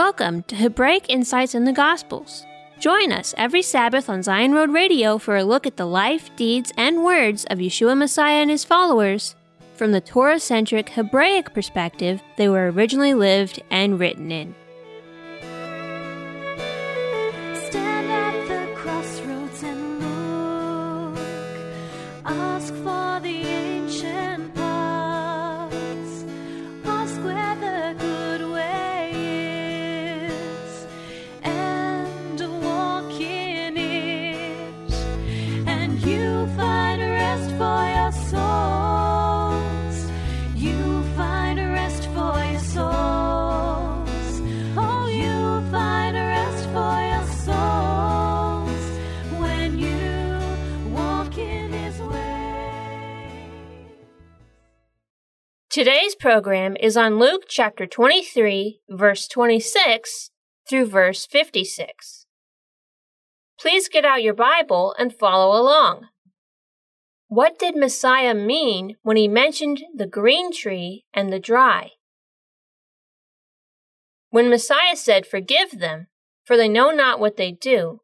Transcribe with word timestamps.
Welcome 0.00 0.44
to 0.44 0.56
Hebraic 0.56 1.10
Insights 1.10 1.54
in 1.54 1.66
the 1.66 1.74
Gospels. 1.74 2.46
Join 2.78 3.12
us 3.12 3.34
every 3.36 3.60
Sabbath 3.60 4.08
on 4.08 4.20
Tsiyon 4.20 4.54
Road 4.54 4.70
Radio 4.70 5.18
for 5.18 5.36
a 5.36 5.44
look 5.44 5.66
at 5.66 5.76
the 5.76 5.84
life, 5.84 6.34
deeds, 6.36 6.72
and 6.78 7.04
words 7.04 7.44
of 7.50 7.58
Yeshua 7.58 7.94
Messiah 7.98 8.36
and 8.36 8.48
his 8.48 8.64
followers 8.64 9.34
from 9.74 9.92
the 9.92 10.00
Torah 10.00 10.40
centric 10.40 10.88
Hebraic 10.88 11.52
perspective 11.52 12.22
they 12.38 12.48
were 12.48 12.70
originally 12.70 13.12
lived 13.12 13.60
and 13.70 14.00
written 14.00 14.32
in. 14.32 14.54
Today's 55.80 56.14
program 56.14 56.76
is 56.78 56.94
on 56.94 57.18
Luke 57.18 57.44
chapter 57.48 57.86
23, 57.86 58.82
verse 58.90 59.26
26 59.26 60.30
through 60.68 60.84
verse 60.84 61.24
56. 61.24 62.26
Please 63.58 63.88
get 63.88 64.04
out 64.04 64.22
your 64.22 64.34
Bible 64.34 64.94
and 64.98 65.10
follow 65.10 65.58
along. 65.58 66.08
What 67.28 67.58
did 67.58 67.76
Messiah 67.76 68.34
mean 68.34 68.96
when 69.00 69.16
he 69.16 69.26
mentioned 69.26 69.80
the 69.96 70.06
green 70.06 70.52
tree 70.52 71.06
and 71.14 71.32
the 71.32 71.40
dry? 71.40 71.92
When 74.28 74.50
Messiah 74.50 74.96
said, 74.96 75.26
Forgive 75.26 75.78
them, 75.78 76.08
for 76.44 76.58
they 76.58 76.68
know 76.68 76.90
not 76.90 77.18
what 77.18 77.38
they 77.38 77.52
do, 77.52 78.00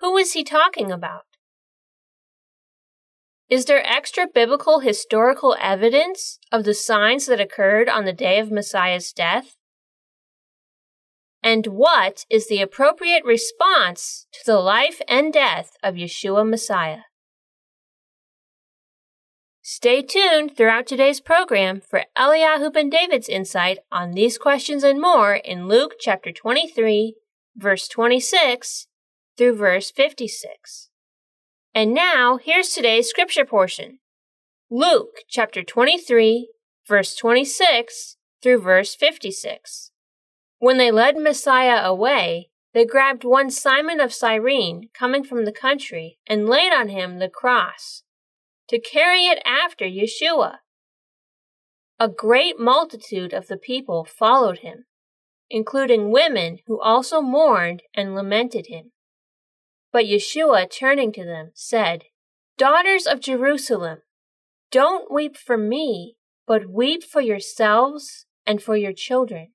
who 0.00 0.16
is 0.16 0.32
he 0.32 0.42
talking 0.42 0.90
about? 0.90 1.22
Is 3.50 3.64
there 3.64 3.84
extra 3.84 4.28
biblical 4.32 4.78
historical 4.78 5.56
evidence 5.60 6.38
of 6.52 6.62
the 6.62 6.72
signs 6.72 7.26
that 7.26 7.40
occurred 7.40 7.88
on 7.88 8.04
the 8.04 8.12
day 8.12 8.38
of 8.38 8.52
Messiah's 8.52 9.12
death? 9.12 9.56
And 11.42 11.66
what 11.66 12.26
is 12.30 12.46
the 12.46 12.62
appropriate 12.62 13.24
response 13.24 14.28
to 14.34 14.40
the 14.46 14.60
life 14.60 15.00
and 15.08 15.32
death 15.32 15.72
of 15.82 15.96
Yeshua 15.96 16.48
Messiah? 16.48 17.00
Stay 19.62 20.02
tuned 20.02 20.56
throughout 20.56 20.86
today's 20.86 21.20
program 21.20 21.80
for 21.80 22.04
Eliyahu 22.16 22.72
ben 22.72 22.88
David's 22.88 23.28
insight 23.28 23.78
on 23.90 24.12
these 24.12 24.38
questions 24.38 24.84
and 24.84 25.00
more 25.00 25.34
in 25.34 25.66
Luke 25.66 25.94
chapter 25.98 26.30
23, 26.30 27.16
verse 27.56 27.88
26 27.88 28.86
through 29.36 29.56
verse 29.56 29.90
56. 29.90 30.89
And 31.72 31.94
now, 31.94 32.36
here's 32.36 32.70
today's 32.70 33.08
scripture 33.08 33.44
portion 33.44 34.00
Luke 34.68 35.18
chapter 35.28 35.62
23, 35.62 36.50
verse 36.88 37.14
26 37.14 38.16
through 38.42 38.60
verse 38.60 38.96
56. 38.96 39.92
When 40.58 40.78
they 40.78 40.90
led 40.90 41.16
Messiah 41.16 41.84
away, 41.84 42.50
they 42.74 42.84
grabbed 42.84 43.22
one 43.22 43.50
Simon 43.50 44.00
of 44.00 44.12
Cyrene 44.12 44.88
coming 44.92 45.22
from 45.22 45.44
the 45.44 45.52
country 45.52 46.18
and 46.26 46.48
laid 46.48 46.72
on 46.72 46.88
him 46.88 47.18
the 47.18 47.28
cross 47.28 48.02
to 48.68 48.80
carry 48.80 49.26
it 49.26 49.40
after 49.46 49.84
Yeshua. 49.84 50.58
A 52.00 52.08
great 52.08 52.58
multitude 52.58 53.32
of 53.32 53.46
the 53.46 53.56
people 53.56 54.04
followed 54.04 54.58
him, 54.58 54.86
including 55.48 56.10
women 56.10 56.58
who 56.66 56.80
also 56.80 57.20
mourned 57.20 57.84
and 57.94 58.16
lamented 58.16 58.66
him. 58.66 58.90
But 59.92 60.04
Yeshua, 60.04 60.70
turning 60.70 61.12
to 61.12 61.24
them, 61.24 61.50
said, 61.54 62.04
Daughters 62.56 63.06
of 63.06 63.20
Jerusalem, 63.20 64.02
don't 64.70 65.12
weep 65.12 65.36
for 65.36 65.56
me, 65.56 66.16
but 66.46 66.70
weep 66.70 67.02
for 67.02 67.20
yourselves 67.20 68.26
and 68.46 68.62
for 68.62 68.76
your 68.76 68.92
children. 68.92 69.52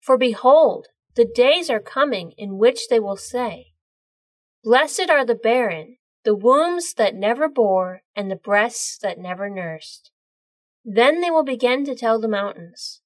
For 0.00 0.16
behold, 0.16 0.88
the 1.14 1.24
days 1.24 1.70
are 1.70 1.80
coming 1.80 2.32
in 2.36 2.58
which 2.58 2.88
they 2.88 3.00
will 3.00 3.16
say, 3.16 3.72
Blessed 4.62 5.10
are 5.10 5.26
the 5.26 5.34
barren, 5.34 5.98
the 6.24 6.34
wombs 6.34 6.94
that 6.94 7.14
never 7.14 7.48
bore, 7.48 8.02
and 8.16 8.30
the 8.30 8.36
breasts 8.36 8.98
that 8.98 9.18
never 9.18 9.50
nursed. 9.50 10.10
Then 10.84 11.20
they 11.20 11.30
will 11.30 11.44
begin 11.44 11.84
to 11.84 11.94
tell 11.94 12.18
the 12.18 12.28
mountains, 12.28 13.02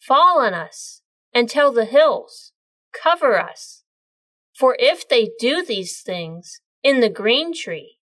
Fall 0.00 0.40
on 0.40 0.54
us, 0.54 1.02
and 1.32 1.48
tell 1.48 1.72
the 1.72 1.84
hills, 1.84 2.52
Cover 2.92 3.38
us. 3.38 3.81
For 4.62 4.76
if 4.78 5.08
they 5.08 5.32
do 5.40 5.64
these 5.64 6.00
things 6.00 6.60
in 6.84 7.00
the 7.00 7.08
green 7.08 7.52
tree, 7.52 7.98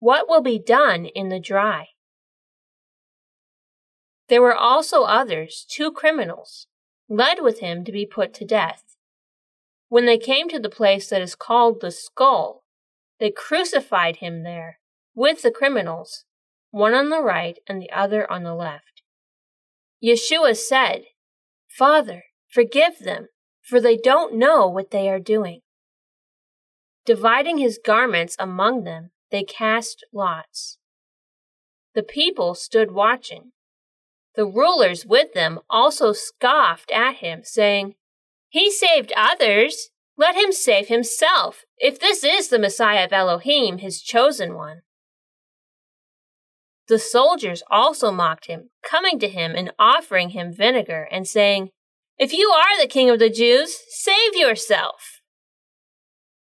what 0.00 0.28
will 0.28 0.40
be 0.40 0.58
done 0.58 1.06
in 1.06 1.28
the 1.28 1.38
dry? 1.38 1.90
There 4.28 4.42
were 4.42 4.56
also 4.56 5.04
others, 5.04 5.64
two 5.70 5.92
criminals, 5.92 6.66
led 7.08 7.44
with 7.44 7.60
him 7.60 7.84
to 7.84 7.92
be 7.92 8.04
put 8.04 8.34
to 8.34 8.44
death. 8.44 8.96
When 9.88 10.04
they 10.04 10.18
came 10.18 10.48
to 10.48 10.58
the 10.58 10.68
place 10.68 11.10
that 11.10 11.22
is 11.22 11.36
called 11.36 11.80
the 11.80 11.92
skull, 11.92 12.64
they 13.20 13.30
crucified 13.30 14.16
him 14.16 14.42
there 14.42 14.80
with 15.14 15.42
the 15.42 15.52
criminals, 15.52 16.24
one 16.72 16.92
on 16.92 17.08
the 17.08 17.22
right 17.22 17.56
and 17.68 17.80
the 17.80 17.92
other 17.92 18.28
on 18.28 18.42
the 18.42 18.56
left. 18.56 19.02
Yeshua 20.02 20.56
said, 20.56 21.04
Father, 21.68 22.24
forgive 22.48 22.98
them, 22.98 23.28
for 23.62 23.80
they 23.80 23.96
don't 23.96 24.34
know 24.34 24.66
what 24.66 24.90
they 24.90 25.08
are 25.08 25.20
doing. 25.20 25.60
Dividing 27.08 27.56
his 27.56 27.80
garments 27.82 28.36
among 28.38 28.84
them, 28.84 29.12
they 29.30 29.42
cast 29.42 30.04
lots. 30.12 30.76
The 31.94 32.02
people 32.02 32.54
stood 32.54 32.90
watching. 32.90 33.52
The 34.34 34.44
rulers 34.44 35.06
with 35.06 35.32
them 35.32 35.60
also 35.70 36.12
scoffed 36.12 36.90
at 36.90 37.14
him, 37.14 37.40
saying, 37.44 37.94
He 38.50 38.70
saved 38.70 39.10
others. 39.16 39.88
Let 40.18 40.34
him 40.34 40.52
save 40.52 40.88
himself, 40.88 41.64
if 41.78 41.98
this 41.98 42.22
is 42.22 42.48
the 42.50 42.58
Messiah 42.58 43.06
of 43.06 43.12
Elohim, 43.14 43.78
his 43.78 44.02
chosen 44.02 44.54
one. 44.54 44.82
The 46.88 46.98
soldiers 46.98 47.62
also 47.70 48.12
mocked 48.12 48.48
him, 48.48 48.68
coming 48.84 49.18
to 49.20 49.28
him 49.28 49.54
and 49.56 49.72
offering 49.78 50.30
him 50.30 50.52
vinegar, 50.52 51.08
and 51.10 51.26
saying, 51.26 51.70
If 52.18 52.34
you 52.34 52.50
are 52.50 52.78
the 52.78 52.86
king 52.86 53.08
of 53.08 53.18
the 53.18 53.30
Jews, 53.30 53.78
save 53.88 54.36
yourself. 54.36 55.17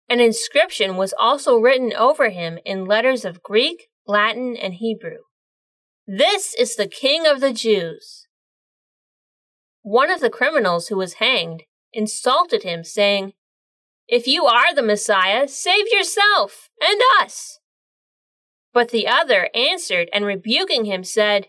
An 0.08 0.20
inscription 0.20 0.96
was 0.96 1.12
also 1.18 1.58
written 1.58 1.92
over 1.94 2.30
him 2.30 2.58
in 2.64 2.86
letters 2.86 3.24
of 3.24 3.42
Greek, 3.42 3.88
Latin, 4.06 4.56
and 4.56 4.74
Hebrew. 4.74 5.18
This 6.06 6.54
is 6.54 6.76
the 6.76 6.88
king 6.88 7.26
of 7.26 7.40
the 7.40 7.52
Jews. 7.52 8.26
One 9.82 10.10
of 10.10 10.20
the 10.20 10.30
criminals 10.30 10.88
who 10.88 10.96
was 10.96 11.14
hanged 11.14 11.64
insulted 11.92 12.62
him, 12.62 12.84
saying, 12.84 13.34
If 14.08 14.26
you 14.26 14.46
are 14.46 14.74
the 14.74 14.82
Messiah, 14.82 15.46
save 15.46 15.88
yourself 15.92 16.70
and 16.82 17.00
us. 17.20 17.58
But 18.72 18.90
the 18.90 19.06
other 19.06 19.50
answered 19.54 20.08
and 20.12 20.24
rebuking 20.24 20.86
him 20.86 21.04
said, 21.04 21.48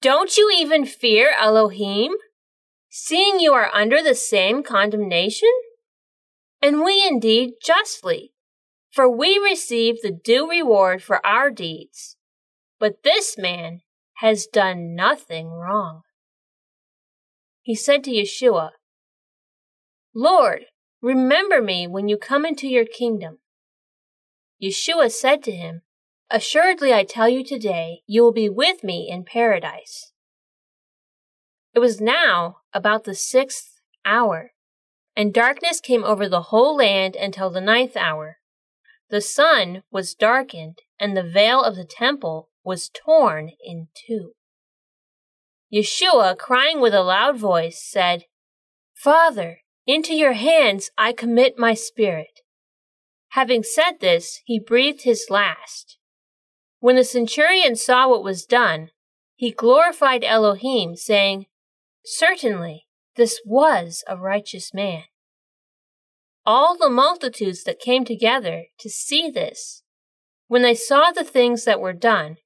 Don't 0.00 0.38
you 0.38 0.50
even 0.56 0.86
fear 0.86 1.34
Elohim, 1.38 2.12
seeing 2.88 3.38
you 3.40 3.52
are 3.52 3.70
under 3.74 4.02
the 4.02 4.14
same 4.14 4.62
condemnation? 4.62 5.50
And 6.62 6.82
we 6.82 7.06
indeed 7.06 7.54
justly, 7.62 8.32
for 8.90 9.08
we 9.08 9.38
receive 9.38 9.96
the 10.00 10.10
due 10.10 10.48
reward 10.48 11.02
for 11.02 11.24
our 11.24 11.50
deeds. 11.50 12.16
But 12.78 13.02
this 13.02 13.36
man 13.38 13.80
has 14.18 14.46
done 14.46 14.94
nothing 14.94 15.48
wrong. 15.48 16.02
He 17.62 17.74
said 17.74 18.04
to 18.04 18.10
Yeshua, 18.10 18.70
Lord, 20.14 20.66
remember 21.02 21.60
me 21.60 21.86
when 21.86 22.08
you 22.08 22.16
come 22.16 22.46
into 22.46 22.68
your 22.68 22.86
kingdom. 22.86 23.38
Yeshua 24.62 25.10
said 25.10 25.42
to 25.44 25.52
him, 25.52 25.82
Assuredly 26.30 26.92
I 26.92 27.04
tell 27.04 27.28
you 27.28 27.44
today, 27.44 28.00
you 28.06 28.22
will 28.22 28.32
be 28.32 28.48
with 28.48 28.82
me 28.82 29.08
in 29.10 29.24
paradise. 29.24 30.12
It 31.74 31.78
was 31.78 32.00
now 32.00 32.58
about 32.72 33.04
the 33.04 33.14
sixth 33.14 33.80
hour, 34.04 34.52
and 35.16 35.32
darkness 35.32 35.80
came 35.80 36.04
over 36.04 36.28
the 36.28 36.42
whole 36.42 36.76
land 36.76 37.16
until 37.16 37.48
the 37.48 37.60
ninth 37.60 37.96
hour. 37.96 38.38
The 39.08 39.20
sun 39.22 39.82
was 39.90 40.14
darkened, 40.14 40.80
and 41.00 41.16
the 41.16 41.22
veil 41.22 41.62
of 41.62 41.74
the 41.74 41.86
temple 41.86 42.50
was 42.62 42.90
torn 42.90 43.52
in 43.64 43.88
two. 44.06 44.32
Yeshua, 45.72 46.36
crying 46.36 46.80
with 46.80 46.94
a 46.94 47.02
loud 47.02 47.38
voice, 47.38 47.82
said, 47.82 48.24
Father, 48.94 49.60
into 49.86 50.14
your 50.14 50.34
hands 50.34 50.90
I 50.98 51.12
commit 51.12 51.58
my 51.58 51.74
spirit. 51.74 52.40
Having 53.30 53.64
said 53.64 54.00
this, 54.00 54.40
he 54.44 54.58
breathed 54.58 55.02
his 55.02 55.26
last. 55.30 55.98
When 56.80 56.96
the 56.96 57.04
centurion 57.04 57.76
saw 57.76 58.08
what 58.08 58.24
was 58.24 58.44
done, 58.44 58.90
he 59.34 59.50
glorified 59.50 60.24
Elohim, 60.24 60.96
saying, 60.96 61.46
Certainly, 62.04 62.85
this 63.16 63.40
was 63.44 64.04
a 64.06 64.16
righteous 64.16 64.72
man. 64.74 65.04
All 66.44 66.76
the 66.76 66.90
multitudes 66.90 67.64
that 67.64 67.80
came 67.80 68.04
together 68.04 68.66
to 68.78 68.88
see 68.88 69.30
this, 69.30 69.82
when 70.48 70.62
they 70.62 70.74
saw 70.74 71.10
the 71.10 71.24
things 71.24 71.64
that 71.64 71.80
were 71.80 71.92
done, 71.92 72.36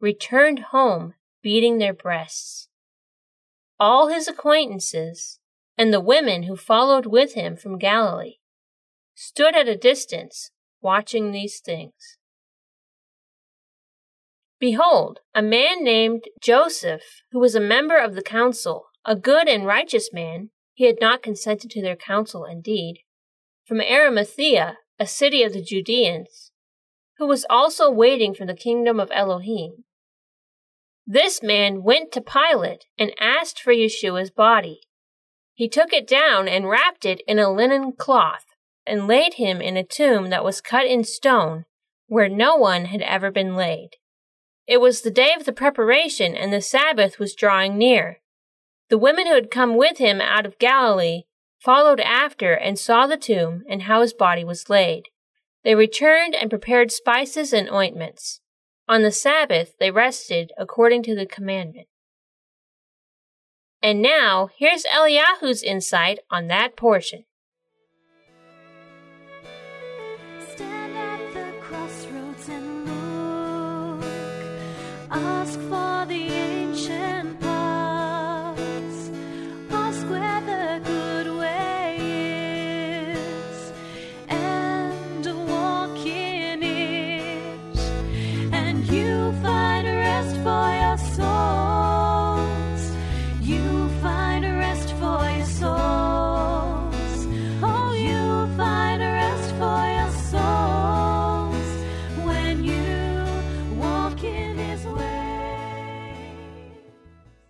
returned 0.00 0.66
home 0.70 1.14
beating 1.42 1.78
their 1.78 1.94
breasts. 1.94 2.68
All 3.80 4.08
his 4.08 4.28
acquaintances, 4.28 5.40
and 5.76 5.92
the 5.92 6.00
women 6.00 6.44
who 6.44 6.56
followed 6.56 7.06
with 7.06 7.34
him 7.34 7.56
from 7.56 7.78
Galilee, 7.78 8.36
stood 9.14 9.56
at 9.56 9.68
a 9.68 9.76
distance 9.76 10.50
watching 10.80 11.32
these 11.32 11.58
things. 11.58 12.18
Behold, 14.60 15.18
a 15.34 15.42
man 15.42 15.82
named 15.82 16.24
Joseph, 16.40 17.22
who 17.32 17.40
was 17.40 17.56
a 17.56 17.60
member 17.60 17.96
of 17.96 18.14
the 18.14 18.22
council, 18.22 18.84
a 19.04 19.16
good 19.16 19.48
and 19.48 19.66
righteous 19.66 20.12
man, 20.12 20.50
he 20.74 20.86
had 20.86 21.00
not 21.00 21.22
consented 21.22 21.70
to 21.70 21.82
their 21.82 21.96
counsel 21.96 22.44
and 22.44 22.62
deed. 22.62 23.00
from 23.64 23.80
Arimathea, 23.80 24.78
a 24.98 25.06
city 25.06 25.42
of 25.44 25.52
the 25.52 25.62
Judeans, 25.62 26.50
who 27.18 27.26
was 27.26 27.46
also 27.48 27.90
waiting 27.90 28.34
for 28.34 28.44
the 28.44 28.54
kingdom 28.54 28.98
of 28.98 29.10
Elohim. 29.12 29.84
This 31.06 31.42
man 31.42 31.82
went 31.82 32.12
to 32.12 32.20
Pilate 32.20 32.86
and 32.98 33.12
asked 33.20 33.60
for 33.60 33.72
Yeshua's 33.72 34.30
body. 34.30 34.80
He 35.54 35.68
took 35.68 35.92
it 35.92 36.08
down 36.08 36.48
and 36.48 36.68
wrapped 36.68 37.04
it 37.04 37.22
in 37.26 37.38
a 37.38 37.52
linen 37.52 37.92
cloth 37.92 38.46
and 38.86 39.06
laid 39.06 39.34
him 39.34 39.60
in 39.60 39.76
a 39.76 39.84
tomb 39.84 40.30
that 40.30 40.44
was 40.44 40.60
cut 40.60 40.86
in 40.86 41.04
stone 41.04 41.64
where 42.06 42.28
no 42.28 42.56
one 42.56 42.86
had 42.86 43.02
ever 43.02 43.30
been 43.30 43.54
laid. 43.54 43.90
It 44.66 44.80
was 44.80 45.02
the 45.02 45.10
day 45.10 45.32
of 45.36 45.44
the 45.44 45.52
preparation 45.52 46.34
and 46.34 46.52
the 46.52 46.60
Sabbath 46.60 47.18
was 47.18 47.34
drawing 47.34 47.78
near. 47.78 48.21
The 48.92 48.98
women 48.98 49.26
who 49.26 49.32
had 49.32 49.50
come 49.50 49.74
with 49.74 49.96
him 49.96 50.20
out 50.20 50.44
of 50.44 50.58
Galilee 50.58 51.22
followed 51.58 51.98
after 51.98 52.52
and 52.52 52.78
saw 52.78 53.06
the 53.06 53.16
tomb 53.16 53.62
and 53.66 53.84
how 53.84 54.02
his 54.02 54.12
body 54.12 54.44
was 54.44 54.68
laid. 54.68 55.04
They 55.64 55.74
returned 55.74 56.34
and 56.34 56.50
prepared 56.50 56.92
spices 56.92 57.54
and 57.54 57.70
ointments. 57.70 58.42
On 58.86 59.00
the 59.00 59.10
Sabbath 59.10 59.78
they 59.80 59.90
rested 59.90 60.52
according 60.58 61.04
to 61.04 61.14
the 61.14 61.24
commandment. 61.24 61.88
And 63.80 64.02
now, 64.02 64.50
here's 64.58 64.84
Eliyahu's 64.84 65.62
insight 65.62 66.18
on 66.30 66.48
that 66.48 66.76
portion. 66.76 67.24
Ask 75.10 75.58
for 75.60 76.04
the 76.06 76.28
ancient 76.30 77.21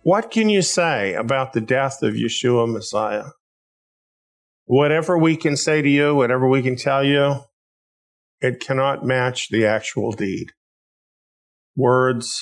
What 0.03 0.31
can 0.31 0.49
you 0.49 0.61
say 0.61 1.13
about 1.13 1.53
the 1.53 1.61
death 1.61 2.03
of 2.03 2.15
Yeshua 2.15 2.69
Messiah? 2.69 3.27
Whatever 4.65 5.17
we 5.17 5.37
can 5.37 5.55
say 5.55 5.81
to 5.81 5.87
you, 5.87 6.13
whatever 6.13 6.45
we 6.45 6.61
can 6.61 6.75
tell 6.75 7.05
you, 7.05 7.35
it 8.41 8.59
cannot 8.59 9.05
match 9.05 9.47
the 9.49 9.65
actual 9.65 10.11
deed. 10.11 10.47
Words 11.77 12.37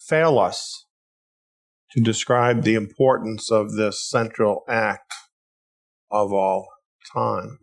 fail 0.00 0.36
us 0.36 0.86
to 1.92 2.00
describe 2.00 2.64
the 2.64 2.74
importance 2.74 3.52
of 3.52 3.76
this 3.76 4.04
central 4.10 4.64
act 4.68 5.12
of 6.10 6.32
all 6.32 6.66
time. 7.14 7.60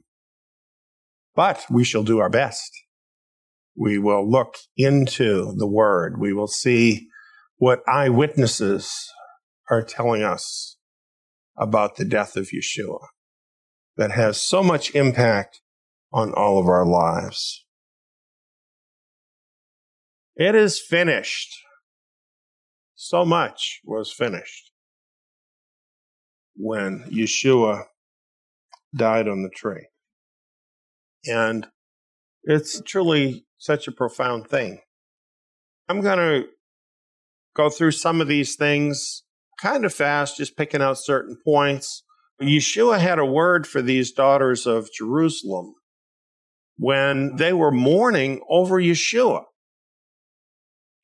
But 1.36 1.66
we 1.70 1.84
shall 1.84 2.04
do 2.04 2.20
our 2.20 2.30
best. 2.30 2.72
We 3.76 3.98
will 3.98 4.30
look 4.30 4.56
into 4.78 5.54
the 5.58 5.68
Word. 5.68 6.18
We 6.18 6.32
will 6.32 6.48
see 6.48 7.10
what 7.62 7.88
eyewitnesses 7.88 8.92
are 9.70 9.84
telling 9.84 10.24
us 10.24 10.78
about 11.56 11.96
the 11.96 12.04
death 12.04 12.36
of 12.36 12.50
Yeshua 12.50 12.98
that 13.96 14.10
has 14.10 14.42
so 14.42 14.64
much 14.64 14.96
impact 14.96 15.62
on 16.12 16.34
all 16.34 16.60
of 16.60 16.66
our 16.66 16.88
lives. 16.88 17.64
It 20.36 20.56
is 20.56 20.82
finished. 20.82 21.56
So 22.96 23.26
much 23.26 23.82
was 23.86 24.12
finished 24.12 24.72
when 26.56 27.06
Yeshua 27.12 27.84
died 28.96 29.28
on 29.28 29.44
the 29.44 29.52
tree. 29.56 29.86
And 31.26 31.68
it's 32.44 32.82
truly 32.82 33.46
such 33.60 33.88
a 33.88 33.92
profound 33.92 34.48
thing. 34.48 34.80
I'm 35.88 36.02
going 36.02 36.18
to 36.18 36.48
go 37.56 37.70
through 37.70 37.92
some 37.92 38.22
of 38.22 38.28
these 38.28 38.56
things 38.56 39.24
kind 39.60 39.86
of 39.86 39.94
fast, 39.94 40.38
just 40.38 40.58
picking 40.58 40.82
out 40.82 40.98
certain 40.98 41.38
points. 41.46 42.04
Yeshua 42.42 43.00
had 43.00 43.20
a 43.20 43.26
word 43.26 43.68
for 43.68 43.82
these 43.82 44.12
daughters 44.12 44.66
of 44.66 44.90
Jerusalem 44.98 45.76
when 46.78 47.36
they 47.36 47.54
were 47.54 47.72
mourning 47.72 48.42
over 48.50 48.82
Yeshua. 48.82 49.44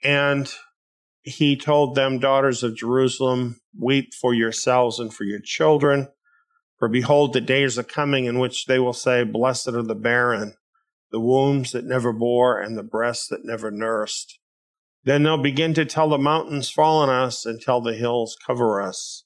And 0.03 0.51
he 1.21 1.55
told 1.55 1.95
them, 1.95 2.19
Daughters 2.19 2.63
of 2.63 2.75
Jerusalem, 2.75 3.59
weep 3.77 4.13
for 4.19 4.33
yourselves 4.33 4.99
and 4.99 5.13
for 5.13 5.23
your 5.23 5.41
children. 5.43 6.07
For 6.79 6.87
behold, 6.87 7.33
the 7.33 7.41
days 7.41 7.77
are 7.77 7.83
coming 7.83 8.25
in 8.25 8.39
which 8.39 8.65
they 8.65 8.79
will 8.79 8.93
say, 8.93 9.23
Blessed 9.23 9.69
are 9.69 9.83
the 9.83 9.95
barren, 9.95 10.55
the 11.11 11.19
wombs 11.19 11.71
that 11.73 11.85
never 11.85 12.13
bore, 12.13 12.59
and 12.59 12.77
the 12.77 12.83
breasts 12.83 13.27
that 13.27 13.43
never 13.43 13.71
nursed. 13.71 14.36
Then 15.07 15.23
they'll 15.23 15.37
begin 15.37 15.73
to 15.75 15.85
tell 15.85 16.09
the 16.09 16.17
mountains, 16.17 16.69
Fall 16.69 16.97
on 17.01 17.09
us, 17.09 17.45
and 17.45 17.61
tell 17.61 17.79
the 17.79 17.93
hills, 17.93 18.35
Cover 18.45 18.81
us. 18.81 19.23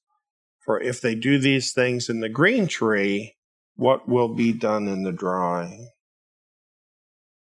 For 0.64 0.80
if 0.80 1.02
they 1.02 1.16
do 1.16 1.40
these 1.40 1.74
things 1.74 2.08
in 2.08 2.20
the 2.20 2.30
green 2.30 2.68
tree, 2.68 3.36
what 3.78 4.08
will 4.08 4.28
be 4.28 4.54
done 4.54 4.88
in 4.88 5.02
the 5.02 5.12
dry? 5.12 5.88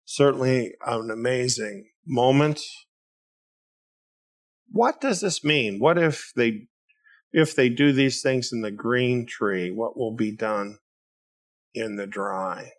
Certainly 0.05 0.75
an 0.87 1.11
amazing 1.11 1.91
moment. 2.07 2.61
What 4.71 5.00
does 5.00 5.21
this 5.21 5.43
mean? 5.43 5.81
What 5.81 5.99
if 5.99 6.31
they 6.37 6.69
if 7.33 7.57
they 7.57 7.69
do 7.69 7.91
these 7.93 8.23
things 8.23 8.52
in 8.52 8.61
the 8.61 8.71
green 8.71 9.26
tree, 9.26 9.73
what 9.73 9.97
will 9.97 10.14
be 10.14 10.31
done 10.31 10.79
in 11.75 11.97
the 11.97 12.07
dry? 12.07 12.71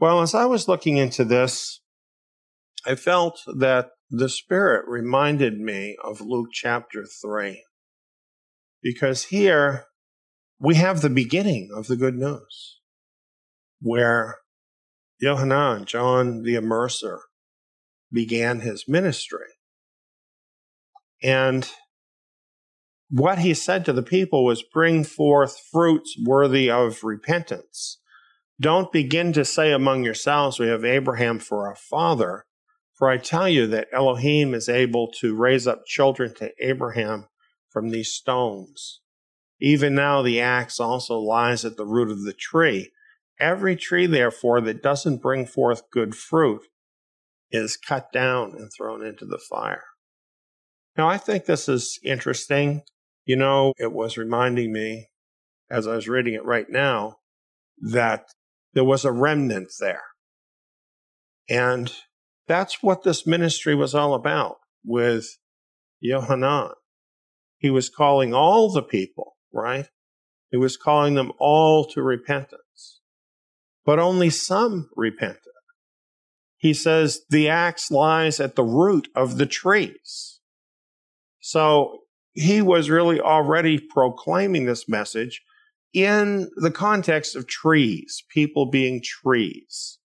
Well, 0.00 0.22
as 0.22 0.34
I 0.34 0.46
was 0.46 0.68
looking 0.68 0.96
into 0.96 1.22
this, 1.22 1.82
I 2.86 2.94
felt 2.94 3.40
that 3.46 3.88
the 4.10 4.28
Spirit 4.28 4.84
reminded 4.86 5.58
me 5.58 5.96
of 6.04 6.20
Luke 6.20 6.50
chapter 6.52 7.04
3. 7.04 7.64
Because 8.80 9.24
here 9.24 9.86
we 10.60 10.76
have 10.76 11.00
the 11.00 11.10
beginning 11.10 11.70
of 11.74 11.88
the 11.88 11.96
good 11.96 12.14
news, 12.14 12.80
where 13.80 14.36
Yohanan, 15.20 15.84
John 15.86 16.42
the 16.42 16.54
Immerser, 16.54 17.18
began 18.12 18.60
his 18.60 18.84
ministry. 18.86 19.48
And 21.22 21.68
what 23.10 23.38
he 23.40 23.54
said 23.54 23.84
to 23.86 23.92
the 23.92 24.02
people 24.02 24.44
was 24.44 24.62
bring 24.62 25.02
forth 25.02 25.58
fruits 25.72 26.16
worthy 26.24 26.70
of 26.70 27.02
repentance. 27.02 27.98
Don't 28.60 28.92
begin 28.92 29.32
to 29.32 29.44
say 29.44 29.72
among 29.72 30.04
yourselves, 30.04 30.60
we 30.60 30.68
have 30.68 30.84
Abraham 30.84 31.40
for 31.40 31.66
our 31.66 31.76
father. 31.76 32.44
For 32.96 33.10
I 33.10 33.18
tell 33.18 33.48
you 33.48 33.66
that 33.68 33.88
Elohim 33.92 34.54
is 34.54 34.68
able 34.68 35.10
to 35.20 35.36
raise 35.36 35.66
up 35.66 35.84
children 35.86 36.34
to 36.36 36.52
Abraham 36.60 37.26
from 37.70 37.90
these 37.90 38.12
stones. 38.12 39.00
Even 39.60 39.94
now 39.94 40.22
the 40.22 40.40
axe 40.40 40.80
also 40.80 41.18
lies 41.18 41.64
at 41.64 41.76
the 41.76 41.86
root 41.86 42.10
of 42.10 42.24
the 42.24 42.32
tree. 42.32 42.90
Every 43.38 43.76
tree, 43.76 44.06
therefore, 44.06 44.62
that 44.62 44.82
doesn't 44.82 45.22
bring 45.22 45.44
forth 45.44 45.90
good 45.90 46.14
fruit 46.14 46.62
is 47.50 47.76
cut 47.76 48.10
down 48.12 48.54
and 48.56 48.70
thrown 48.74 49.04
into 49.04 49.26
the 49.26 49.38
fire. 49.38 49.84
Now, 50.96 51.08
I 51.08 51.18
think 51.18 51.44
this 51.44 51.68
is 51.68 51.98
interesting. 52.02 52.82
You 53.26 53.36
know, 53.36 53.74
it 53.78 53.92
was 53.92 54.16
reminding 54.16 54.72
me 54.72 55.08
as 55.70 55.86
I 55.86 55.94
was 55.94 56.08
reading 56.08 56.34
it 56.34 56.44
right 56.44 56.68
now, 56.68 57.16
that 57.78 58.26
there 58.72 58.84
was 58.84 59.04
a 59.04 59.12
remnant 59.12 59.68
there. 59.80 60.02
And 61.48 61.92
that's 62.46 62.82
what 62.82 63.02
this 63.02 63.26
ministry 63.26 63.74
was 63.74 63.94
all 63.94 64.14
about 64.14 64.56
with 64.84 65.26
Yohanan. 66.00 66.70
He 67.58 67.70
was 67.70 67.88
calling 67.88 68.34
all 68.34 68.72
the 68.72 68.82
people, 68.82 69.36
right? 69.52 69.88
He 70.50 70.56
was 70.56 70.76
calling 70.76 71.14
them 71.14 71.32
all 71.38 71.84
to 71.86 72.02
repentance. 72.02 73.00
But 73.84 73.98
only 73.98 74.30
some 74.30 74.90
repented. 74.96 75.40
He 76.58 76.74
says 76.74 77.20
the 77.30 77.48
axe 77.48 77.90
lies 77.90 78.40
at 78.40 78.56
the 78.56 78.64
root 78.64 79.08
of 79.14 79.38
the 79.38 79.46
trees. 79.46 80.40
So 81.40 82.00
he 82.32 82.60
was 82.60 82.90
really 82.90 83.20
already 83.20 83.78
proclaiming 83.78 84.66
this 84.66 84.88
message 84.88 85.42
in 85.92 86.50
the 86.56 86.70
context 86.70 87.36
of 87.36 87.46
trees, 87.46 88.22
people 88.30 88.70
being 88.70 89.00
trees. 89.02 89.98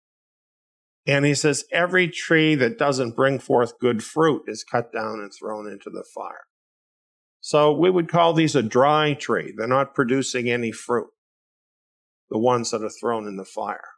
And 1.09 1.25
he 1.25 1.35
says, 1.35 1.65
every 1.73 2.07
tree 2.07 2.55
that 2.57 2.79
doesn't 2.79 3.17
bring 3.17 3.39
forth 3.39 3.79
good 3.79 4.05
fruit 4.05 4.43
is 4.47 4.63
cut 4.63 4.93
down 4.93 5.21
and 5.21 5.33
thrown 5.33 5.67
into 5.67 5.89
the 5.89 6.05
fire. 6.15 6.45
So 7.41 7.73
we 7.73 7.89
would 7.89 8.11
call 8.11 8.35
these 8.35 8.55
a 8.55 8.63
dry 8.63 9.15
tree. 9.15 9.55
They're 9.57 9.67
not 9.67 9.95
producing 9.95 10.51
any 10.51 10.71
fruit, 10.71 11.09
the 12.29 12.39
ones 12.39 12.73
that 12.73 12.85
are 12.85 12.91
thrown 12.91 13.27
in 13.27 13.37
the 13.37 13.47
fire. 13.47 13.89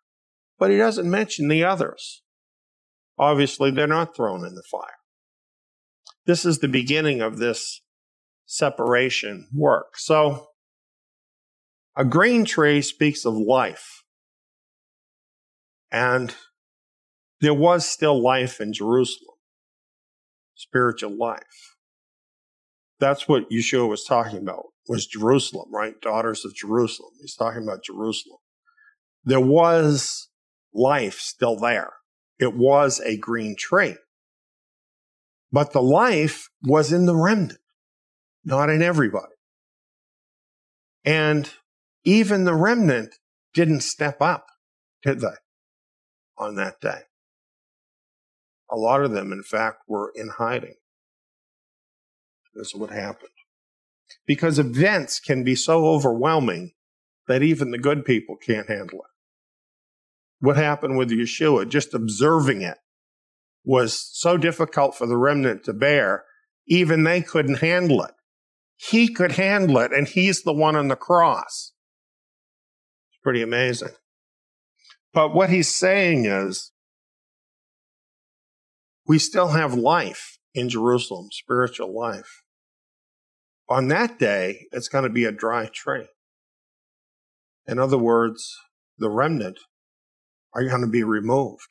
But 0.57 0.71
he 0.71 0.77
doesn't 0.77 1.11
mention 1.11 1.49
the 1.49 1.65
others. 1.65 2.23
Obviously, 3.19 3.73
they're 3.73 3.89
not 3.89 4.15
thrown 4.15 4.47
in 4.47 4.55
the 4.55 4.63
fire. 4.71 4.85
This 6.27 6.45
is 6.45 6.61
the 6.61 6.69
beginning 6.69 7.21
of 7.21 7.39
this 7.39 7.83
separation 8.47 9.49
work. 9.53 9.97
So, 9.97 10.47
a 11.97 12.05
green 12.05 12.45
tree 12.45 12.83
speaks 12.83 13.25
of 13.25 13.35
life. 13.35 14.05
And 15.91 16.37
there 17.41 17.55
was 17.55 17.87
still 17.87 18.23
life 18.23 18.61
in 18.61 18.73
Jerusalem, 18.73 19.37
spiritual 20.55 21.17
life. 21.17 21.77
That's 22.99 23.27
what 23.27 23.51
Yeshua 23.51 23.89
was 23.89 24.05
talking 24.05 24.39
about, 24.39 24.67
was 24.87 25.07
Jerusalem, 25.07 25.69
right? 25.73 25.99
Daughters 26.03 26.45
of 26.45 26.55
Jerusalem. 26.55 27.13
He's 27.21 27.35
talking 27.35 27.63
about 27.63 27.83
Jerusalem. 27.83 28.39
There 29.25 29.41
was 29.41 30.29
life 30.75 31.19
still 31.19 31.57
there. 31.57 31.93
It 32.39 32.55
was 32.55 33.01
a 33.01 33.17
green 33.17 33.57
tree. 33.59 33.97
But 35.53 35.73
the 35.73 35.83
life 35.83 36.49
was 36.63 36.93
in 36.93 37.07
the 37.07 37.17
remnant, 37.17 37.59
not 38.45 38.71
in 38.71 38.83
everybody. 38.83 39.35
And 41.05 41.51
even 42.05 42.45
the 42.45 42.55
remnant 42.55 43.15
didn't 43.55 43.81
step 43.81 44.21
up, 44.21 44.47
did 45.03 45.21
they, 45.21 45.29
on 46.39 46.55
that 46.57 46.81
day? 46.81 47.01
A 48.71 48.77
lot 48.77 49.03
of 49.03 49.11
them, 49.11 49.33
in 49.33 49.43
fact, 49.43 49.83
were 49.89 50.13
in 50.15 50.29
hiding. 50.29 50.75
This 52.55 52.69
is 52.69 52.75
what 52.75 52.91
happened. 52.91 53.31
Because 54.27 54.59
events 54.59 55.21
can 55.21 55.45
be 55.45 55.55
so 55.55 55.87
overwhelming 55.87 56.73
that 57.27 57.43
even 57.43 57.71
the 57.71 57.79
good 57.79 58.05
people 58.05 58.37
can't 58.37 58.69
handle 58.69 59.01
it. 59.01 59.11
What 60.41 60.57
happened 60.57 60.97
with 60.97 61.11
Yeshua, 61.11 61.69
just 61.69 61.95
observing 61.95 62.63
it, 62.63 62.79
was 63.65 64.09
so 64.13 64.37
difficult 64.37 64.95
for 64.97 65.07
the 65.07 65.17
remnant 65.17 65.65
to 65.65 65.73
bear, 65.73 66.25
even 66.67 67.05
they 67.05 67.21
couldn't 67.21 67.59
handle 67.59 68.03
it. 68.03 68.13
He 68.77 69.13
could 69.13 69.33
handle 69.33 69.79
it, 69.79 69.93
and 69.93 70.09
he's 70.09 70.43
the 70.43 70.53
one 70.53 70.77
on 70.77 70.89
the 70.89 70.97
cross. 70.97 71.73
It's 73.11 73.21
pretty 73.23 73.43
amazing. 73.43 73.91
But 75.13 75.35
what 75.35 75.51
he's 75.51 75.75
saying 75.75 76.25
is, 76.25 76.70
we 79.11 79.19
still 79.19 79.49
have 79.49 79.75
life 79.75 80.39
in 80.55 80.69
Jerusalem, 80.69 81.31
spiritual 81.33 81.93
life. 81.93 82.45
On 83.69 83.89
that 83.89 84.21
day, 84.21 84.69
it's 84.71 84.87
going 84.87 85.03
to 85.03 85.11
be 85.11 85.25
a 85.25 85.33
dry 85.33 85.67
tree. 85.67 86.07
In 87.67 87.81
other 87.81 87.99
words, 87.99 88.57
the 88.99 89.11
remnant 89.11 89.59
are 90.55 90.63
going 90.63 90.83
to 90.83 90.87
be 90.87 91.03
removed. 91.03 91.67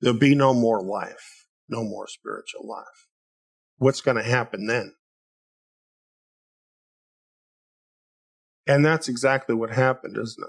There'll 0.00 0.18
be 0.18 0.34
no 0.34 0.52
more 0.52 0.82
life, 0.82 1.46
no 1.68 1.84
more 1.84 2.08
spiritual 2.08 2.66
life. 2.66 3.06
What's 3.78 4.00
going 4.00 4.16
to 4.16 4.24
happen 4.24 4.66
then? 4.66 4.94
And 8.66 8.84
that's 8.84 9.08
exactly 9.08 9.54
what 9.54 9.70
happened, 9.70 10.16
isn't 10.20 10.44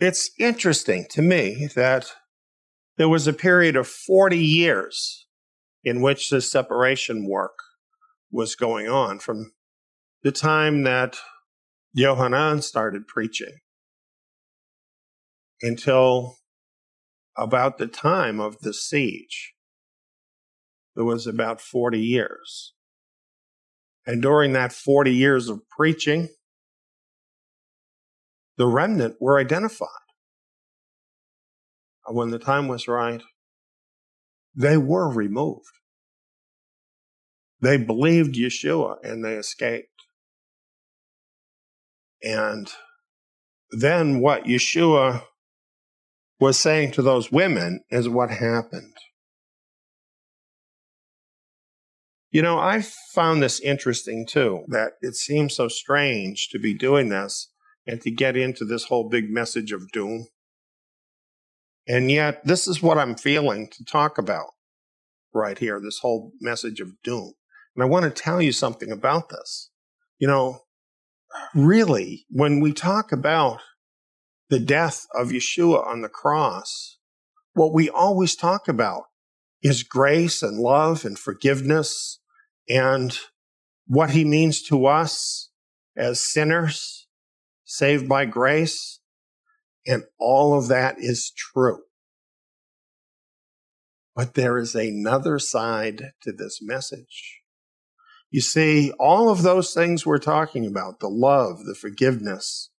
it? 0.00 0.04
It's 0.04 0.32
interesting 0.40 1.06
to 1.10 1.22
me 1.22 1.68
that 1.76 2.10
there 2.96 3.08
was 3.08 3.26
a 3.26 3.32
period 3.32 3.76
of 3.76 3.86
40 3.86 4.38
years 4.38 5.26
in 5.84 6.00
which 6.00 6.30
this 6.30 6.50
separation 6.50 7.28
work 7.28 7.58
was 8.30 8.56
going 8.56 8.88
on 8.88 9.18
from 9.18 9.52
the 10.22 10.32
time 10.32 10.82
that 10.82 11.16
Yohanan 11.92 12.62
started 12.62 13.06
preaching 13.06 13.58
until 15.62 16.36
about 17.36 17.78
the 17.78 17.86
time 17.86 18.40
of 18.40 18.60
the 18.60 18.72
siege. 18.72 19.54
There 20.94 21.04
was 21.04 21.26
about 21.26 21.60
40 21.60 22.00
years. 22.00 22.72
And 24.06 24.22
during 24.22 24.52
that 24.52 24.72
40 24.72 25.12
years 25.14 25.48
of 25.48 25.60
preaching, 25.68 26.28
the 28.56 28.66
remnant 28.66 29.16
were 29.20 29.38
identified 29.38 30.05
when 32.08 32.30
the 32.30 32.38
time 32.38 32.68
was 32.68 32.88
right, 32.88 33.22
they 34.54 34.76
were 34.76 35.12
removed. 35.12 35.66
They 37.60 37.76
believed 37.76 38.34
Yeshua 38.34 38.96
and 39.02 39.24
they 39.24 39.34
escaped. 39.34 39.88
And 42.22 42.70
then 43.70 44.20
what 44.20 44.44
Yeshua 44.44 45.22
was 46.38 46.58
saying 46.58 46.92
to 46.92 47.02
those 47.02 47.32
women 47.32 47.80
is 47.90 48.08
what 48.08 48.30
happened. 48.30 48.96
You 52.30 52.42
know, 52.42 52.58
I 52.58 52.82
found 53.14 53.42
this 53.42 53.60
interesting 53.60 54.26
too, 54.26 54.64
that 54.68 54.92
it 55.00 55.14
seems 55.14 55.54
so 55.54 55.68
strange 55.68 56.48
to 56.50 56.58
be 56.58 56.74
doing 56.74 57.08
this 57.08 57.50
and 57.86 58.00
to 58.02 58.10
get 58.10 58.36
into 58.36 58.64
this 58.64 58.84
whole 58.84 59.08
big 59.08 59.30
message 59.30 59.72
of 59.72 59.90
doom. 59.92 60.26
And 61.88 62.10
yet, 62.10 62.44
this 62.44 62.66
is 62.66 62.82
what 62.82 62.98
I'm 62.98 63.14
feeling 63.14 63.68
to 63.70 63.84
talk 63.84 64.18
about 64.18 64.50
right 65.32 65.58
here 65.58 65.80
this 65.80 65.98
whole 65.98 66.32
message 66.40 66.80
of 66.80 67.00
doom. 67.02 67.34
And 67.74 67.82
I 67.82 67.86
want 67.86 68.04
to 68.04 68.10
tell 68.10 68.40
you 68.40 68.52
something 68.52 68.90
about 68.90 69.28
this. 69.28 69.70
You 70.18 70.26
know, 70.26 70.62
really, 71.54 72.26
when 72.30 72.60
we 72.60 72.72
talk 72.72 73.12
about 73.12 73.60
the 74.48 74.58
death 74.58 75.06
of 75.14 75.28
Yeshua 75.28 75.86
on 75.86 76.00
the 76.00 76.08
cross, 76.08 76.98
what 77.52 77.72
we 77.72 77.88
always 77.88 78.34
talk 78.34 78.68
about 78.68 79.04
is 79.62 79.82
grace 79.82 80.42
and 80.42 80.58
love 80.58 81.04
and 81.04 81.18
forgiveness 81.18 82.20
and 82.68 83.18
what 83.86 84.10
he 84.10 84.24
means 84.24 84.62
to 84.62 84.86
us 84.86 85.50
as 85.96 86.22
sinners 86.22 87.06
saved 87.64 88.08
by 88.08 88.24
grace. 88.24 89.00
And 89.86 90.04
all 90.18 90.58
of 90.58 90.68
that 90.68 90.96
is 90.98 91.30
true. 91.30 91.82
But 94.14 94.34
there 94.34 94.58
is 94.58 94.74
another 94.74 95.38
side 95.38 96.12
to 96.22 96.32
this 96.32 96.60
message. 96.62 97.42
You 98.30 98.40
see, 98.40 98.92
all 98.98 99.28
of 99.28 99.42
those 99.42 99.72
things 99.72 100.04
we're 100.04 100.18
talking 100.18 100.66
about, 100.66 101.00
the 101.00 101.08
love, 101.08 101.64
the 101.64 101.74
forgiveness, 101.74 102.70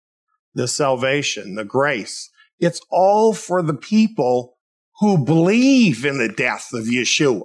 the 0.54 0.68
salvation, 0.68 1.56
the 1.56 1.64
grace, 1.64 2.30
it's 2.60 2.82
all 2.90 3.34
for 3.34 3.62
the 3.62 3.76
people 3.76 4.58
who 5.00 5.24
believe 5.24 6.04
in 6.04 6.18
the 6.18 6.28
death 6.28 6.70
of 6.74 6.86
Yeshua. 6.86 7.44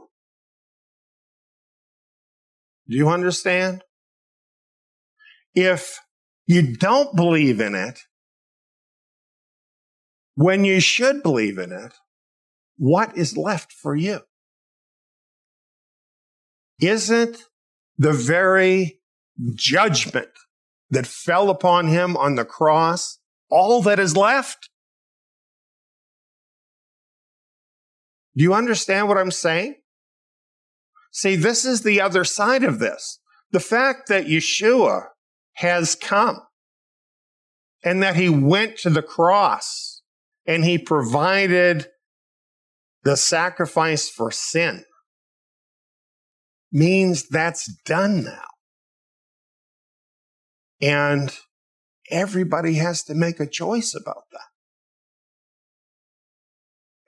Do 2.88 2.96
you 2.96 3.08
understand? 3.08 3.84
If 5.54 5.98
you 6.46 6.76
don't 6.76 7.14
believe 7.14 7.60
in 7.60 7.74
it, 7.74 8.00
when 10.42 10.64
you 10.64 10.80
should 10.80 11.22
believe 11.22 11.56
in 11.58 11.70
it, 11.72 11.94
what 12.76 13.16
is 13.16 13.36
left 13.36 13.72
for 13.72 13.94
you? 13.94 14.20
Isn't 16.80 17.44
the 17.96 18.12
very 18.12 19.00
judgment 19.54 20.30
that 20.90 21.06
fell 21.06 21.48
upon 21.48 21.86
him 21.86 22.16
on 22.16 22.34
the 22.34 22.44
cross 22.44 23.18
all 23.50 23.82
that 23.82 24.00
is 24.00 24.16
left? 24.16 24.68
Do 28.36 28.42
you 28.42 28.54
understand 28.54 29.08
what 29.08 29.18
I'm 29.18 29.30
saying? 29.30 29.76
See, 31.12 31.36
this 31.36 31.64
is 31.64 31.82
the 31.82 32.00
other 32.00 32.24
side 32.24 32.64
of 32.64 32.78
this. 32.78 33.20
The 33.52 33.60
fact 33.60 34.08
that 34.08 34.26
Yeshua 34.26 35.08
has 35.54 35.94
come 35.94 36.40
and 37.84 38.02
that 38.02 38.16
he 38.16 38.30
went 38.30 38.78
to 38.78 38.90
the 38.90 39.02
cross 39.02 39.91
and 40.46 40.64
he 40.64 40.78
provided 40.78 41.86
the 43.04 43.16
sacrifice 43.16 44.08
for 44.08 44.30
sin 44.30 44.84
means 46.70 47.28
that's 47.28 47.66
done 47.84 48.24
now. 48.24 48.44
And 50.80 51.36
everybody 52.10 52.74
has 52.74 53.02
to 53.04 53.14
make 53.14 53.38
a 53.38 53.46
choice 53.46 53.94
about 53.94 54.24
that. 54.32 54.40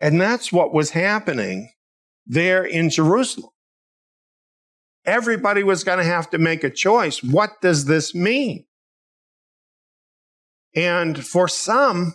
And 0.01 0.21
that's 0.21 0.53
what 0.53 0.75
was 0.75 0.91
happening 0.91 1.73
there 2.27 2.65
in 2.65 2.91
Jerusalem. 2.91 3.51
Everybody 5.07 5.63
was 5.63 5.85
going 5.85 5.99
to 5.99 6.05
have 6.05 6.31
to 6.31 6.39
make 6.39 6.65
a 6.65 6.71
choice. 6.71 7.23
What 7.23 7.61
does 7.61 7.87
this 7.87 8.15
mean? 8.15 8.67
And 10.75 11.25
for 11.25 11.47
some, 11.47 12.15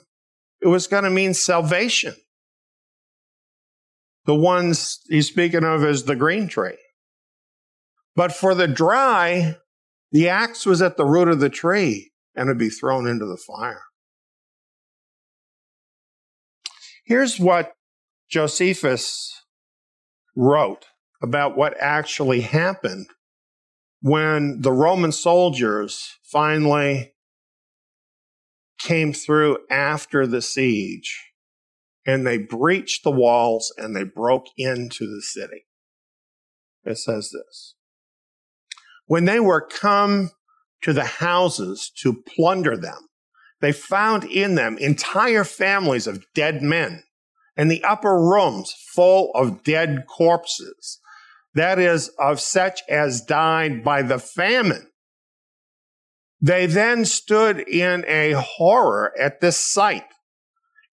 it 0.61 0.67
was 0.67 0.87
going 0.87 1.03
to 1.03 1.09
mean 1.09 1.33
salvation. 1.33 2.15
The 4.25 4.35
ones 4.35 4.99
he's 5.09 5.27
speaking 5.27 5.63
of 5.63 5.83
is 5.83 6.03
the 6.03 6.15
green 6.15 6.47
tree. 6.47 6.77
But 8.15 8.33
for 8.33 8.53
the 8.53 8.67
dry, 8.67 9.57
the 10.11 10.29
axe 10.29 10.65
was 10.65 10.81
at 10.81 10.97
the 10.97 11.05
root 11.05 11.29
of 11.29 11.39
the 11.39 11.49
tree 11.49 12.11
and 12.35 12.47
would 12.47 12.57
be 12.57 12.69
thrown 12.69 13.07
into 13.07 13.25
the 13.25 13.37
fire. 13.37 13.83
Here's 17.05 17.39
what 17.39 17.73
Josephus 18.29 19.33
wrote 20.35 20.85
about 21.21 21.57
what 21.57 21.75
actually 21.79 22.41
happened 22.41 23.07
when 24.01 24.61
the 24.61 24.71
Roman 24.71 25.11
soldiers 25.11 26.17
finally 26.23 27.13
came 28.79 29.13
through 29.13 29.59
after 29.69 30.25
the 30.25 30.41
siege 30.41 31.31
and 32.05 32.25
they 32.25 32.37
breached 32.37 33.03
the 33.03 33.11
walls 33.11 33.73
and 33.77 33.95
they 33.95 34.03
broke 34.03 34.47
into 34.57 35.05
the 35.05 35.21
city. 35.21 35.65
It 36.83 36.97
says 36.97 37.31
this. 37.31 37.75
When 39.05 39.25
they 39.25 39.39
were 39.39 39.61
come 39.61 40.31
to 40.81 40.93
the 40.93 41.05
houses 41.05 41.91
to 42.01 42.23
plunder 42.35 42.77
them, 42.77 43.09
they 43.61 43.71
found 43.71 44.23
in 44.23 44.55
them 44.55 44.77
entire 44.77 45.43
families 45.43 46.07
of 46.07 46.25
dead 46.33 46.61
men 46.61 47.03
and 47.57 47.69
the 47.69 47.83
upper 47.83 48.17
rooms 48.17 48.73
full 48.95 49.31
of 49.35 49.63
dead 49.63 50.05
corpses, 50.07 50.99
that 51.55 51.77
is, 51.77 52.09
of 52.17 52.39
such 52.39 52.81
as 52.87 53.21
died 53.21 53.83
by 53.83 54.01
the 54.01 54.19
famine. 54.19 54.88
They 56.41 56.65
then 56.65 57.05
stood 57.05 57.59
in 57.59 58.05
a 58.07 58.31
horror 58.31 59.13
at 59.19 59.41
this 59.41 59.57
sight 59.57 60.05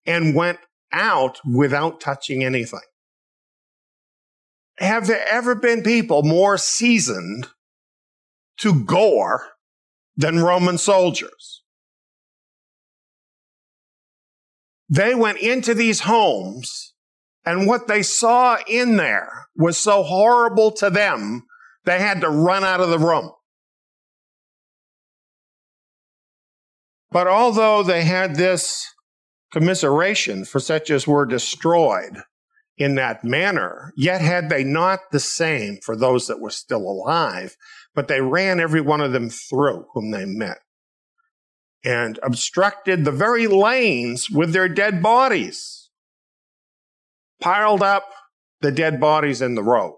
and 0.05 0.35
went 0.35 0.59
out 0.93 1.41
without 1.45 2.01
touching 2.01 2.43
anything. 2.45 2.81
Have 4.79 5.07
there 5.07 5.25
ever 5.31 5.55
been 5.55 5.83
people 5.83 6.23
more 6.23 6.59
seasoned 6.59 7.49
to 8.59 8.85
gore 8.85 9.43
than 10.17 10.43
Roman 10.43 10.79
soldiers? 10.79 11.63
They 14.89 15.15
went 15.15 15.39
into 15.39 15.75
these 15.75 16.01
homes 16.01 16.95
and 17.47 17.69
what 17.69 17.87
they 17.87 18.03
saw 18.03 18.59
in 18.67 18.97
there 18.97 19.47
was 19.57 19.79
so 19.79 20.03
horrible 20.03 20.73
to 20.73 20.91
them, 20.91 21.47
they 21.85 22.01
had 22.01 22.21
to 22.23 22.29
run 22.29 22.65
out 22.65 22.81
of 22.81 22.91
the 22.91 22.99
room. 22.99 23.31
But 27.17 27.29
although 27.29 27.83
they 27.83 28.05
had 28.05 28.37
this 28.37 28.85
commiseration 29.51 30.45
for 30.45 30.61
such 30.61 30.91
as 30.91 31.07
were 31.07 31.25
destroyed 31.25 32.19
in 32.77 32.97
that 32.97 33.25
manner, 33.25 33.95
yet 33.97 34.21
had 34.21 34.51
they 34.51 34.63
not 34.63 35.01
the 35.13 35.19
same 35.19 35.79
for 35.83 35.97
those 35.97 36.27
that 36.27 36.41
were 36.41 36.51
still 36.51 36.83
alive, 36.83 37.57
but 37.95 38.09
they 38.09 38.21
ran 38.21 38.61
every 38.61 38.83
one 38.83 39.01
of 39.01 39.13
them 39.13 39.31
through 39.31 39.87
whom 39.95 40.11
they 40.11 40.27
met 40.27 40.59
and 41.83 42.19
obstructed 42.23 43.07
the 43.07 43.13
very 43.13 43.47
lanes 43.47 44.29
with 44.29 44.53
their 44.53 44.69
dead 44.69 45.03
bodies, 45.03 45.89
piled 47.41 47.83
up 47.83 48.05
the 48.61 48.71
dead 48.71 49.01
bodies 49.01 49.41
in 49.41 49.55
the 49.55 49.65
road, 49.65 49.97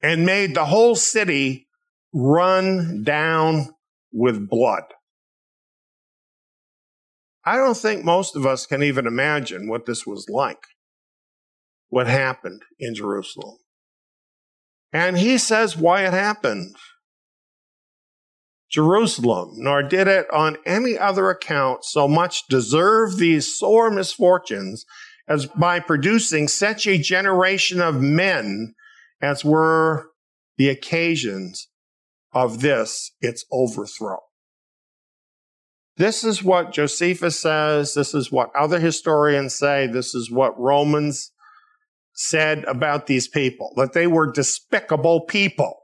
and 0.00 0.24
made 0.24 0.54
the 0.54 0.66
whole 0.66 0.94
city 0.94 1.66
run 2.14 3.02
down 3.02 3.74
with 4.12 4.48
blood. 4.48 4.84
I 7.44 7.56
don't 7.56 7.76
think 7.76 8.04
most 8.04 8.36
of 8.36 8.46
us 8.46 8.64
can 8.66 8.82
even 8.82 9.06
imagine 9.06 9.68
what 9.68 9.84
this 9.84 10.06
was 10.06 10.28
like, 10.30 10.64
what 11.88 12.06
happened 12.06 12.62
in 12.78 12.94
Jerusalem. 12.94 13.56
And 14.92 15.18
he 15.18 15.36
says 15.36 15.76
why 15.76 16.06
it 16.06 16.12
happened. 16.12 16.76
Jerusalem, 18.70 19.50
nor 19.56 19.82
did 19.82 20.08
it 20.08 20.26
on 20.32 20.56
any 20.64 20.96
other 20.96 21.30
account 21.30 21.84
so 21.84 22.08
much 22.08 22.46
deserve 22.48 23.18
these 23.18 23.58
sore 23.58 23.90
misfortunes 23.90 24.86
as 25.28 25.46
by 25.46 25.80
producing 25.80 26.48
such 26.48 26.86
a 26.86 26.98
generation 26.98 27.80
of 27.80 28.00
men 28.00 28.74
as 29.20 29.44
were 29.44 30.10
the 30.56 30.68
occasions 30.68 31.68
of 32.34 32.60
this, 32.60 33.12
its 33.20 33.44
overthrow. 33.52 34.18
This 35.96 36.24
is 36.24 36.42
what 36.42 36.72
Josephus 36.72 37.40
says. 37.40 37.94
This 37.94 38.14
is 38.14 38.32
what 38.32 38.50
other 38.58 38.80
historians 38.80 39.54
say. 39.54 39.86
This 39.86 40.14
is 40.14 40.30
what 40.30 40.58
Romans 40.58 41.30
said 42.14 42.64
about 42.64 43.06
these 43.06 43.28
people, 43.28 43.72
that 43.76 43.92
they 43.92 44.06
were 44.06 44.30
despicable 44.30 45.22
people. 45.22 45.80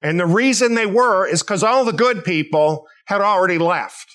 And 0.00 0.18
the 0.18 0.26
reason 0.26 0.74
they 0.74 0.86
were 0.86 1.26
is 1.26 1.42
because 1.42 1.62
all 1.62 1.84
the 1.84 1.92
good 1.92 2.24
people 2.24 2.86
had 3.06 3.20
already 3.20 3.58
left. 3.58 4.06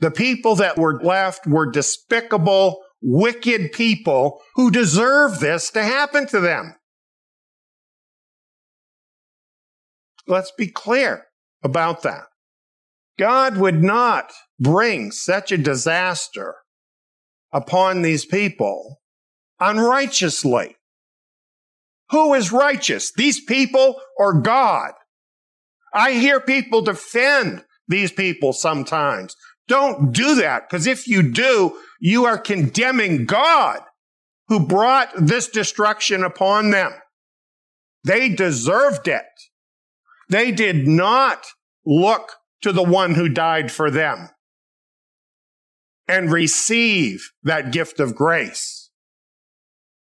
The 0.00 0.10
people 0.10 0.56
that 0.56 0.76
were 0.76 1.00
left 1.02 1.46
were 1.46 1.70
despicable, 1.70 2.82
wicked 3.00 3.72
people 3.72 4.42
who 4.54 4.70
deserve 4.70 5.40
this 5.40 5.70
to 5.70 5.82
happen 5.82 6.26
to 6.28 6.40
them. 6.40 6.74
Let's 10.26 10.52
be 10.56 10.68
clear 10.68 11.26
about 11.62 12.02
that. 12.02 12.24
God 13.18 13.56
would 13.56 13.82
not 13.82 14.32
bring 14.58 15.10
such 15.10 15.52
a 15.52 15.58
disaster 15.58 16.56
upon 17.52 18.02
these 18.02 18.24
people 18.24 19.00
unrighteously. 19.60 20.76
Who 22.10 22.34
is 22.34 22.52
righteous? 22.52 23.12
These 23.12 23.44
people 23.44 24.00
or 24.16 24.40
God? 24.40 24.92
I 25.94 26.12
hear 26.12 26.40
people 26.40 26.82
defend 26.82 27.64
these 27.88 28.12
people 28.12 28.52
sometimes. 28.52 29.36
Don't 29.68 30.12
do 30.12 30.34
that 30.36 30.68
because 30.68 30.86
if 30.86 31.06
you 31.06 31.22
do, 31.22 31.78
you 32.00 32.24
are 32.24 32.38
condemning 32.38 33.24
God 33.24 33.80
who 34.48 34.66
brought 34.66 35.10
this 35.16 35.48
destruction 35.48 36.24
upon 36.24 36.70
them. 36.70 36.92
They 38.04 38.28
deserved 38.28 39.08
it. 39.08 39.22
They 40.32 40.50
did 40.50 40.88
not 40.88 41.44
look 41.84 42.36
to 42.62 42.72
the 42.72 42.82
one 42.82 43.16
who 43.16 43.28
died 43.28 43.70
for 43.70 43.90
them 43.90 44.30
and 46.08 46.32
receive 46.32 47.32
that 47.42 47.70
gift 47.70 48.00
of 48.00 48.14
grace. 48.14 48.88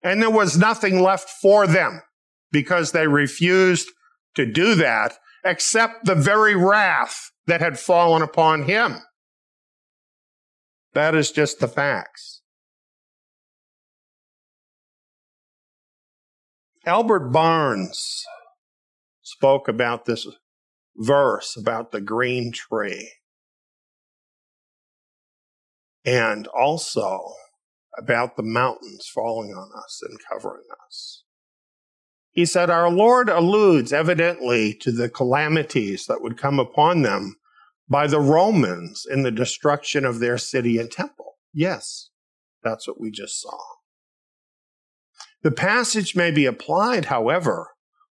And 0.03 0.21
there 0.21 0.31
was 0.31 0.59
nothing 0.59 1.01
left 1.01 1.31
for 1.31 1.67
them 1.67 2.03
because 2.53 2.93
they 2.93 3.07
refused 3.07 3.89
to 4.35 4.45
do 4.45 4.75
that 4.75 5.15
except 5.43 6.05
the 6.05 6.15
very 6.15 6.55
wrath 6.55 7.31
that 7.47 7.63
had 7.63 7.79
fallen 7.79 8.21
upon 8.21 8.65
him. 8.65 8.99
That 10.93 11.15
is 11.15 11.33
just 11.33 11.61
the 11.61 11.69
facts. 11.69 12.43
Albert 16.85 17.31
Barnes 17.31 18.27
spoke 19.31 19.69
about 19.69 20.05
this 20.05 20.27
verse 20.97 21.57
about 21.57 21.93
the 21.93 22.01
green 22.01 22.53
tree. 22.53 23.11
And 26.05 26.47
also 26.49 27.35
about 27.99 28.37
the 28.37 28.43
mountains 28.43 29.11
falling 29.13 29.51
on 29.51 29.71
us 29.77 30.01
and 30.03 30.19
covering 30.31 30.65
us. 30.87 31.25
He 32.31 32.47
said, 32.47 32.71
Our 32.71 32.91
Lord 32.91 33.29
alludes 33.29 33.93
evidently 33.93 34.75
to 34.81 34.93
the 34.93 35.09
calamities 35.09 36.07
that 36.07 36.23
would 36.23 36.39
come 36.39 36.59
upon 36.59 37.03
them 37.03 37.37
by 37.89 38.07
the 38.07 38.21
Romans 38.21 39.05
in 39.09 39.23
the 39.25 39.33
destruction 39.33 40.05
of 40.05 40.21
their 40.21 40.39
city 40.39 40.79
and 40.79 40.91
temple. 40.91 41.35
Yes, 41.53 42.11
that's 42.63 42.87
what 42.87 43.01
we 43.01 43.11
just 43.11 43.41
saw. 43.41 43.59
The 45.43 45.51
passage 45.51 46.15
may 46.15 46.31
be 46.31 46.47
applied, 46.47 47.07
however, 47.07 47.71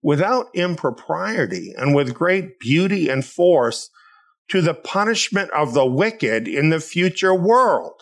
without 0.07 0.47
impropriety 0.55 1.75
and 1.77 1.93
with 1.93 2.15
great 2.15 2.61
beauty 2.61 3.09
and 3.09 3.25
force 3.25 3.91
to 4.49 4.61
the 4.61 4.73
punishment 4.73 5.51
of 5.51 5.75
the 5.75 5.85
wicked 5.85 6.47
in 6.47 6.71
the 6.71 6.79
future 6.79 7.35
world. 7.35 8.01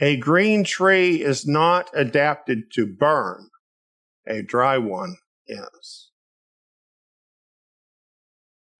A 0.00 0.16
green 0.16 0.64
tree 0.64 1.22
is 1.22 1.46
not 1.46 1.88
adapted 1.94 2.72
to 2.72 2.88
burn. 2.88 3.50
A 4.26 4.42
dry 4.42 4.78
one 4.78 5.18
is. 5.46 6.10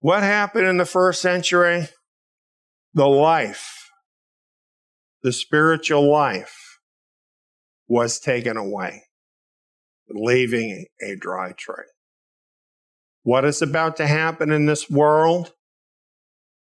What 0.01 0.21
happened 0.21 0.67
in 0.67 0.75
the 0.75 0.85
first 0.85 1.21
century? 1.21 1.87
The 2.93 3.07
life, 3.07 3.89
the 5.23 5.31
spiritual 5.31 6.11
life 6.11 6.77
was 7.87 8.19
taken 8.19 8.57
away, 8.57 9.03
leaving 10.09 10.85
a 11.01 11.15
dry 11.15 11.53
tree. 11.53 11.85
What 13.23 13.45
is 13.45 13.61
about 13.61 13.97
to 13.97 14.07
happen 14.07 14.51
in 14.51 14.65
this 14.65 14.89
world? 14.89 15.53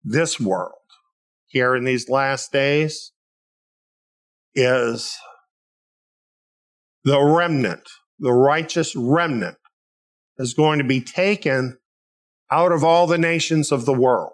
This 0.03 0.39
world, 0.41 0.73
here 1.47 1.75
in 1.75 1.85
these 1.85 2.09
last 2.09 2.53
days, 2.53 3.13
is 4.55 5.15
the 7.05 7.21
remnant, 7.21 7.89
the 8.19 8.33
righteous 8.33 8.95
remnant, 8.97 9.59
is 10.39 10.55
going 10.55 10.79
to 10.79 10.85
be 10.85 11.01
taken 11.01 11.79
out 12.51 12.73
of 12.73 12.85
all 12.85 13.07
the 13.07 13.19
nations 13.19 13.73
of 13.73 13.85
the 13.85 13.93
world 13.93 14.33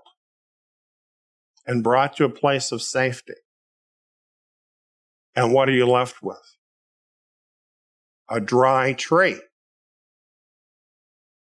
and 1.67 1.83
brought 1.83 2.17
to 2.17 2.25
a 2.25 2.31
place 2.31 2.73
of 2.73 2.83
safety. 2.83 3.35
And 5.35 5.53
what 5.53 5.69
are 5.69 5.73
you 5.73 5.87
left 5.87 6.23
with? 6.23 6.57
A 8.31 8.41
dry 8.41 8.93
tree. 8.93 9.41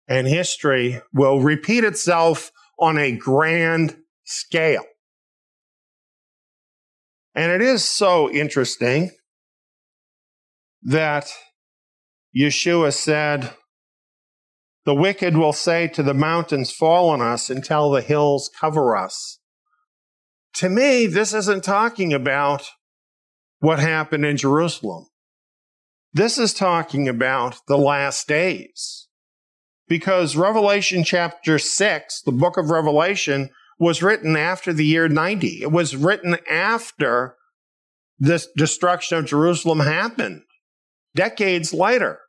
And 0.09 0.27
history 0.27 1.01
will 1.13 1.41
repeat 1.41 1.85
itself 1.85 2.51
on 2.79 2.99
a 2.99 3.13
grand 3.13 3.97
scale. 4.25 4.85
And 7.35 7.51
it 7.51 7.63
is 7.63 7.85
so 7.85 8.31
interesting 8.31 9.11
that 10.83 11.33
Yeshua 12.37 12.93
said, 12.93 13.55
The 14.85 14.95
wicked 14.95 15.37
will 15.37 15.53
say 15.53 15.89
to 15.89 16.03
the 16.03 16.15
mountains, 16.15 16.71
Fall 16.71 17.11
on 17.11 17.21
us, 17.23 17.49
until 17.49 17.91
the 17.91 18.03
hills 18.03 18.51
cover 18.59 18.97
us. 18.97 19.39
To 20.55 20.69
me, 20.69 21.07
this 21.07 21.33
isn't 21.33 21.65
talking 21.65 22.13
about 22.13 22.69
what 23.61 23.79
happened 23.79 24.27
in 24.27 24.37
Jerusalem. 24.37 25.07
This 26.15 26.37
is 26.37 26.53
talking 26.53 27.09
about 27.09 27.61
the 27.69 27.79
last 27.79 28.29
days. 28.29 29.09
Because 29.89 30.37
Revelation 30.37 31.05
chapter 31.05 31.59
6, 31.59 32.23
the 32.23 32.33
book 32.33 32.57
of 32.59 32.71
Revelation, 32.71 33.51
was 33.79 34.03
written 34.03 34.37
after 34.37 34.73
the 34.73 34.85
year 34.85 35.09
90. 35.09 35.63
It 35.63 35.73
was 35.73 35.97
written 35.97 36.37
after 36.51 37.37
this 38.19 38.47
destruction 38.57 39.19
of 39.19 39.27
Jerusalem 39.27 39.81
happened, 39.81 40.43
decades 41.15 41.73
later. 41.73 42.21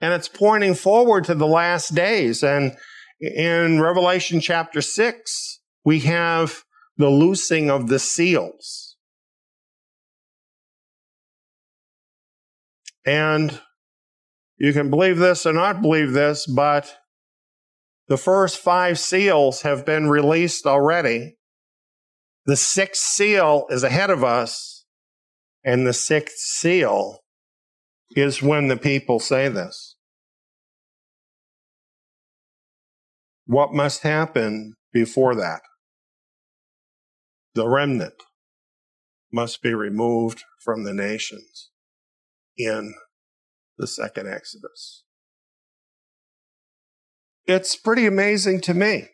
And 0.00 0.14
it's 0.14 0.28
pointing 0.28 0.74
forward 0.74 1.24
to 1.24 1.34
the 1.34 1.46
last 1.46 1.94
days. 1.94 2.42
And 2.42 2.76
in 3.20 3.80
Revelation 3.80 4.40
chapter 4.40 4.80
6, 4.80 5.60
we 5.84 6.00
have 6.00 6.64
the 6.96 7.10
loosing 7.10 7.70
of 7.70 7.88
the 7.88 7.98
seals. 7.98 8.89
And 13.04 13.60
you 14.58 14.72
can 14.72 14.90
believe 14.90 15.18
this 15.18 15.46
or 15.46 15.52
not 15.52 15.80
believe 15.80 16.12
this, 16.12 16.46
but 16.46 16.94
the 18.08 18.18
first 18.18 18.58
five 18.58 18.98
seals 18.98 19.62
have 19.62 19.86
been 19.86 20.10
released 20.10 20.66
already. 20.66 21.36
The 22.46 22.56
sixth 22.56 23.02
seal 23.02 23.66
is 23.70 23.82
ahead 23.82 24.10
of 24.10 24.22
us, 24.22 24.84
and 25.64 25.86
the 25.86 25.92
sixth 25.92 26.36
seal 26.36 27.20
is 28.16 28.42
when 28.42 28.68
the 28.68 28.76
people 28.76 29.18
say 29.18 29.48
this. 29.48 29.96
What 33.46 33.72
must 33.72 34.02
happen 34.02 34.74
before 34.92 35.34
that? 35.36 35.62
The 37.54 37.68
remnant 37.68 38.14
must 39.32 39.62
be 39.62 39.72
removed 39.74 40.44
from 40.62 40.84
the 40.84 40.92
nations 40.92 41.69
in 42.64 42.94
the 43.78 43.86
second 43.86 44.28
Exodus. 44.28 45.04
It's 47.46 47.76
pretty 47.76 48.06
amazing 48.06 48.60
to 48.62 48.74
me 48.74 49.08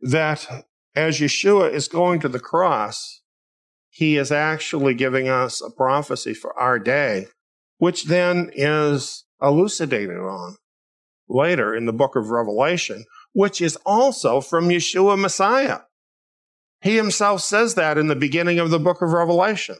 that 0.00 0.66
as 0.94 1.18
Yeshua 1.18 1.72
is 1.72 1.88
going 1.88 2.20
to 2.20 2.28
the 2.28 2.40
cross, 2.40 3.22
he 3.88 4.16
is 4.16 4.30
actually 4.30 4.94
giving 4.94 5.28
us 5.28 5.62
a 5.62 5.70
prophecy 5.70 6.34
for 6.34 6.58
our 6.58 6.78
day, 6.78 7.26
which 7.78 8.04
then 8.04 8.50
is 8.54 9.24
elucidated 9.40 10.18
on 10.18 10.56
later 11.28 11.74
in 11.74 11.86
the 11.86 11.92
book 11.92 12.16
of 12.16 12.30
Revelation, 12.30 13.04
which 13.32 13.60
is 13.60 13.76
also 13.86 14.40
from 14.40 14.68
Yeshua 14.68 15.18
Messiah. 15.18 15.80
He 16.82 16.96
himself 16.96 17.40
says 17.40 17.74
that 17.74 17.98
in 17.98 18.06
the 18.08 18.16
beginning 18.16 18.58
of 18.58 18.70
the 18.70 18.78
book 18.78 19.02
of 19.02 19.10
Revelation. 19.10 19.76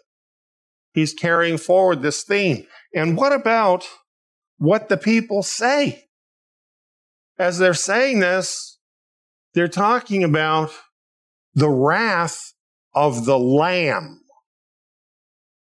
He's 0.97 1.13
carrying 1.13 1.59
forward 1.59 2.01
this 2.01 2.25
theme. 2.25 2.67
And 2.95 3.19
what 3.19 3.31
about 3.31 3.87
what 4.57 4.89
the 4.89 4.97
people 4.97 5.43
say? 5.43 6.05
As 7.39 7.59
they're 7.59 7.75
saying 7.75 8.21
this, 8.21 8.79
they're 9.53 9.69
talking 9.69 10.25
about 10.25 10.71
the 11.55 11.69
wrath 11.69 12.55
of 12.95 13.27
the 13.27 13.39
Lamb. 13.39 14.23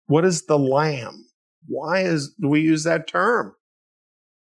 What 0.05 0.27
is 0.27 0.45
the 0.45 0.59
Lamb? 0.59 1.25
Why 1.67 2.01
is, 2.01 2.35
do 2.39 2.49
we 2.49 2.61
use 2.61 2.85
that 2.85 3.07
term? 3.07 3.55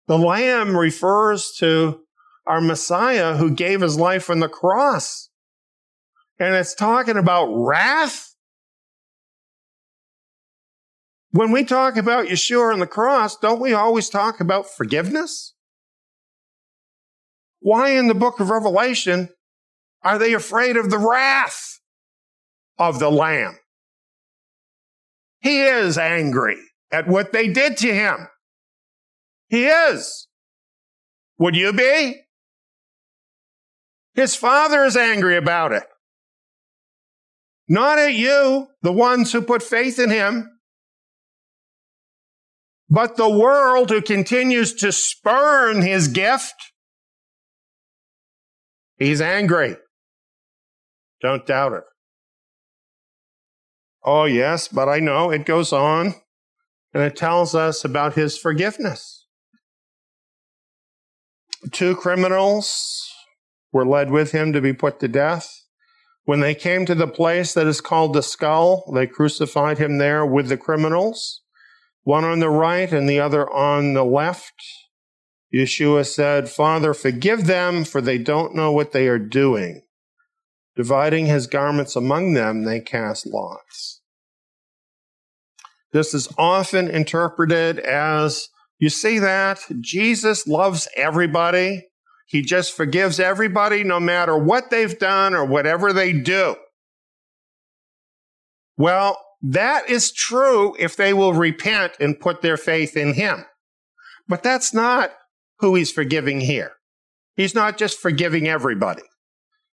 The 0.07 0.17
Lamb 0.17 0.77
refers 0.77 1.51
to 1.59 2.03
our 2.47 2.61
Messiah 2.61 3.35
who 3.35 3.51
gave 3.51 3.81
his 3.81 3.99
life 3.99 4.31
on 4.31 4.39
the 4.39 4.49
cross. 4.49 5.29
And 6.39 6.55
it's 6.55 6.77
talking 6.77 7.17
about 7.17 7.49
wrath. 7.53 8.37
When 11.31 11.53
we 11.53 11.65
talk 11.65 11.97
about 11.97 12.27
Yeshua 12.27 12.73
on 12.73 12.79
the 12.79 12.87
cross, 12.87 13.37
don't 13.37 13.61
we 13.61 13.75
always 13.75 14.09
talk 14.09 14.41
about 14.41 14.71
forgiveness? 14.71 15.55
Why 17.61 17.91
in 17.91 18.09
the 18.09 18.15
book 18.15 18.41
of 18.41 18.51
Revelation 18.51 19.29
are 20.03 20.19
they 20.19 20.33
afraid 20.33 20.77
of 20.77 20.91
the 20.91 20.99
wrath 20.99 21.81
of 22.79 22.99
the 22.99 23.11
Lamb? 23.11 23.59
He 25.41 25.63
is 25.63 25.99
angry 25.99 26.59
at 26.91 27.07
what 27.07 27.33
they 27.33 27.49
did 27.49 27.77
to 27.79 27.95
him. 27.95 28.29
He 29.49 29.67
is. 29.67 30.29
Would 31.39 31.57
you 31.57 31.73
be? 31.73 32.23
His 34.15 34.35
father 34.35 34.85
is 34.85 34.97
angry 34.97 35.37
about 35.37 35.73
it. 35.73 35.85
Not 37.69 37.99
at 37.99 38.15
you, 38.15 38.69
the 38.83 38.93
ones 38.93 39.33
who 39.33 39.43
put 39.43 39.63
faith 39.63 39.99
in 39.99 40.11
him, 40.11 40.58
but 42.91 43.17
the 43.17 43.29
world 43.29 43.91
who 43.91 44.01
continues 44.01 44.75
to 44.75 44.93
spurn 44.93 45.83
his 45.83 46.09
gift. 46.09 46.55
He's 48.97 49.21
angry. 49.21 49.77
Don't 51.21 51.47
doubt 51.47 51.73
it. 51.73 51.85
Oh, 54.05 54.25
yes, 54.25 54.69
but 54.69 54.89
I 54.89 55.01
know 55.01 55.31
it 55.31 55.45
goes 55.45 55.73
on 55.73 56.15
and 56.95 57.03
it 57.03 57.17
tells 57.17 57.55
us 57.55 57.85
about 57.85 58.15
his 58.15 58.39
forgiveness. 58.39 59.27
Two 61.73 61.95
criminals 61.95 63.11
were 63.73 63.85
led 63.85 64.11
with 64.11 64.33
him 64.33 64.53
to 64.53 64.61
be 64.61 64.73
put 64.73 65.01
to 65.01 65.09
death. 65.09 65.53
When 66.25 66.41
they 66.41 66.55
came 66.55 66.87
to 66.87 66.95
the 66.95 67.07
place 67.09 67.53
that 67.55 67.67
is 67.67 67.81
called 67.81 68.15
the 68.15 68.23
skull, 68.23 68.91
they 68.95 69.07
crucified 69.07 69.79
him 69.79 69.99
there 69.99 70.25
with 70.25 70.49
the 70.49 70.57
criminals, 70.57 71.43
one 72.05 72.25
on 72.25 72.39
the 72.39 72.51
right 72.51 72.93
and 72.93 73.09
the 73.09 73.21
other 73.21 73.51
on 73.51 73.95
the 73.95 74.05
left. 74.05 74.55
Yeshua 75.55 76.07
said, 76.07 76.49
Father, 76.49 76.93
forgive 76.93 77.47
them, 77.47 77.85
for 77.85 78.01
they 78.01 78.19
don't 78.19 78.55
know 78.55 78.73
what 78.73 78.93
they 78.93 79.09
are 79.09 79.19
doing. 79.19 79.83
Dividing 80.77 81.27
his 81.27 81.47
garments 81.47 81.97
among 81.97 82.35
them, 82.35 82.65
they 82.65 82.81
cast 82.81 83.27
lots. 83.27 84.03
This 85.93 86.13
is 86.13 86.29
often 86.37 86.89
interpreted 86.89 87.79
as 87.79 88.49
you 88.79 88.91
see 88.91 89.19
that 89.19 89.61
Jesus 89.81 90.47
loves 90.47 90.87
everybody. 90.97 91.89
He 92.27 92.43
just 92.43 92.75
forgives 92.75 93.19
everybody 93.19 93.85
no 93.85 93.99
matter 93.99 94.37
what 94.37 94.71
they've 94.71 94.99
done 94.99 95.35
or 95.35 95.45
whatever 95.47 95.93
they 95.93 96.13
do. 96.13 96.57
Well, 98.77 99.19
that 99.41 99.89
is 99.89 100.13
true 100.13 100.75
if 100.79 100.97
they 100.97 101.13
will 101.13 101.33
repent 101.33 101.93
and 102.01 102.19
put 102.19 102.43
their 102.43 102.57
faith 102.57 102.97
in 102.97 103.15
him. 103.15 103.45
But 104.27 104.43
that's 104.43 104.75
not 104.75 105.13
who 105.61 105.75
he's 105.75 105.93
forgiving 105.93 106.41
here. 106.41 106.73
He's 107.37 107.55
not 107.55 107.79
just 107.79 107.99
forgiving 107.99 108.49
everybody. 108.49 109.03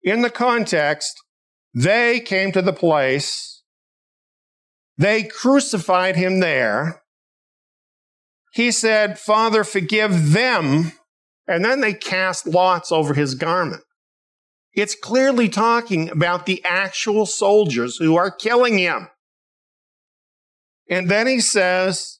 In 0.03 0.21
the 0.21 0.29
context, 0.29 1.13
they 1.73 2.19
came 2.19 2.51
to 2.51 2.61
the 2.61 2.73
place, 2.73 3.63
they 4.97 5.23
crucified 5.23 6.15
him 6.15 6.39
there. 6.39 7.01
He 8.53 8.71
said, 8.71 9.17
Father, 9.17 9.63
forgive 9.63 10.33
them. 10.33 10.91
And 11.47 11.63
then 11.63 11.81
they 11.81 11.93
cast 11.93 12.47
lots 12.47 12.91
over 12.91 13.13
his 13.13 13.35
garment. 13.35 13.83
It's 14.73 14.95
clearly 14.95 15.49
talking 15.49 16.09
about 16.09 16.45
the 16.45 16.63
actual 16.65 17.25
soldiers 17.25 17.97
who 17.97 18.15
are 18.15 18.31
killing 18.31 18.77
him. 18.77 19.07
And 20.91 21.09
then 21.09 21.25
he 21.25 21.39
says, 21.39 22.19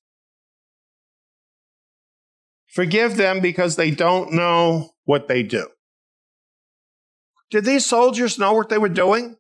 Forgive 2.68 3.18
them 3.18 3.42
because 3.42 3.76
they 3.76 3.92
don't 3.92 4.32
know 4.32 4.92
what 5.04 5.28
they 5.28 5.44
do. 5.44 5.68
Did 7.50 7.66
these 7.66 7.86
soldiers 7.86 8.40
know 8.40 8.54
what 8.54 8.70
they 8.70 8.78
were 8.78 8.88
doing? 8.88 9.36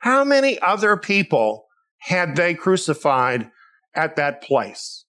How 0.00 0.24
many 0.24 0.58
other 0.60 0.96
people 0.96 1.66
had 1.98 2.36
they 2.36 2.54
crucified 2.54 3.50
at 3.94 4.16
that 4.16 4.42
place? 4.42 5.04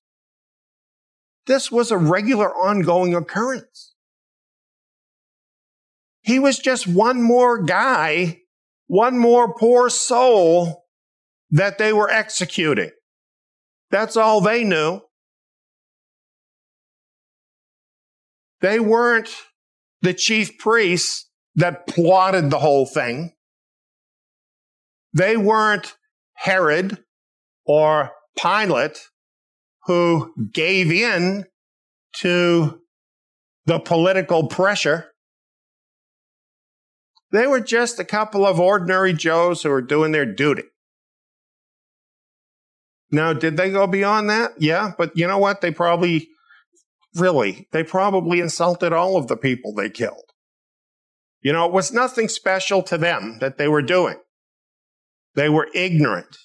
This 1.47 1.71
was 1.71 1.91
a 1.91 1.97
regular 1.97 2.53
ongoing 2.53 3.15
occurrence. 3.15 3.93
He 6.23 6.39
was 6.39 6.59
just 6.59 6.88
one 6.88 7.21
more 7.21 7.63
guy, 7.63 8.41
one 8.88 9.17
more 9.17 9.53
poor 9.53 9.89
soul 9.89 10.84
that 11.51 11.77
they 11.77 11.93
were 11.93 12.10
executing. 12.10 12.91
That's 13.91 14.17
all 14.17 14.41
they 14.41 14.63
knew. 14.63 15.01
They 18.62 18.79
weren't 18.79 19.29
the 20.01 20.13
chief 20.13 20.58
priests 20.58 21.29
that 21.55 21.88
plotted 21.88 22.49
the 22.49 22.60
whole 22.60 22.86
thing. 22.86 23.34
They 25.13 25.38
weren't 25.38 25.95
Herod 26.34 27.03
or 27.65 28.12
Pilate 28.38 28.99
who 29.86 30.34
gave 30.51 30.91
in 30.91 31.45
to 32.17 32.81
the 33.65 33.79
political 33.79 34.47
pressure. 34.47 35.12
They 37.31 37.47
were 37.47 37.60
just 37.60 37.99
a 37.99 38.05
couple 38.05 38.45
of 38.45 38.60
ordinary 38.60 39.13
Joes 39.13 39.63
who 39.63 39.69
were 39.69 39.81
doing 39.81 40.12
their 40.12 40.25
duty. 40.25 40.63
Now, 43.15 43.32
did 43.32 43.56
they 43.56 43.71
go 43.71 43.88
beyond 43.88 44.30
that? 44.30 44.51
Yeah, 44.60 44.91
but 44.97 45.12
you 45.15 45.25
know 45.25 45.38
what? 45.38 45.62
They 45.62 45.71
probably, 45.71 46.28
really, 47.15 47.67
they 47.71 47.84
probably 47.84 48.41
insulted 48.41 48.91
all 48.91 49.15
of 49.15 49.28
the 49.28 49.38
people 49.38 49.73
they 49.73 49.89
killed. 49.89 50.32
You 51.41 51.54
know, 51.54 51.65
it 51.65 51.71
was 51.71 51.93
nothing 51.93 52.28
special 52.28 52.84
to 52.84 52.97
them 52.97 53.38
that 53.39 53.58
they 53.58 53.69
were 53.69 53.82
doing. 53.82 54.17
They 55.36 55.47
were 55.47 55.69
ignorant. 55.73 56.38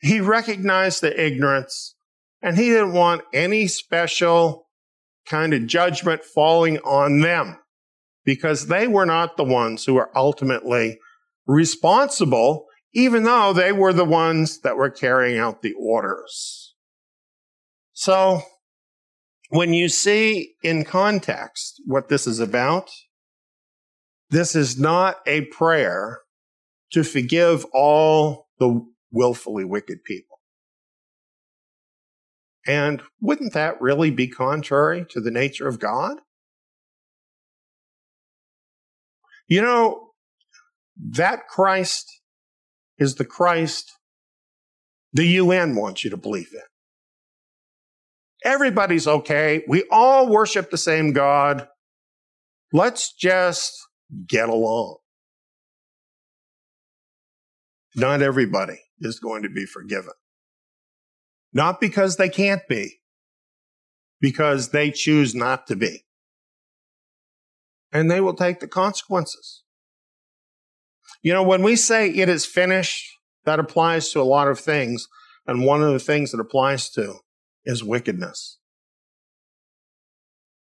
He 0.00 0.20
recognized 0.20 1.02
the 1.02 1.20
ignorance 1.22 1.94
and 2.40 2.56
he 2.56 2.70
didn't 2.70 2.92
want 2.92 3.22
any 3.34 3.66
special 3.66 4.68
kind 5.26 5.52
of 5.52 5.66
judgment 5.66 6.24
falling 6.24 6.78
on 6.78 7.20
them 7.20 7.58
because 8.24 8.68
they 8.68 8.86
were 8.86 9.06
not 9.06 9.36
the 9.36 9.44
ones 9.44 9.84
who 9.84 9.94
were 9.94 10.16
ultimately 10.16 10.98
responsible 11.46 12.66
even 12.96 13.24
though 13.24 13.52
they 13.52 13.72
were 13.72 13.92
the 13.92 14.06
ones 14.06 14.60
that 14.60 14.78
were 14.78 14.88
carrying 14.88 15.38
out 15.38 15.60
the 15.60 15.74
orders. 15.74 16.74
So, 17.92 18.40
when 19.50 19.74
you 19.74 19.90
see 19.90 20.54
in 20.62 20.82
context 20.82 21.82
what 21.84 22.08
this 22.08 22.26
is 22.26 22.40
about, 22.40 22.90
this 24.30 24.56
is 24.56 24.78
not 24.78 25.16
a 25.26 25.42
prayer 25.42 26.20
to 26.92 27.04
forgive 27.04 27.66
all 27.74 28.48
the 28.58 28.82
willfully 29.12 29.66
wicked 29.66 30.02
people. 30.02 30.40
And 32.66 33.02
wouldn't 33.20 33.52
that 33.52 33.78
really 33.78 34.10
be 34.10 34.26
contrary 34.26 35.04
to 35.10 35.20
the 35.20 35.30
nature 35.30 35.68
of 35.68 35.78
God? 35.78 36.16
You 39.48 39.60
know, 39.60 40.12
that 40.96 41.46
Christ 41.46 42.10
is 42.98 43.16
the 43.16 43.24
Christ 43.24 43.92
the 45.12 45.26
UN 45.26 45.76
wants 45.76 46.04
you 46.04 46.10
to 46.10 46.16
believe 46.16 46.50
in. 46.52 46.60
Everybody's 48.44 49.08
okay. 49.08 49.64
We 49.66 49.84
all 49.90 50.28
worship 50.28 50.70
the 50.70 50.76
same 50.76 51.12
God. 51.12 51.68
Let's 52.72 53.14
just 53.14 53.72
get 54.26 54.48
along. 54.48 54.98
Not 57.94 58.20
everybody 58.20 58.78
is 59.00 59.18
going 59.18 59.42
to 59.42 59.48
be 59.48 59.64
forgiven. 59.64 60.12
Not 61.52 61.80
because 61.80 62.16
they 62.16 62.28
can't 62.28 62.62
be, 62.68 62.98
because 64.20 64.68
they 64.68 64.90
choose 64.90 65.34
not 65.34 65.66
to 65.68 65.76
be. 65.76 66.04
And 67.90 68.10
they 68.10 68.20
will 68.20 68.34
take 68.34 68.60
the 68.60 68.68
consequences. 68.68 69.62
You 71.26 71.32
know, 71.32 71.42
when 71.42 71.64
we 71.64 71.74
say 71.74 72.08
it 72.08 72.28
is 72.28 72.46
finished, 72.46 73.04
that 73.46 73.58
applies 73.58 74.10
to 74.10 74.20
a 74.20 74.22
lot 74.22 74.46
of 74.46 74.60
things. 74.60 75.08
And 75.44 75.66
one 75.66 75.82
of 75.82 75.92
the 75.92 75.98
things 75.98 76.30
that 76.30 76.38
applies 76.38 76.88
to 76.90 77.16
is 77.64 77.82
wickedness. 77.82 78.60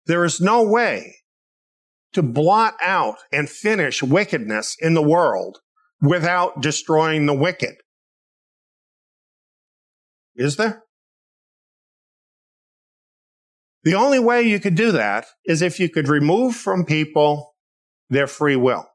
There 0.06 0.24
is 0.24 0.40
no 0.40 0.62
way 0.62 1.16
to 2.14 2.22
blot 2.22 2.76
out 2.80 3.16
and 3.32 3.50
finish 3.50 4.04
wickedness 4.04 4.78
in 4.80 4.94
the 4.94 5.02
world 5.02 5.58
without 6.00 6.62
destroying 6.62 7.26
the 7.26 7.34
wicked. 7.34 7.78
Is 10.36 10.58
there? 10.58 10.84
The 13.84 13.96
only 13.96 14.20
way 14.20 14.44
you 14.44 14.60
could 14.60 14.76
do 14.76 14.92
that 14.92 15.26
is 15.44 15.64
if 15.64 15.80
you 15.80 15.90
could 15.90 16.08
remove 16.08 16.56
from 16.56 16.86
people 16.86 17.56
their 18.12 18.28
free 18.28 18.56
will. 18.56 18.91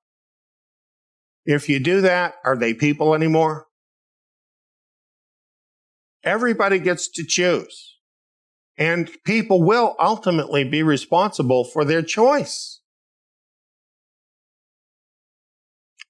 If 1.47 1.69
you 1.69 1.79
do 1.79 2.01
that, 2.03 2.35
are 2.45 2.57
they 2.57 2.75
people 2.75 3.15
anymore? 3.15 3.67
Everybody 6.25 6.81
gets 6.81 7.09
to 7.13 7.25
choose. 7.25 7.95
And 8.77 9.11
people 9.25 9.63
will 9.63 9.95
ultimately 9.99 10.65
be 10.65 10.83
responsible 10.83 11.65
for 11.65 11.85
their 11.85 12.03
choice. 12.03 12.83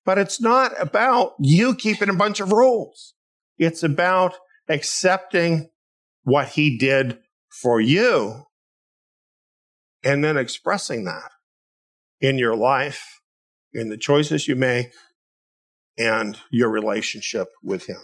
But 0.04 0.18
it's 0.18 0.40
not 0.40 0.72
about 0.80 1.34
you 1.38 1.74
keeping 1.74 2.08
a 2.08 2.14
bunch 2.14 2.40
of 2.40 2.50
rules. 2.50 3.14
It's 3.58 3.82
about 3.82 4.34
accepting 4.68 5.68
what 6.24 6.48
he 6.48 6.78
did 6.78 7.18
for 7.50 7.80
you 7.80 8.46
and 10.02 10.24
then 10.24 10.36
expressing 10.36 11.04
that 11.04 11.30
in 12.20 12.38
your 12.38 12.56
life, 12.56 13.20
in 13.72 13.88
the 13.88 13.96
choices 13.96 14.48
you 14.48 14.56
make, 14.56 14.86
and 15.98 16.38
your 16.50 16.70
relationship 16.70 17.48
with 17.62 17.86
Him. 17.86 18.02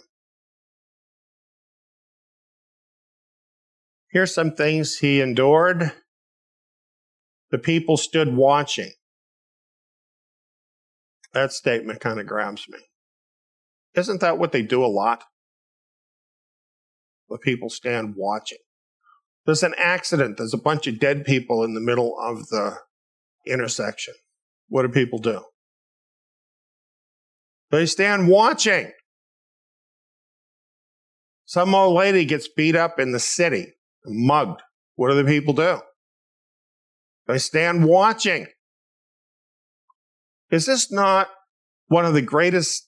Here's 4.09 4.33
some 4.33 4.55
things 4.55 4.97
He 4.97 5.21
endured. 5.21 5.91
The 7.51 7.57
people 7.57 7.97
stood 7.97 8.35
watching. 8.35 8.91
That 11.33 11.51
statement 11.51 11.99
kind 11.99 12.19
of 12.19 12.27
grabs 12.27 12.67
me. 12.69 12.79
Isn't 13.95 14.21
that 14.21 14.37
what 14.37 14.51
they 14.51 14.61
do 14.61 14.83
a 14.83 14.87
lot? 14.87 15.23
The 17.29 17.37
people 17.37 17.69
stand 17.69 18.15
watching. 18.15 18.59
There's 19.45 19.63
an 19.63 19.73
accident. 19.77 20.37
There's 20.37 20.53
a 20.53 20.59
bunch 20.59 20.87
of 20.87 20.99
dead 20.99 21.25
people 21.25 21.63
in 21.63 21.73
the 21.73 21.81
middle 21.81 22.15
of 22.19 22.47
the 22.49 22.77
intersection. 23.45 24.13
What 24.67 24.83
do 24.83 24.89
people 24.89 25.19
do? 25.19 25.43
They 27.73 27.87
stand 27.87 28.27
watching. 28.27 28.91
Some 31.45 31.73
old 31.73 31.95
lady 31.95 32.23
gets 32.23 32.47
beat 32.47 32.75
up 32.75 32.99
in 32.99 33.13
the 33.13 33.19
city, 33.19 33.73
mugged. 34.05 34.61
What 34.95 35.09
do 35.09 35.15
the 35.15 35.23
people 35.23 35.55
do? 35.55 35.79
They 37.25 37.39
stand 37.39 37.83
watching. 37.83 38.45
Is 40.51 40.67
this 40.67 40.91
not 40.91 41.29
one 41.87 42.05
of 42.05 42.13
the 42.13 42.21
greatest 42.21 42.87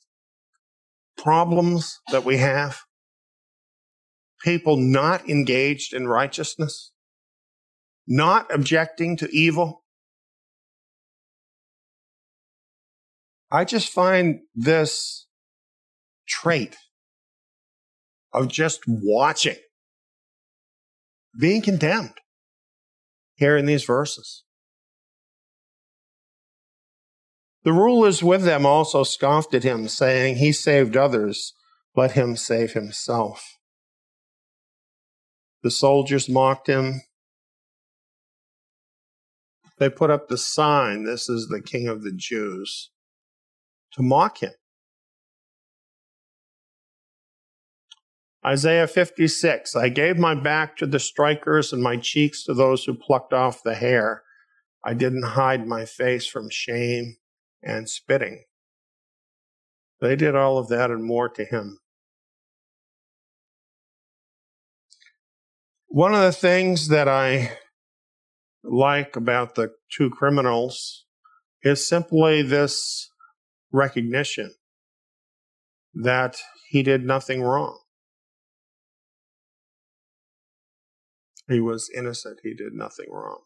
problems 1.18 2.00
that 2.12 2.24
we 2.24 2.38
have? 2.38 2.82
People 4.44 4.78
not 4.78 5.28
engaged 5.28 5.96
in 5.96 6.08
righteousness, 6.08 6.92
not 8.08 8.54
objecting 8.54 9.18
to 9.18 9.28
evil, 9.36 9.85
I 13.52 13.64
just 13.64 13.90
find 13.90 14.40
this 14.54 15.28
trait 16.28 16.76
of 18.34 18.48
just 18.48 18.82
watching, 18.88 19.58
being 21.40 21.62
condemned 21.62 22.16
here 23.36 23.56
in 23.56 23.66
these 23.66 23.84
verses. 23.84 24.44
The 27.64 27.74
rulers 27.74 28.22
with 28.22 28.44
them 28.44 28.66
also 28.66 29.04
scoffed 29.04 29.54
at 29.56 29.64
him, 29.64 29.88
saying, 29.88 30.36
He 30.36 30.52
saved 30.52 30.96
others, 30.96 31.54
let 31.96 32.12
him 32.12 32.36
save 32.36 32.74
himself. 32.74 33.58
The 35.64 35.72
soldiers 35.72 36.30
mocked 36.30 36.68
him. 36.68 37.02
They 39.80 39.90
put 39.90 40.12
up 40.12 40.28
the 40.28 40.38
sign, 40.38 41.06
This 41.06 41.28
is 41.28 41.48
the 41.48 41.60
King 41.60 41.88
of 41.88 42.04
the 42.04 42.14
Jews, 42.16 42.92
to 43.96 44.04
mock 44.04 44.40
him. 44.40 44.52
Isaiah 48.46 48.88
56 48.88 49.76
I 49.76 49.90
gave 49.90 50.18
my 50.18 50.36
back 50.36 50.78
to 50.78 50.86
the 50.86 51.00
strikers 51.00 51.74
and 51.74 51.82
my 51.82 51.98
cheeks 51.98 52.44
to 52.44 52.54
those 52.54 52.84
who 52.84 52.94
plucked 52.94 53.34
off 53.34 53.64
the 53.64 53.74
hair. 53.74 54.22
I 54.86 54.94
didn't 54.94 55.24
hide 55.24 55.66
my 55.66 55.86
face 55.86 56.28
from 56.28 56.50
shame 56.52 57.16
and 57.64 57.90
spitting. 57.90 58.44
They 60.00 60.16
did 60.16 60.36
all 60.36 60.60
of 60.60 60.68
that 60.68 60.92
and 60.92 61.04
more 61.04 61.30
to 61.30 61.44
him. 61.44 61.80
One 65.88 66.14
of 66.14 66.22
the 66.22 66.34
things 66.34 66.90
that 66.90 67.08
I 67.08 67.58
like 68.64 69.16
about 69.16 69.56
the 69.56 69.72
two 69.90 70.10
criminals 70.10 71.06
is 71.64 71.88
simply 71.88 72.42
this 72.42 73.10
recognition 73.76 74.56
that 75.94 76.38
he 76.70 76.82
did 76.82 77.06
nothing 77.06 77.42
wrong. 77.42 77.80
He 81.48 81.60
was 81.60 81.90
innocent. 81.96 82.40
He 82.44 82.54
did 82.54 82.74
nothing 82.74 83.08
wrong. 83.12 83.42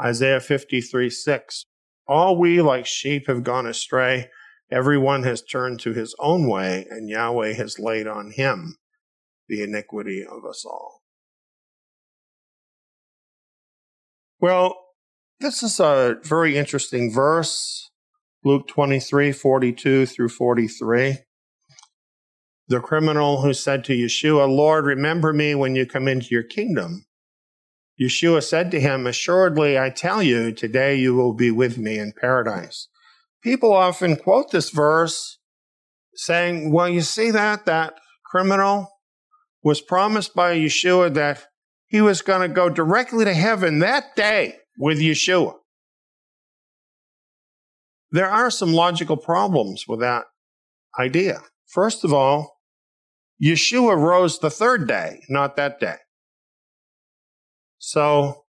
Isaiah 0.00 0.40
53 0.40 1.10
6. 1.10 1.66
All 2.06 2.38
we 2.38 2.60
like 2.60 2.86
sheep 2.86 3.26
have 3.26 3.42
gone 3.42 3.66
astray. 3.66 4.28
Everyone 4.70 5.22
has 5.24 5.42
turned 5.42 5.80
to 5.80 5.92
his 5.92 6.14
own 6.18 6.48
way, 6.48 6.86
and 6.88 7.08
Yahweh 7.08 7.54
has 7.54 7.78
laid 7.78 8.06
on 8.06 8.32
him 8.32 8.76
the 9.48 9.62
iniquity 9.62 10.24
of 10.24 10.44
us 10.44 10.64
all. 10.64 11.02
Well, 14.40 14.76
this 15.40 15.62
is 15.62 15.78
a 15.78 16.16
very 16.24 16.56
interesting 16.56 17.12
verse, 17.12 17.90
Luke 18.44 18.68
23 18.68 19.32
42 19.32 20.06
through 20.06 20.28
43 20.28 21.18
the 22.72 22.80
criminal 22.80 23.42
who 23.42 23.52
said 23.52 23.84
to 23.84 23.92
Yeshua, 23.92 24.48
Lord, 24.48 24.86
remember 24.86 25.32
me 25.32 25.54
when 25.54 25.76
you 25.76 25.84
come 25.84 26.08
into 26.08 26.28
your 26.30 26.42
kingdom. 26.42 27.04
Yeshua 28.00 28.42
said 28.42 28.70
to 28.70 28.80
him, 28.80 29.06
Assuredly, 29.06 29.78
I 29.78 29.90
tell 29.90 30.22
you, 30.22 30.52
today 30.52 30.94
you 30.94 31.14
will 31.14 31.34
be 31.34 31.50
with 31.50 31.76
me 31.76 31.98
in 31.98 32.14
paradise. 32.18 32.88
People 33.42 33.74
often 33.74 34.16
quote 34.16 34.50
this 34.50 34.70
verse 34.70 35.38
saying, 36.14 36.72
Well, 36.72 36.88
you 36.88 37.02
see 37.02 37.30
that? 37.30 37.66
That 37.66 37.94
criminal 38.24 38.90
was 39.62 39.82
promised 39.82 40.34
by 40.34 40.56
Yeshua 40.56 41.12
that 41.14 41.44
he 41.88 42.00
was 42.00 42.22
going 42.22 42.40
to 42.40 42.54
go 42.54 42.70
directly 42.70 43.26
to 43.26 43.34
heaven 43.34 43.80
that 43.80 44.16
day 44.16 44.56
with 44.78 44.98
Yeshua. 44.98 45.56
There 48.12 48.30
are 48.30 48.50
some 48.50 48.74
logical 48.74 49.16
problems 49.16 49.88
with 49.88 50.00
that 50.00 50.26
idea. 51.00 51.40
First 51.66 52.04
of 52.04 52.12
all, 52.12 52.60
Yeshua 53.42 53.96
rose 53.96 54.38
the 54.38 54.50
third 54.50 54.86
day, 54.86 55.22
not 55.30 55.56
that 55.56 55.80
day. 55.80 55.96
So, 57.78 58.44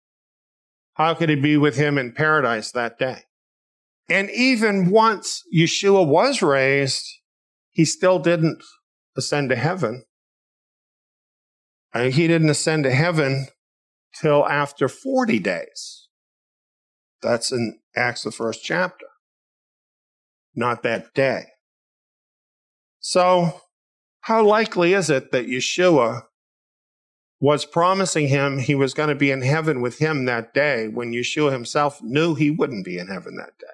how 0.94 1.14
could 1.14 1.28
he 1.28 1.34
be 1.34 1.56
with 1.56 1.76
him 1.76 1.98
in 1.98 2.12
paradise 2.12 2.70
that 2.72 2.98
day? 2.98 3.22
And 4.08 4.30
even 4.30 4.90
once 4.90 5.42
Yeshua 5.54 6.06
was 6.06 6.40
raised, 6.40 7.04
he 7.72 7.84
still 7.84 8.18
didn't 8.18 8.62
ascend 9.16 9.50
to 9.50 9.56
heaven. 9.56 10.04
And 11.92 12.14
he 12.14 12.26
didn't 12.26 12.48
ascend 12.48 12.84
to 12.84 12.90
heaven 12.90 13.48
till 14.18 14.46
after 14.46 14.88
40 14.88 15.40
days. 15.40 16.08
That's 17.20 17.52
in 17.52 17.80
Acts, 17.96 18.22
the 18.22 18.30
first 18.30 18.62
chapter, 18.62 19.06
not 20.58 20.82
that 20.82 21.14
day. 21.14 21.44
So, 23.00 23.60
how 24.22 24.44
likely 24.44 24.92
is 24.92 25.08
it 25.08 25.30
that 25.30 25.46
Yeshua 25.46 26.22
was 27.40 27.64
promising 27.64 28.28
him 28.28 28.58
he 28.58 28.74
was 28.74 28.92
going 28.92 29.08
to 29.08 29.14
be 29.14 29.30
in 29.30 29.42
heaven 29.42 29.80
with 29.80 29.98
him 29.98 30.24
that 30.24 30.52
day 30.52 30.88
when 30.88 31.12
Yeshua 31.12 31.52
himself 31.52 32.02
knew 32.02 32.34
he 32.34 32.50
wouldn't 32.50 32.84
be 32.84 32.98
in 32.98 33.06
heaven 33.06 33.36
that 33.36 33.56
day? 33.58 33.66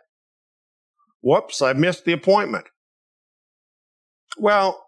Whoops, 1.22 1.62
I 1.62 1.72
missed 1.72 2.04
the 2.04 2.12
appointment. 2.12 2.66
Well, 4.36 4.84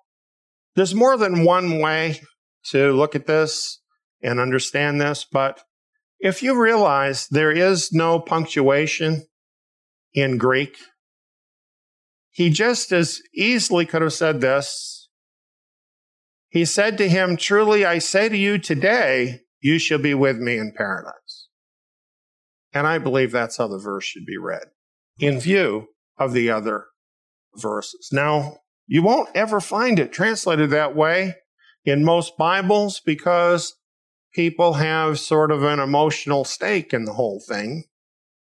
there's 0.74 0.94
more 0.94 1.16
than 1.16 1.44
one 1.44 1.78
way 1.78 2.20
to 2.70 2.92
look 2.92 3.16
at 3.16 3.26
this 3.26 3.80
and 4.22 4.38
understand 4.38 5.00
this, 5.00 5.24
but 5.30 5.62
if 6.20 6.42
you 6.42 6.60
realize 6.60 7.26
there 7.28 7.52
is 7.52 7.92
no 7.92 8.20
punctuation 8.20 9.24
in 10.12 10.36
Greek, 10.36 10.76
he 12.36 12.50
just 12.50 12.92
as 12.92 13.22
easily 13.34 13.86
could 13.86 14.02
have 14.02 14.12
said 14.12 14.42
this. 14.42 15.08
He 16.50 16.66
said 16.66 16.98
to 16.98 17.08
him, 17.08 17.38
Truly 17.38 17.86
I 17.86 17.98
say 17.98 18.28
to 18.28 18.36
you 18.36 18.58
today, 18.58 19.40
you 19.62 19.78
shall 19.78 19.96
be 19.98 20.12
with 20.12 20.36
me 20.36 20.58
in 20.58 20.74
paradise. 20.76 21.48
And 22.74 22.86
I 22.86 22.98
believe 22.98 23.32
that's 23.32 23.56
how 23.56 23.68
the 23.68 23.78
verse 23.78 24.04
should 24.04 24.26
be 24.26 24.36
read 24.36 24.64
in 25.18 25.40
view 25.40 25.86
of 26.18 26.34
the 26.34 26.50
other 26.50 26.88
verses. 27.54 28.10
Now, 28.12 28.58
you 28.86 29.02
won't 29.02 29.30
ever 29.34 29.58
find 29.58 29.98
it 29.98 30.12
translated 30.12 30.68
that 30.68 30.94
way 30.94 31.36
in 31.86 32.04
most 32.04 32.36
Bibles 32.36 33.00
because 33.00 33.74
people 34.34 34.74
have 34.74 35.18
sort 35.18 35.50
of 35.50 35.64
an 35.64 35.80
emotional 35.80 36.44
stake 36.44 36.92
in 36.92 37.06
the 37.06 37.14
whole 37.14 37.42
thing. 37.48 37.84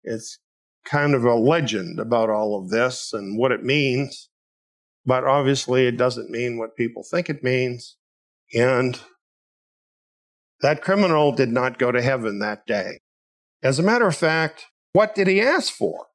It's 0.03 0.37
kind 0.85 1.13
of 1.13 1.23
a 1.23 1.35
legend 1.35 1.99
about 1.99 2.29
all 2.29 2.59
of 2.59 2.69
this 2.69 3.13
and 3.13 3.37
what 3.37 3.51
it 3.51 3.63
means. 3.63 4.29
But 5.05 5.23
obviously, 5.23 5.87
it 5.87 5.97
doesn't 5.97 6.29
mean 6.29 6.57
what 6.57 6.75
people 6.75 7.03
think 7.03 7.29
it 7.29 7.43
means. 7.43 7.97
And 8.53 8.99
that 10.61 10.81
criminal 10.81 11.31
did 11.31 11.49
not 11.49 11.79
go 11.79 11.91
to 11.91 12.01
heaven 12.01 12.39
that 12.39 12.65
day. 12.65 12.99
As 13.63 13.79
a 13.79 13.83
matter 13.83 14.07
of 14.07 14.15
fact, 14.15 14.65
what 14.93 15.15
did 15.15 15.27
he 15.27 15.41
ask 15.41 15.73
for? 15.73 16.07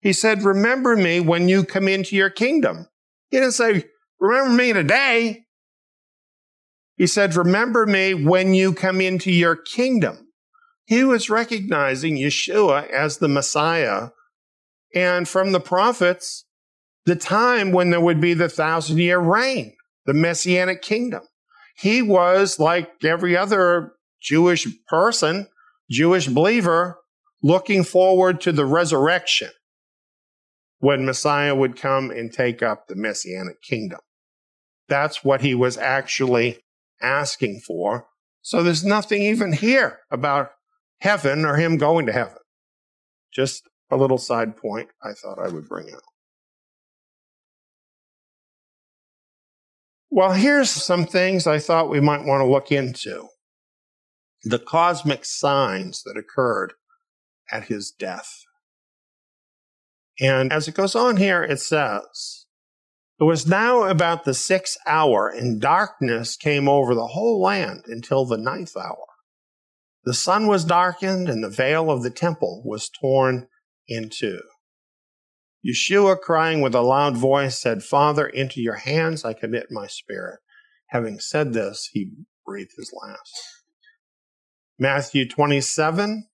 He 0.00 0.12
said, 0.12 0.42
Remember 0.42 0.96
me 0.96 1.20
when 1.20 1.48
you 1.48 1.64
come 1.64 1.88
into 1.88 2.16
your 2.16 2.30
kingdom. 2.30 2.88
He 3.30 3.38
didn't 3.38 3.52
say, 3.52 3.84
Remember 4.18 4.54
me 4.54 4.72
today. 4.72 5.44
He 6.96 7.06
said, 7.06 7.36
Remember 7.36 7.86
me 7.86 8.14
when 8.14 8.54
you 8.54 8.74
come 8.74 9.00
into 9.00 9.30
your 9.30 9.56
kingdom. 9.56 10.29
He 10.90 11.04
was 11.04 11.30
recognizing 11.30 12.16
Yeshua 12.16 12.90
as 12.90 13.18
the 13.18 13.28
Messiah. 13.28 14.08
And 14.92 15.28
from 15.28 15.52
the 15.52 15.60
prophets, 15.60 16.46
the 17.06 17.14
time 17.14 17.70
when 17.70 17.90
there 17.90 18.00
would 18.00 18.20
be 18.20 18.34
the 18.34 18.48
thousand 18.48 18.98
year 18.98 19.20
reign, 19.20 19.76
the 20.06 20.14
messianic 20.14 20.82
kingdom. 20.82 21.22
He 21.76 22.02
was 22.02 22.58
like 22.58 22.90
every 23.04 23.36
other 23.36 23.92
Jewish 24.20 24.66
person, 24.88 25.46
Jewish 25.88 26.26
believer, 26.26 26.98
looking 27.40 27.84
forward 27.84 28.40
to 28.40 28.50
the 28.50 28.66
resurrection 28.66 29.50
when 30.80 31.06
Messiah 31.06 31.54
would 31.54 31.76
come 31.76 32.10
and 32.10 32.32
take 32.32 32.64
up 32.64 32.88
the 32.88 32.96
messianic 32.96 33.62
kingdom. 33.62 34.00
That's 34.88 35.22
what 35.22 35.40
he 35.40 35.54
was 35.54 35.78
actually 35.78 36.58
asking 37.00 37.60
for. 37.60 38.08
So 38.42 38.64
there's 38.64 38.84
nothing 38.84 39.22
even 39.22 39.52
here 39.52 40.00
about 40.10 40.50
heaven 41.00 41.44
or 41.44 41.56
him 41.56 41.76
going 41.76 42.06
to 42.06 42.12
heaven. 42.12 42.38
Just 43.32 43.68
a 43.90 43.96
little 43.96 44.18
side 44.18 44.56
point 44.56 44.88
I 45.02 45.12
thought 45.12 45.38
I 45.38 45.48
would 45.48 45.68
bring 45.68 45.92
out. 45.92 46.02
Well, 50.10 50.32
here's 50.32 50.70
some 50.70 51.06
things 51.06 51.46
I 51.46 51.60
thought 51.60 51.88
we 51.88 52.00
might 52.00 52.24
want 52.24 52.40
to 52.40 52.50
look 52.50 52.72
into. 52.72 53.28
The 54.42 54.58
cosmic 54.58 55.24
signs 55.24 56.02
that 56.02 56.16
occurred 56.16 56.72
at 57.52 57.64
his 57.64 57.90
death. 57.90 58.44
And 60.20 60.52
as 60.52 60.66
it 60.66 60.74
goes 60.74 60.94
on 60.94 61.16
here, 61.16 61.42
it 61.42 61.60
says, 61.60 62.46
It 63.20 63.24
was 63.24 63.46
now 63.46 63.84
about 63.84 64.24
the 64.24 64.34
sixth 64.34 64.76
hour, 64.86 65.28
and 65.28 65.60
darkness 65.60 66.36
came 66.36 66.68
over 66.68 66.94
the 66.94 67.08
whole 67.08 67.40
land 67.40 67.84
until 67.86 68.24
the 68.24 68.36
ninth 68.36 68.76
hour. 68.76 69.09
The 70.04 70.14
sun 70.14 70.46
was 70.46 70.64
darkened 70.64 71.28
and 71.28 71.44
the 71.44 71.50
veil 71.50 71.90
of 71.90 72.02
the 72.02 72.10
temple 72.10 72.62
was 72.64 72.88
torn 72.88 73.48
in 73.86 74.08
two. 74.08 74.40
Yeshua, 75.66 76.18
crying 76.18 76.62
with 76.62 76.74
a 76.74 76.80
loud 76.80 77.16
voice, 77.16 77.58
said, 77.58 77.82
Father, 77.82 78.26
into 78.26 78.62
your 78.62 78.76
hands 78.76 79.24
I 79.24 79.34
commit 79.34 79.66
my 79.70 79.86
spirit. 79.86 80.40
Having 80.88 81.20
said 81.20 81.52
this, 81.52 81.90
he 81.92 82.12
breathed 82.46 82.72
his 82.76 82.92
last. 83.02 83.30
Matthew 84.78 85.28
27 85.28 86.26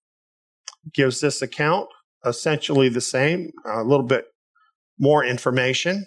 gives 0.94 1.20
this 1.20 1.42
account, 1.42 1.88
essentially 2.24 2.88
the 2.88 3.00
same, 3.00 3.50
a 3.64 3.82
little 3.82 4.06
bit 4.06 4.26
more 4.98 5.24
information. 5.24 6.06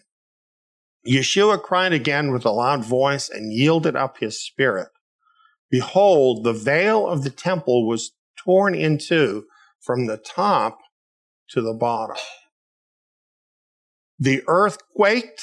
Yeshua 1.06 1.62
cried 1.62 1.92
again 1.92 2.32
with 2.32 2.46
a 2.46 2.52
loud 2.52 2.86
voice 2.86 3.30
and 3.30 3.52
yielded 3.52 3.98
up 3.98 4.20
his 4.20 4.44
spirit. 4.44 4.88
Behold, 5.70 6.44
the 6.44 6.54
veil 6.54 7.08
of 7.08 7.24
the 7.24 7.30
temple 7.30 7.88
was 7.88 8.12
torn 8.38 8.74
in 8.74 8.98
two 8.98 9.46
from 9.80 10.08
the 10.08 10.18
top 10.18 10.80
to 11.50 11.62
the 11.62 11.74
bottom. 11.74 12.18
The 14.18 14.44
earth 14.48 14.78
quaked 14.96 15.42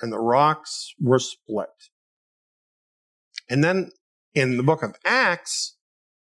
and 0.00 0.12
the 0.12 0.18
rocks 0.18 0.94
were 1.00 1.18
split. 1.18 1.68
And 3.48 3.64
then 3.64 3.90
in 4.34 4.56
the 4.56 4.62
book 4.62 4.82
of 4.82 4.94
Acts, 5.04 5.76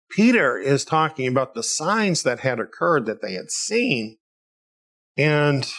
Peter 0.10 0.58
is 0.58 0.84
talking 0.84 1.28
about 1.28 1.54
the 1.54 1.64
signs 1.64 2.24
that 2.24 2.40
had 2.40 2.60
occurred 2.60 3.06
that 3.06 3.22
they 3.22 3.34
had 3.34 3.50
seen. 3.50 4.18
And 5.18 5.70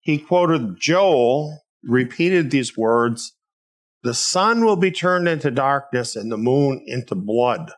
he 0.00 0.18
quoted 0.18 0.76
Joel, 0.80 1.60
repeated 1.84 2.50
these 2.50 2.76
words 2.76 3.36
The 4.02 4.14
sun 4.14 4.64
will 4.64 4.76
be 4.76 4.90
turned 4.90 5.28
into 5.28 5.50
darkness 5.50 6.16
and 6.16 6.32
the 6.32 6.38
moon 6.38 6.82
into 6.86 7.14
blood 7.14 7.72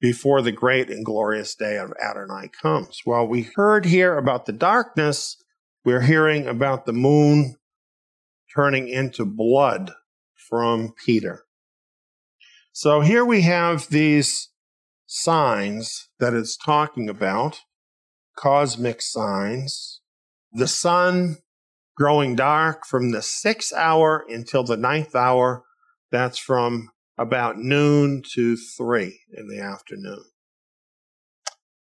before 0.00 0.42
the 0.42 0.52
great 0.52 0.90
and 0.90 1.04
glorious 1.04 1.54
day 1.54 1.76
of 1.76 1.92
Adonai 2.02 2.48
comes. 2.62 3.00
Well, 3.04 3.26
we 3.26 3.48
heard 3.54 3.84
here 3.84 4.16
about 4.16 4.46
the 4.46 4.52
darkness. 4.52 5.36
We're 5.84 6.02
hearing 6.02 6.46
about 6.46 6.86
the 6.86 6.92
moon 6.92 7.56
turning 8.54 8.88
into 8.88 9.24
blood 9.24 9.92
from 10.48 10.94
Peter. 11.04 11.44
So 12.72 13.00
here 13.00 13.24
we 13.24 13.42
have 13.42 13.88
these 13.88 14.50
signs 15.06 16.08
that 16.18 16.34
it's 16.34 16.56
talking 16.56 17.08
about, 17.08 17.60
cosmic 18.36 19.02
signs. 19.02 20.00
The 20.52 20.66
sun 20.66 21.38
growing 21.96 22.36
dark 22.36 22.86
from 22.86 23.10
the 23.10 23.22
sixth 23.22 23.72
hour 23.72 24.24
until 24.28 24.62
the 24.62 24.76
ninth 24.76 25.14
hour. 25.14 25.64
That's 26.12 26.38
from 26.38 26.90
about 27.18 27.58
noon 27.58 28.22
to 28.34 28.56
three 28.56 29.20
in 29.32 29.48
the 29.48 29.60
afternoon. 29.60 30.24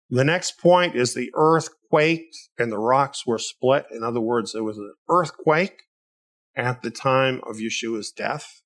The 0.09 0.23
next 0.23 0.59
point 0.59 0.95
is 0.95 1.13
the 1.13 1.31
earth 1.33 1.69
quaked 1.89 2.37
and 2.59 2.71
the 2.71 2.77
rocks 2.77 3.25
were 3.25 3.39
split. 3.39 3.85
In 3.91 4.03
other 4.03 4.21
words, 4.21 4.53
there 4.53 4.63
was 4.63 4.77
an 4.77 4.93
earthquake 5.09 5.81
at 6.55 6.83
the 6.83 6.91
time 6.91 7.41
of 7.47 7.57
Yeshua's 7.57 8.11
death. 8.11 8.61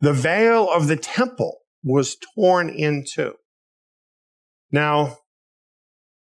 The 0.00 0.12
veil 0.12 0.70
of 0.70 0.86
the 0.86 0.96
temple 0.96 1.58
was 1.82 2.16
torn 2.34 2.68
in 2.68 3.04
two. 3.04 3.34
Now, 4.70 5.18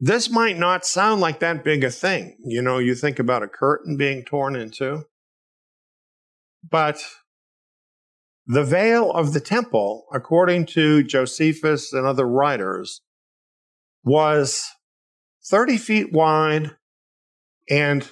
this 0.06 0.30
might 0.30 0.56
not 0.56 0.86
sound 0.86 1.20
like 1.20 1.39
that 1.39 1.64
big 1.64 1.84
a 1.84 1.89
thing. 1.89 2.38
You 2.45 2.62
know, 2.62 2.78
you 2.78 2.93
think 2.93 3.18
about 3.18 3.41
a 3.41 3.47
curtain 3.47 3.97
being 3.97 4.24
torn 4.24 4.56
in 4.56 4.70
two. 4.70 5.06
But 6.70 7.03
the 8.45 8.64
veil 8.64 9.10
of 9.10 9.34
the 9.34 9.39
temple, 9.39 10.06
according 10.14 10.68
to 10.68 11.01
Josephus 11.01 11.91
and 11.91 12.06
other 12.06 12.28
writers, 12.28 13.01
was 14.03 14.64
30 15.43 15.78
feet 15.78 16.14
wide 16.14 16.76
and 17.68 18.08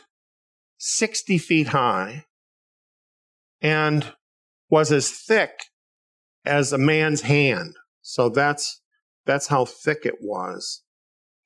60 0.80 1.38
feet 1.38 1.68
high 1.68 2.26
and 3.62 4.14
was 4.68 4.91
as 4.91 5.12
thick 5.12 5.66
as 6.44 6.74
a 6.74 6.80
man's 6.80 7.22
hand. 7.22 7.76
So 8.02 8.30
that's, 8.30 8.82
that's 9.28 9.46
how 9.46 9.66
thick 9.66 10.08
it 10.08 10.16
was. 10.22 10.82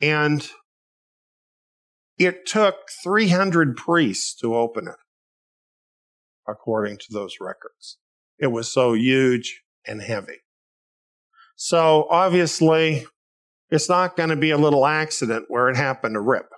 And 0.01 0.47
it 2.17 2.45
took 2.45 2.75
300 3.03 3.75
priests 3.75 4.35
to 4.35 4.55
open 4.55 4.87
it, 4.87 4.95
according 6.47 6.97
to 6.97 7.05
those 7.11 7.37
records. 7.39 7.97
It 8.39 8.47
was 8.47 8.71
so 8.71 8.93
huge 8.93 9.63
and 9.85 10.01
heavy. 10.01 10.41
So 11.55 12.07
obviously, 12.09 13.05
it's 13.69 13.89
not 13.89 14.15
going 14.15 14.29
to 14.29 14.35
be 14.35 14.51
a 14.51 14.57
little 14.57 14.85
accident 14.85 15.45
where 15.47 15.69
it 15.69 15.75
happened 15.75 16.13
to 16.13 16.21
rip. 16.21 16.49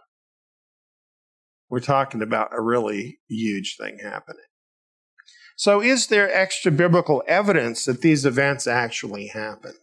We're 1.70 1.80
talking 1.80 2.22
about 2.22 2.50
a 2.52 2.62
really 2.62 3.20
huge 3.28 3.78
thing 3.80 4.00
happening. 4.02 4.44
So, 5.56 5.82
is 5.82 6.08
there 6.08 6.34
extra 6.34 6.72
biblical 6.72 7.22
evidence 7.28 7.86
that 7.86 8.02
these 8.02 8.26
events 8.26 8.66
actually 8.66 9.28
happened? 9.28 9.76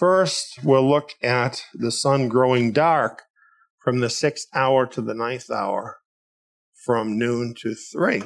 First, 0.00 0.60
we'll 0.64 0.88
look 0.88 1.10
at 1.22 1.62
the 1.74 1.92
sun 1.92 2.28
growing 2.28 2.72
dark 2.72 3.24
from 3.84 4.00
the 4.00 4.08
sixth 4.08 4.46
hour 4.54 4.86
to 4.86 5.02
the 5.02 5.12
ninth 5.12 5.50
hour, 5.50 5.98
from 6.86 7.18
noon 7.18 7.54
to 7.58 7.74
three. 7.74 8.22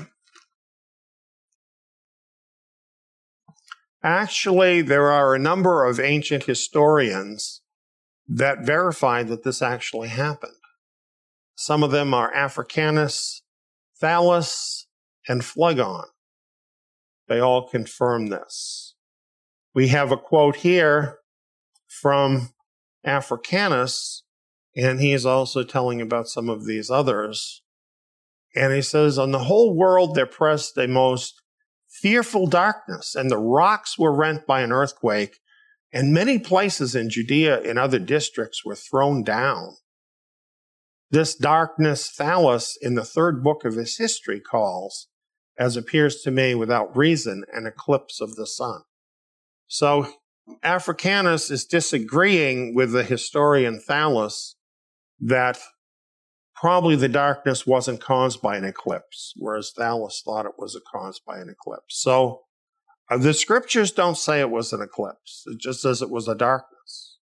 Actually, 4.05 4.83
there 4.83 5.11
are 5.11 5.35
a 5.35 5.39
number 5.41 5.85
of 5.85 5.99
ancient 5.99 6.45
historians 6.45 7.61
that 8.29 8.65
verify 8.65 9.25
that 9.25 9.43
this 9.43 9.61
actually 9.61 10.11
happened. 10.11 10.53
Some 11.57 11.83
of 11.83 11.91
them 11.91 12.15
are 12.15 12.33
Africanus, 12.33 13.43
Thallus, 14.01 14.87
and 15.27 15.45
Phlegon. 15.45 16.05
They 17.27 17.41
all 17.41 17.69
confirm 17.69 18.29
this. 18.29 18.95
We 19.75 19.89
have 19.89 20.13
a 20.13 20.17
quote 20.17 20.55
here 20.55 21.19
from 22.01 22.51
Africanus, 23.05 24.25
and 24.77 25.01
he 25.01 25.13
is 25.13 25.25
also 25.25 25.63
telling 25.63 26.01
about 26.01 26.29
some 26.29 26.49
of 26.49 26.67
these 26.67 26.91
others. 26.91 27.63
And 28.55 28.73
he 28.73 28.83
says, 28.83 29.19
On 29.19 29.31
the 29.31 29.45
whole 29.45 29.75
world 29.75 30.15
there 30.15 30.27
pressed 30.27 30.77
a 30.79 30.89
most 30.89 31.41
fearful 31.89 32.47
darkness, 32.47 33.15
and 33.15 33.31
the 33.31 33.39
rocks 33.39 33.99
were 33.99 34.15
rent 34.15 34.47
by 34.47 34.61
an 34.63 34.73
earthquake, 34.73 35.39
and 35.93 36.13
many 36.13 36.39
places 36.39 36.95
in 36.95 37.09
Judea 37.09 37.63
and 37.63 37.79
other 37.79 38.01
districts 38.01 38.65
were 38.65 38.75
thrown 38.75 39.23
down. 39.23 39.77
This 41.11 41.37
darkness 41.37 42.11
Thallus 42.11 42.77
in 42.81 42.97
the 42.97 43.05
third 43.05 43.45
book 43.45 43.65
of 43.65 43.75
his 43.75 43.97
history 43.97 44.41
calls, 44.41 45.07
as 45.57 45.77
appears 45.77 46.23
to 46.23 46.33
me 46.33 46.57
without 46.57 46.97
reason, 46.97 47.45
an 47.53 47.67
eclipse 47.67 48.21
of 48.21 48.35
the 48.35 48.47
sun. 48.47 48.81
So 49.69 50.09
Africanus 50.63 51.51
is 51.51 51.65
disagreeing 51.65 52.75
with 52.75 52.93
the 52.93 53.05
historian 53.05 53.81
Thallus 53.81 54.55
that 55.21 55.59
probably 56.55 56.97
the 56.97 57.09
darkness 57.09 57.67
wasn't 57.67 58.01
caused 58.01 58.41
by 58.41 58.57
an 58.57 58.65
eclipse, 58.65 59.33
whereas 59.37 59.73
Thallus 59.77 60.23
thought 60.25 60.47
it 60.47 60.59
was 60.59 60.81
caused 60.91 61.23
by 61.27 61.39
an 61.39 61.49
eclipse. 61.49 62.01
So 62.01 62.43
uh, 63.11 63.19
the 63.19 63.35
scriptures 63.35 63.91
don't 63.91 64.17
say 64.17 64.41
it 64.41 64.51
was 64.51 64.73
an 64.73 64.81
eclipse. 64.81 65.45
It 65.47 65.59
just 65.61 65.83
says 65.83 66.01
it 66.01 66.11
was 66.11 66.29
a 66.29 66.35
darkness. 66.35 67.19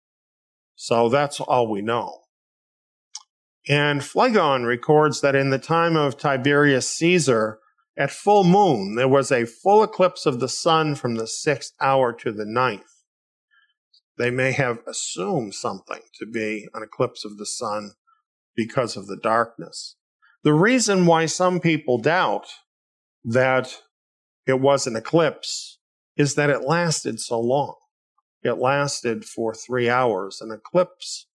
So 0.76 1.10
that's 1.10 1.40
all 1.40 1.70
we 1.70 1.82
know. 1.82 2.20
And 3.70 4.02
Phlegon 4.02 4.66
records 4.66 5.22
that 5.22 5.36
in 5.36 5.52
the 5.52 5.60
time 5.60 5.96
of 5.96 6.18
Tiberius 6.18 6.90
Caesar, 6.90 7.60
at 7.98 8.10
full 8.10 8.44
moon, 8.44 8.96
there 8.96 9.08
was 9.08 9.32
a 9.32 9.46
full 9.46 9.84
eclipse 9.84 10.26
of 10.26 10.40
the 10.40 10.48
sun 10.48 10.96
from 10.96 11.16
the 11.16 11.28
sixth 11.28 11.74
hour 11.80 12.12
to 12.14 12.32
the 12.32 12.46
ninth. 12.46 12.91
They 14.18 14.30
may 14.30 14.52
have 14.52 14.80
assumed 14.88 15.56
something 15.56 16.02
to 16.20 16.26
be 16.26 16.68
an 16.74 16.84
eclipse 16.84 17.26
of 17.26 17.38
the 17.38 17.46
sun 17.46 17.92
because 18.56 18.98
of 18.98 19.08
the 19.08 19.18
darkness. 19.18 19.96
The 20.44 20.54
reason 20.54 21.06
why 21.06 21.28
some 21.28 21.60
people 21.60 21.98
doubt 21.98 22.48
that 23.24 23.78
it 24.48 24.60
was 24.60 24.88
an 24.88 24.96
eclipse 24.96 25.80
is 26.18 26.36
that 26.36 26.50
it 26.50 26.64
lasted 26.64 27.20
so 27.20 27.40
long. 27.40 27.76
It 28.44 28.54
lasted 28.54 29.24
for 29.24 29.54
three 29.54 29.90
hours. 29.90 30.42
An 30.42 30.52
eclipse 30.52 31.28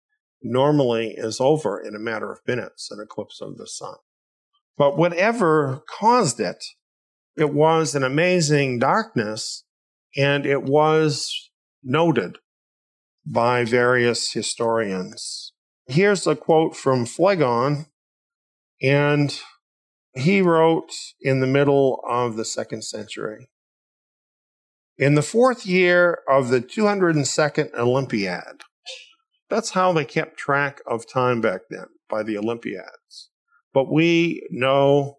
normally 0.43 1.15
is 1.17 1.41
over 1.41 1.81
in 1.81 1.95
a 1.95 2.01
matter 2.01 2.31
of 2.31 2.41
minutes, 2.47 2.91
an 2.91 3.01
eclipse 3.01 3.41
of 3.41 3.57
the 3.57 3.67
sun. 3.67 3.97
But 4.77 4.99
whatever 4.99 5.83
caused 5.89 6.41
it, 6.41 6.63
it 7.37 7.53
was 7.53 7.95
an 7.95 8.03
amazing 8.03 8.79
darkness 8.79 9.65
and 10.17 10.45
it 10.45 10.65
was 10.65 11.51
noted 11.83 12.39
by 13.27 13.65
various 13.65 14.33
historians 14.33 15.53
here's 15.87 16.27
a 16.27 16.37
quote 16.37 16.77
from 16.77 17.07
Phlegon, 17.07 17.87
and 18.83 19.41
he 20.15 20.41
wrote 20.41 20.91
in 21.21 21.41
the 21.41 21.47
middle 21.47 22.03
of 22.09 22.37
the 22.37 22.45
second 22.45 22.83
century. 22.83 23.49
In 24.99 25.15
the 25.15 25.23
fourth 25.23 25.67
year 25.67 26.21
of 26.29 26.49
the 26.49 26.61
202nd 26.61 27.75
Olympiad, 27.75 28.63
that's 29.49 29.71
how 29.71 29.93
they 29.93 30.05
kept 30.05 30.39
track 30.39 30.81
of 30.87 31.09
time 31.09 31.41
back 31.41 31.63
then, 31.71 31.87
by 32.09 32.23
the 32.23 32.39
Olympiads. 32.39 33.31
But 33.73 33.93
we 33.93 34.47
know 34.51 35.19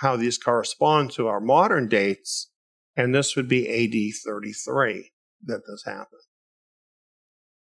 how 0.00 0.16
these 0.16 0.36
correspond 0.36 1.12
to 1.12 1.28
our 1.28 1.40
modern 1.40 1.88
dates, 1.88 2.50
and 2.96 3.14
this 3.14 3.36
would 3.36 3.48
be 3.48 3.68
AD 3.68 4.14
33 4.24 5.12
that 5.44 5.62
this 5.68 5.84
happened. 5.86 6.25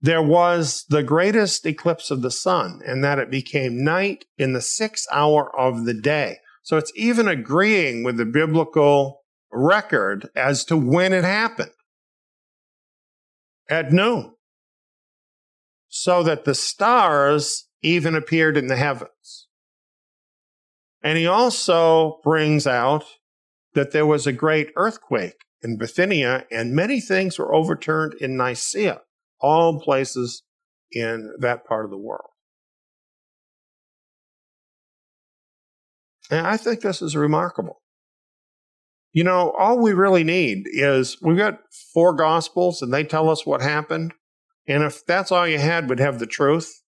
There 0.03 0.23
was 0.23 0.85
the 0.89 1.03
greatest 1.03 1.67
eclipse 1.67 2.11
of 2.11 2.23
the 2.23 2.31
sun, 2.31 2.81
and 2.87 3.05
that 3.05 3.19
it 3.19 3.31
became 3.31 3.85
night 3.85 4.25
in 4.39 4.55
the 4.55 4.63
sixth 4.63 5.07
hour 5.13 5.55
of 5.59 5.85
the 5.85 5.95
day. 5.95 6.39
So 6.63 6.77
it's 6.77 6.93
even 6.95 7.29
agreeing 7.29 8.03
with 8.05 8.17
the 8.17 8.25
biblical 8.25 9.23
record 9.53 10.29
as 10.35 10.65
to 10.67 10.77
when 10.77 11.13
it 11.13 11.25
happened 11.25 11.73
at 13.69 13.93
noon. 13.93 14.35
So 15.89 16.23
that 16.23 16.45
the 16.45 16.55
stars 16.55 17.67
even 17.83 18.15
appeared 18.15 18.57
in 18.57 18.69
the 18.69 18.77
heavens. 18.77 19.49
And 21.03 21.19
he 21.19 21.27
also 21.27 22.21
brings 22.23 22.67
out 22.67 23.05
that 23.75 23.93
there 23.93 24.07
was 24.07 24.27
a 24.27 24.33
great 24.33 24.71
earthquake 24.77 25.45
in 25.63 25.79
Bithynia 25.79 26.47
and 26.51 26.75
many 26.75 27.01
things 27.01 27.39
were 27.39 27.55
overturned 27.55 28.15
in 28.15 28.37
Nicaea, 28.37 29.01
all 29.41 29.81
places 29.81 30.43
in 30.93 31.33
that 31.39 31.65
part 31.65 31.85
of 31.85 31.91
the 31.91 31.99
world. 31.99 32.31
And 36.31 36.47
I 36.47 36.57
think 36.57 36.81
this 36.81 37.03
is 37.03 37.17
remarkable. 37.17 37.81
You 39.13 39.25
know, 39.25 39.53
all 39.59 39.81
we 39.81 39.93
really 39.93 40.23
need 40.23 40.67
is 40.67 41.17
we've 41.21 41.37
got 41.37 41.61
four 41.93 42.15
gospels 42.15 42.81
and 42.81 42.93
they 42.93 43.03
tell 43.03 43.29
us 43.29 43.45
what 43.45 43.61
happened. 43.61 44.15
And 44.69 44.85
if 44.85 45.05
that's 45.05 45.33
all 45.33 45.49
you 45.49 45.59
had, 45.59 45.89
would 45.89 45.99
have 45.99 46.21
the 46.21 46.27
truth. 46.27 46.83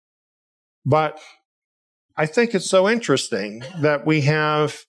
But 0.86 1.20
I 2.18 2.26
think 2.26 2.54
it's 2.54 2.70
so 2.70 2.90
interesting 2.90 3.64
that 3.80 4.06
we 4.06 4.22
have 4.22 4.84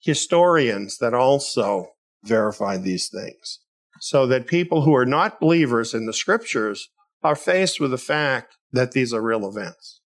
historians 0.00 0.98
that 0.98 1.14
also 1.14 1.88
verify 2.22 2.76
these 2.76 3.08
things 3.08 3.58
so 4.00 4.28
that 4.28 4.46
people 4.46 4.82
who 4.82 4.94
are 4.94 5.06
not 5.06 5.40
believers 5.40 5.92
in 5.94 6.06
the 6.06 6.12
scriptures 6.12 6.88
are 7.22 7.36
faced 7.36 7.80
with 7.80 7.90
the 7.90 7.98
fact 7.98 8.56
that 8.72 8.92
these 8.92 9.12
are 9.12 9.22
real 9.22 9.48
events. 9.48 10.00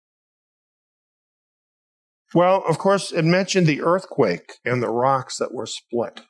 Well, 2.35 2.63
of 2.69 2.79
course, 2.79 3.11
it 3.11 3.25
mentioned 3.25 3.67
the 3.67 3.83
earthquake 3.83 4.53
and 4.65 4.83
the 4.83 4.91
rocks 4.91 5.39
that 5.39 5.53
were 5.53 5.67
split. 5.67 6.21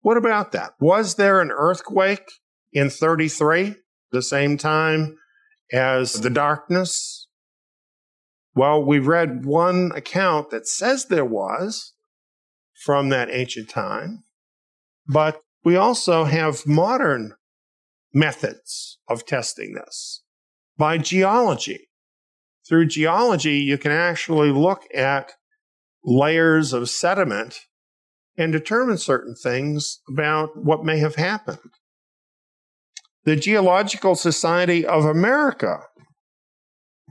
What 0.00 0.16
about 0.16 0.52
that? 0.52 0.72
Was 0.80 1.16
there 1.16 1.40
an 1.40 1.50
earthquake 1.50 2.26
in 2.72 2.88
33, 2.90 3.76
the 4.10 4.22
same 4.22 4.56
time 4.56 5.16
as 5.72 6.14
the 6.14 6.30
darkness? 6.30 7.28
Well, 8.54 8.82
we 8.82 8.98
read 8.98 9.44
one 9.44 9.92
account 9.94 10.50
that 10.50 10.66
says 10.66 11.06
there 11.06 11.24
was 11.24 11.92
from 12.84 13.08
that 13.10 13.30
ancient 13.30 13.68
time, 13.68 14.24
but 15.06 15.40
we 15.64 15.76
also 15.76 16.24
have 16.24 16.66
modern 16.66 17.34
methods 18.14 18.98
of 19.08 19.26
testing 19.26 19.74
this 19.74 20.22
by 20.78 20.96
geology. 20.98 21.88
Through 22.66 22.86
geology, 22.86 23.58
you 23.58 23.76
can 23.76 23.92
actually 23.92 24.50
look 24.50 24.84
at 24.94 25.32
layers 26.04 26.72
of 26.72 26.88
sediment 26.88 27.60
and 28.36 28.52
determine 28.52 28.98
certain 28.98 29.34
things 29.34 30.00
about 30.08 30.56
what 30.56 30.84
may 30.84 30.98
have 30.98 31.16
happened. 31.16 31.58
The 33.24 33.36
Geological 33.36 34.14
Society 34.14 34.84
of 34.84 35.04
America 35.04 35.80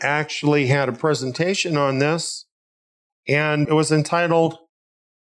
actually 0.01 0.67
had 0.67 0.89
a 0.89 0.93
presentation 0.93 1.77
on 1.77 1.99
this, 1.99 2.45
and 3.27 3.67
it 3.67 3.73
was 3.73 3.91
entitled 3.91 4.57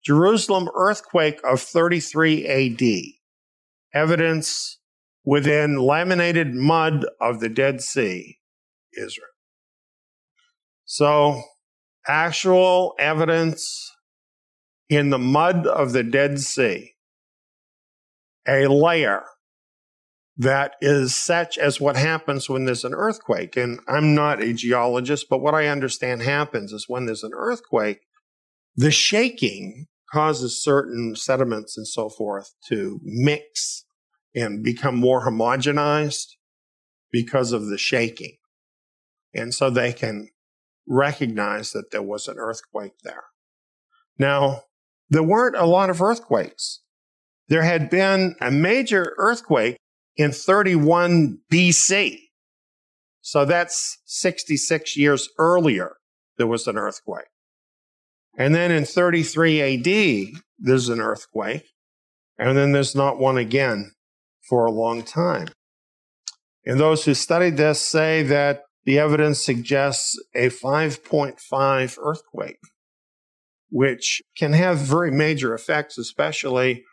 Jerusalem 0.04 0.70
Earthquake 0.76 1.40
of 1.44 1.60
33 1.62 2.48
AD 2.48 2.82
Evidence 3.94 4.80
within 5.28 5.76
laminated 5.76 6.56
mud 6.56 7.06
of 7.20 7.42
the 7.42 7.50
Dead 7.50 7.82
Sea, 7.82 8.38
Israel. 8.98 9.28
So, 10.86 11.44
actual 12.08 12.96
evidence 12.98 13.92
in 14.88 15.10
the 15.10 15.20
mud 15.20 15.68
of 15.68 15.92
the 15.92 16.04
Dead 16.04 16.40
Sea, 16.40 16.94
a 18.48 18.68
layer 18.68 19.26
that 20.38 20.76
is 20.80 21.14
such 21.14 21.58
as 21.58 21.82
what 21.82 21.98
happens 21.98 22.50
when 22.50 22.64
there's 22.64 22.86
an 22.86 22.94
earthquake. 22.94 23.58
And 23.58 23.82
I'm 23.86 24.16
not 24.16 24.42
a 24.42 24.54
geologist, 24.54 25.28
but 25.30 25.42
what 25.42 25.54
I 25.54 25.68
understand 25.68 26.22
happens 26.22 26.72
is 26.72 26.86
when 26.88 27.06
there's 27.06 27.24
an 27.24 27.34
earthquake, 27.34 28.00
the 28.78 28.92
shaking 28.92 29.88
causes 30.10 30.64
certain 30.64 31.18
sediments 31.18 31.76
and 31.76 31.86
so 31.86 32.08
forth 32.08 32.54
to 32.70 33.02
mix 33.04 33.84
and 34.38 34.64
become 34.64 34.96
more 34.96 35.26
homogenized 35.26 36.36
because 37.12 37.52
of 37.52 37.68
the 37.68 37.78
shaking. 37.78 38.38
And 39.34 39.54
so 39.54 39.70
they 39.70 39.92
can 39.92 40.30
recognize 40.88 41.72
that 41.72 41.90
there 41.92 42.04
was 42.04 42.28
an 42.28 42.38
earthquake 42.38 42.94
there. 43.04 43.24
Now, 44.20 44.64
there 45.10 45.24
weren't 45.24 45.56
a 45.56 45.66
lot 45.66 45.90
of 45.90 46.02
earthquakes. 46.02 46.82
There 47.48 47.64
had 47.64 47.90
been 47.90 48.36
a 48.40 48.52
major 48.52 49.16
earthquake 49.18 49.78
in 50.16 50.32
31 50.32 51.40
BC. 51.52 52.20
So 53.22 53.44
that's 53.44 53.98
66 54.06 54.96
years 54.96 55.30
earlier, 55.40 55.96
there 56.38 56.48
was 56.48 56.68
an 56.68 56.78
earthquake. 56.78 57.26
And 58.38 58.54
then 58.54 58.72
in 58.72 58.86
33 58.86 59.62
AD, 59.62 60.42
there's 60.60 60.90
an 60.90 61.02
earthquake. 61.02 61.66
And 62.38 62.56
then 62.56 62.72
there's 62.72 62.96
not 62.96 63.20
one 63.20 63.38
again 63.38 63.94
for 64.48 64.66
a 64.66 64.72
long 64.72 65.04
time. 65.04 65.48
And 66.66 66.80
those 66.80 67.06
who 67.06 67.14
studied 67.14 67.58
this 67.58 67.82
say 67.82 68.24
that 68.24 68.64
the 68.86 69.00
evidence 69.00 69.41
suggests 69.41 70.18
a 70.34 70.50
5.5 70.50 71.98
earthquake, 72.02 72.60
which 73.70 74.22
can 74.38 74.54
have 74.54 74.78
very 74.78 75.12
major 75.12 75.54
effects, 75.54 75.98
especially 75.98 76.84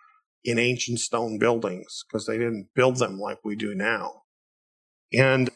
in 0.45 0.59
ancient 0.59 1.01
stone 1.01 1.39
buildings, 1.39 2.05
because 2.07 2.27
they 2.27 2.37
didn't 2.37 2.69
build 2.75 2.99
them 2.99 3.19
like 3.19 3.39
we 3.45 3.57
do 3.57 3.75
now. 3.75 4.23
And 5.13 5.51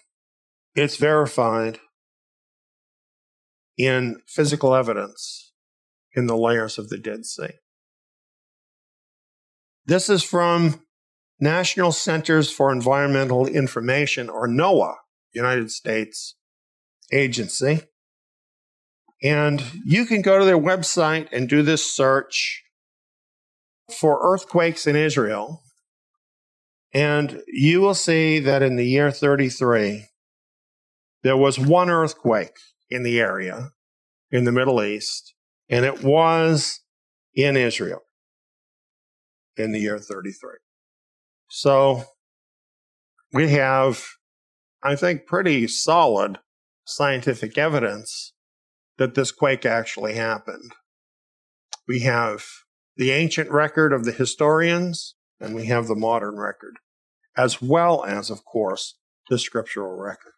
it's 0.74 0.96
verified 0.96 1.80
in 3.76 4.20
physical 4.26 4.74
evidence 4.74 5.53
in 6.14 6.26
the 6.26 6.36
layers 6.36 6.78
of 6.78 6.88
the 6.88 6.99
Dead 6.99 7.24
Sea. 7.24 7.59
This 9.86 10.09
is 10.09 10.22
from 10.22 10.82
National 11.41 11.93
Centers 11.93 12.51
for 12.51 12.72
Environmental 12.72 13.47
Information, 13.47 14.28
or 14.28 14.49
NOAA, 14.49 14.95
United 15.32 15.70
States 15.70 16.34
agency. 17.12 17.82
And 19.22 19.62
you 19.84 20.05
can 20.05 20.22
go 20.22 20.39
to 20.39 20.45
their 20.45 20.59
website 20.59 21.28
and 21.32 21.49
do 21.49 21.62
this 21.62 21.91
search 21.93 22.62
for 23.91 24.20
earthquakes 24.22 24.86
in 24.86 24.97
Israel. 24.97 25.62
And 26.93 27.43
you 27.49 27.80
will 27.80 27.95
see 27.95 28.39
that 28.41 28.62
in 28.62 28.76
the 28.76 28.86
year 28.86 29.11
33, 29.11 30.07
there 31.22 31.36
was 31.36 31.59
one 31.59 31.91
earthquake 31.91 32.57
in 32.91 33.03
the 33.03 33.20
area 33.20 33.70
in 34.30 34.45
the 34.45 34.53
Middle 34.53 34.82
East, 34.82 35.34
and 35.68 35.84
it 35.84 36.03
was 36.03 36.80
in 37.34 37.57
Israel 37.57 38.03
in 39.57 39.72
the 39.72 39.80
year 39.80 39.99
33. 39.99 40.51
So 41.49 42.05
we 43.32 43.51
have, 43.51 44.05
I 44.82 44.96
think, 44.96 45.26
pretty 45.26 45.66
solid 45.66 46.38
scientific 46.84 47.59
evidence 47.59 48.32
that 48.99 49.14
this 49.14 49.32
quake 49.32 49.64
actually 49.64 50.14
happened. 50.14 50.72
We 51.86 52.01
have 52.01 52.44
the 52.96 53.11
ancient 53.12 53.51
record 53.51 53.92
of 53.92 54.05
the 54.05 54.12
historians, 54.12 55.14
and 55.40 55.55
we 55.55 55.66
have 55.66 55.86
the 55.86 55.94
modern 55.94 56.36
record, 56.36 56.76
as 57.36 57.62
well 57.62 58.05
as, 58.05 58.28
of 58.28 58.44
course, 58.44 58.96
the 59.30 59.38
scriptural 59.38 59.96
record. 59.96 60.32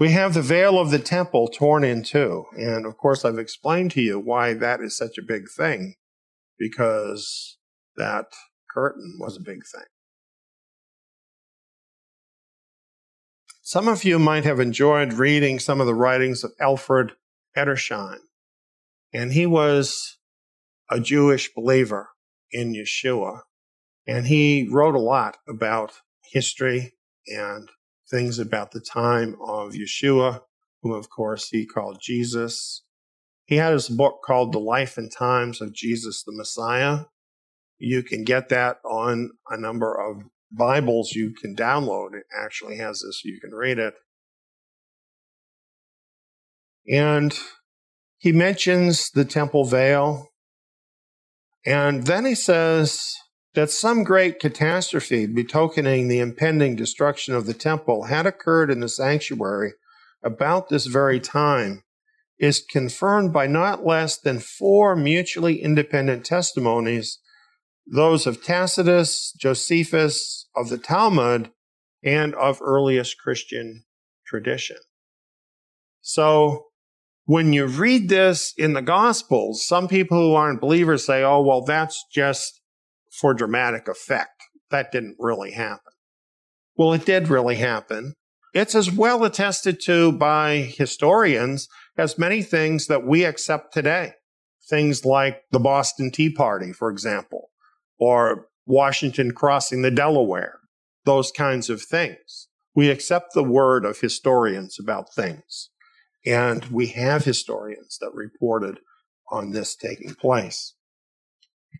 We 0.00 0.10
have 0.10 0.34
the 0.34 0.42
veil 0.42 0.78
of 0.78 0.90
the 0.90 0.98
temple 0.98 1.48
torn 1.48 1.82
in 1.82 2.04
two. 2.04 2.44
And 2.56 2.86
of 2.86 2.96
course, 2.96 3.24
I've 3.24 3.38
explained 3.38 3.90
to 3.92 4.00
you 4.00 4.18
why 4.20 4.54
that 4.54 4.80
is 4.80 4.96
such 4.96 5.18
a 5.18 5.22
big 5.22 5.48
thing 5.50 5.94
because 6.58 7.58
that 7.96 8.26
curtain 8.70 9.16
was 9.18 9.36
a 9.36 9.40
big 9.40 9.62
thing. 9.72 9.86
Some 13.62 13.86
of 13.86 14.02
you 14.02 14.18
might 14.18 14.44
have 14.44 14.60
enjoyed 14.60 15.12
reading 15.12 15.58
some 15.58 15.80
of 15.80 15.86
the 15.86 15.94
writings 15.94 16.42
of 16.42 16.52
Alfred 16.58 17.12
Edersheim, 17.56 18.20
and 19.12 19.32
he 19.32 19.44
was 19.44 20.18
a 20.90 21.00
Jewish 21.00 21.50
believer 21.54 22.08
in 22.50 22.72
Yeshua, 22.72 23.40
and 24.06 24.26
he 24.26 24.66
wrote 24.70 24.94
a 24.94 25.00
lot 25.00 25.36
about 25.46 26.00
history 26.32 26.94
and 27.26 27.68
things 28.10 28.38
about 28.38 28.70
the 28.70 28.80
time 28.80 29.36
of 29.46 29.72
Yeshua, 29.72 30.40
whom 30.82 30.92
of 30.92 31.10
course 31.10 31.48
he 31.50 31.66
called 31.66 31.98
Jesus, 32.00 32.84
He 33.48 33.56
had 33.56 33.72
his 33.72 33.88
book 33.88 34.20
called 34.22 34.52
The 34.52 34.60
Life 34.60 34.98
and 34.98 35.10
Times 35.10 35.62
of 35.62 35.72
Jesus 35.72 36.22
the 36.22 36.34
Messiah. 36.34 37.06
You 37.78 38.02
can 38.02 38.22
get 38.22 38.50
that 38.50 38.76
on 38.84 39.30
a 39.48 39.58
number 39.58 39.94
of 39.94 40.24
Bibles 40.52 41.12
you 41.14 41.32
can 41.32 41.56
download. 41.56 42.14
It 42.14 42.24
actually 42.38 42.76
has 42.76 43.00
this, 43.00 43.22
you 43.24 43.40
can 43.40 43.54
read 43.54 43.78
it. 43.78 43.94
And 46.86 47.38
he 48.18 48.32
mentions 48.32 49.10
the 49.10 49.24
temple 49.24 49.64
veil. 49.64 50.28
And 51.64 52.04
then 52.04 52.26
he 52.26 52.34
says 52.34 53.14
that 53.54 53.70
some 53.70 54.04
great 54.04 54.40
catastrophe 54.40 55.24
betokening 55.24 56.08
the 56.08 56.18
impending 56.18 56.76
destruction 56.76 57.34
of 57.34 57.46
the 57.46 57.54
temple 57.54 58.04
had 58.04 58.26
occurred 58.26 58.70
in 58.70 58.80
the 58.80 58.90
sanctuary 58.90 59.72
about 60.22 60.68
this 60.68 60.84
very 60.84 61.18
time 61.18 61.82
is 62.38 62.64
confirmed 62.70 63.32
by 63.32 63.46
not 63.46 63.84
less 63.84 64.18
than 64.18 64.38
four 64.38 64.94
mutually 64.94 65.62
independent 65.62 66.24
testimonies 66.24 67.18
those 67.90 68.26
of 68.26 68.42
Tacitus, 68.42 69.32
Josephus, 69.38 70.46
of 70.54 70.68
the 70.68 70.78
Talmud, 70.78 71.50
and 72.04 72.34
of 72.34 72.60
earliest 72.60 73.18
Christian 73.18 73.84
tradition. 74.26 74.76
So 76.02 76.66
when 77.24 77.52
you 77.52 77.66
read 77.66 78.08
this 78.08 78.52
in 78.56 78.74
the 78.74 78.82
Gospels, 78.82 79.66
some 79.66 79.88
people 79.88 80.18
who 80.18 80.34
aren't 80.34 80.60
believers 80.60 81.06
say, 81.06 81.22
oh, 81.22 81.40
well, 81.40 81.64
that's 81.64 82.04
just 82.12 82.60
for 83.10 83.34
dramatic 83.34 83.88
effect. 83.88 84.42
That 84.70 84.92
didn't 84.92 85.16
really 85.18 85.52
happen. 85.52 85.92
Well, 86.76 86.92
it 86.92 87.04
did 87.04 87.28
really 87.28 87.56
happen. 87.56 88.14
It's 88.54 88.74
as 88.74 88.90
well 88.90 89.24
attested 89.24 89.80
to 89.82 90.12
by 90.12 90.56
historians 90.56 91.68
as 91.98 92.18
many 92.18 92.42
things 92.42 92.86
that 92.86 93.04
we 93.04 93.24
accept 93.24 93.74
today. 93.74 94.12
Things 94.70 95.04
like 95.04 95.42
the 95.50 95.58
Boston 95.58 96.10
Tea 96.10 96.30
Party, 96.30 96.72
for 96.72 96.90
example, 96.90 97.50
or 97.98 98.46
Washington 98.66 99.32
crossing 99.32 99.82
the 99.82 99.90
Delaware, 99.90 100.60
those 101.04 101.32
kinds 101.32 101.68
of 101.70 101.82
things. 101.82 102.48
We 102.74 102.90
accept 102.90 103.32
the 103.34 103.42
word 103.42 103.84
of 103.84 104.00
historians 104.00 104.78
about 104.78 105.12
things. 105.12 105.70
And 106.24 106.64
we 106.66 106.88
have 106.88 107.24
historians 107.24 107.98
that 108.00 108.14
reported 108.14 108.80
on 109.30 109.50
this 109.50 109.74
taking 109.74 110.14
place. 110.14 110.74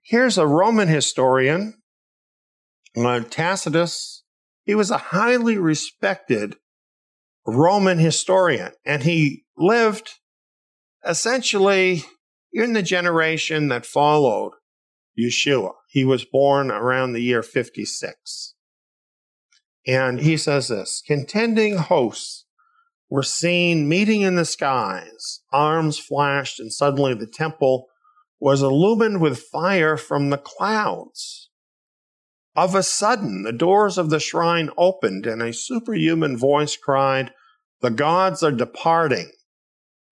Here's 0.03 0.39
a 0.39 0.47
Roman 0.47 0.89
historian, 0.89 1.75
uh, 2.97 3.21
Tacitus. 3.21 4.25
He 4.65 4.75
was 4.75 4.91
a 4.91 4.99
highly 4.99 5.59
respected 5.59 6.57
Roman 7.47 7.99
historian, 7.99 8.73
and 8.85 9.03
he 9.03 9.45
lived 9.59 10.15
essentially 11.07 12.05
in 12.53 12.73
the 12.73 12.83
generation 12.83 13.69
that 13.69 13.87
followed 13.87 14.53
Yeshua. 15.19 15.73
He 15.89 16.05
was 16.05 16.25
born 16.25 16.71
around 16.71 17.13
the 17.13 17.23
year 17.23 17.43
56. 17.43 18.55
And 19.87 20.21
he 20.21 20.37
says 20.37 20.69
this 20.69 21.03
contending 21.07 21.77
hosts 21.77 22.45
were 23.11 23.23
seen 23.23 23.89
meeting 23.89 24.21
in 24.21 24.37
the 24.37 24.45
skies, 24.45 25.41
arms 25.53 25.99
flashed, 25.99 26.61
and 26.61 26.73
suddenly 26.73 27.15
the 27.15 27.27
temple 27.27 27.87
was 28.39 28.63
illumined 28.63 29.21
with 29.21 29.41
fire 29.41 29.97
from 29.97 30.31
the 30.31 30.39
clouds. 30.39 31.51
Of 32.55 32.75
a 32.75 32.83
sudden, 32.83 33.45
the 33.45 33.53
doors 33.53 33.99
of 33.99 34.11
the 34.11 34.21
shrine 34.21 34.71
opened, 34.77 35.27
and 35.27 35.41
a 35.41 35.53
superhuman 35.53 36.37
voice 36.37 36.77
cried, 36.77 37.33
The 37.81 37.91
gods 37.91 38.43
are 38.43 38.53
departing. 38.53 39.31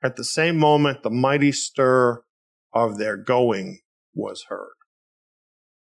At 0.03 0.17
the 0.17 0.25
same 0.25 0.59
moment, 0.59 1.03
the 1.03 1.11
mighty 1.11 1.53
stir 1.53 2.23
of 2.73 2.99
their 2.99 3.17
going 3.17 3.81
was 4.15 4.45
heard. 4.49 4.75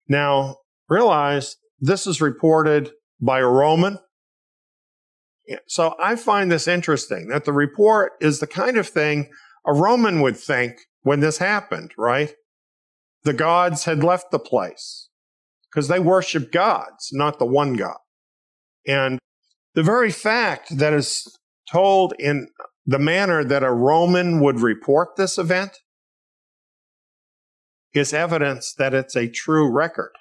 Now, 0.09 0.57
realize 0.89 1.57
this 1.81 2.07
is 2.07 2.21
reported 2.21 2.93
by 3.21 3.41
a 3.41 3.47
Roman. 3.47 3.99
So 5.67 5.95
I 6.01 6.17
find 6.17 6.51
this 6.51 6.69
interesting 6.69 7.29
that 7.29 7.45
the 7.45 7.53
report 7.53 8.13
is 8.21 8.41
the 8.41 8.47
kind 8.47 8.77
of 8.77 8.89
thing 8.89 9.31
a 9.67 9.73
Roman 9.73 10.21
would 10.21 10.37
think 10.37 10.79
when 11.03 11.21
this 11.21 11.39
happened, 11.39 11.93
right? 11.99 12.35
The 13.25 13.33
gods 13.33 13.85
had 13.85 14.05
left 14.05 14.31
the 14.31 14.39
place 14.39 15.09
because 15.71 15.89
they 15.89 15.99
worship 15.99 16.53
gods, 16.53 17.11
not 17.13 17.39
the 17.39 17.45
one 17.45 17.75
God. 17.75 17.99
And 18.87 19.19
the 19.75 19.83
very 19.83 20.11
fact 20.11 20.79
that 20.79 20.93
is 20.93 21.27
told 21.71 22.15
in 22.19 22.49
the 22.89 22.99
manner 22.99 23.45
that 23.45 23.63
a 23.63 23.71
Roman 23.71 24.41
would 24.41 24.61
report 24.61 25.17
this 25.17 25.37
event 25.37 25.77
is 27.93 28.15
evidence 28.15 28.73
that 28.79 28.95
it's 28.95 29.15
a 29.15 29.29
true 29.29 29.71
record 29.71 30.13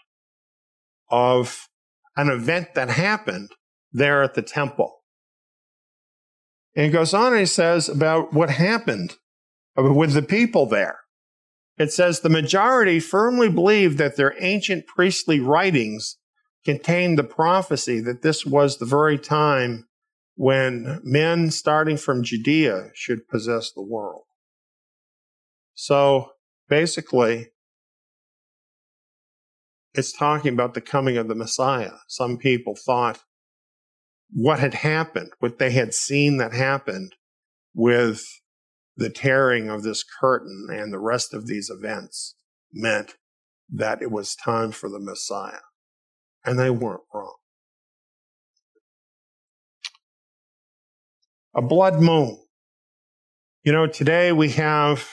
of 1.09 1.69
an 2.17 2.29
event 2.29 2.75
that 2.75 2.89
happened 2.89 3.51
there 3.93 4.21
at 4.21 4.33
the 4.33 4.41
temple. 4.41 4.97
And 6.75 6.91
goes 6.91 7.13
on 7.13 7.31
and 7.31 7.39
he 7.39 7.45
says 7.45 7.87
about 7.87 8.33
what 8.33 8.49
happened 8.49 9.15
with 9.77 10.11
the 10.11 10.21
people 10.21 10.65
there. 10.65 10.99
It 11.77 11.93
says 11.93 12.19
the 12.19 12.29
majority 12.29 12.99
firmly 12.99 13.47
believed 13.47 13.97
that 13.99 14.17
their 14.17 14.35
ancient 14.43 14.87
priestly 14.87 15.39
writings 15.39 16.17
contained 16.65 17.17
the 17.17 17.23
prophecy 17.23 18.01
that 18.01 18.23
this 18.23 18.45
was 18.45 18.77
the 18.77 18.85
very 18.85 19.17
time 19.17 19.86
when 20.37 21.01
men 21.03 21.49
starting 21.49 21.97
from 21.97 22.23
Judea 22.23 22.91
should 22.93 23.27
possess 23.27 23.71
the 23.71 23.81
world. 23.81 24.23
So 25.73 26.29
basically, 26.69 27.47
it's 29.95 30.13
talking 30.13 30.53
about 30.53 30.75
the 30.75 30.81
coming 30.81 31.17
of 31.17 31.27
the 31.27 31.33
Messiah. 31.33 31.93
Some 32.07 32.37
people 32.37 32.75
thought 32.75 33.23
what 34.31 34.59
had 34.59 34.75
happened, 34.75 35.31
what 35.39 35.57
they 35.57 35.71
had 35.71 35.95
seen 35.95 36.37
that 36.37 36.53
happened 36.53 37.15
with 37.73 38.23
the 38.95 39.09
tearing 39.09 39.71
of 39.71 39.81
this 39.81 40.03
curtain 40.03 40.67
and 40.69 40.93
the 40.93 40.99
rest 40.99 41.33
of 41.33 41.47
these 41.47 41.71
events 41.71 42.35
meant 42.71 43.15
that 43.71 44.03
it 44.03 44.11
was 44.11 44.35
time 44.35 44.71
for 44.71 44.87
the 44.87 44.99
Messiah. 44.99 45.61
And 46.45 46.59
they 46.59 46.69
weren't 46.69 47.01
wrong. 47.11 47.37
A 51.57 51.61
blood 51.61 51.99
moon. 52.01 52.37
You 53.63 53.71
know, 53.71 53.87
today 53.87 54.31
we 54.31 54.51
have 54.51 55.09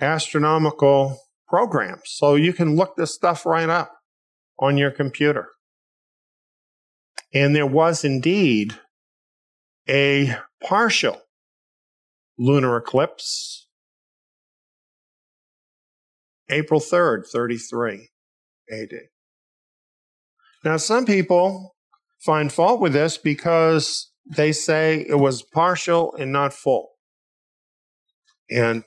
astronomical 0.00 1.20
programs. 1.46 2.02
So 2.06 2.34
you 2.34 2.52
can 2.52 2.76
look 2.76 2.96
this 2.96 3.14
stuff 3.14 3.46
right 3.46 3.68
up 3.68 3.92
on 4.58 4.76
your 4.76 4.90
computer. 4.90 5.48
And 7.32 7.54
there 7.54 7.66
was 7.66 8.04
indeed 8.04 8.74
a 9.88 10.36
partial 10.62 11.20
lunar 12.36 12.76
eclipse, 12.76 13.68
April 16.50 16.80
3rd, 16.80 17.26
33 17.30 18.08
AD. 18.70 18.88
Now, 20.64 20.78
some 20.78 21.06
people 21.06 21.76
find 22.18 22.52
fault 22.52 22.80
with 22.80 22.92
this 22.92 23.16
because 23.16 24.10
they 24.28 24.52
say 24.52 25.04
it 25.08 25.18
was 25.18 25.42
partial 25.42 26.14
and 26.14 26.32
not 26.32 26.52
full. 26.52 26.90
And 28.50 28.84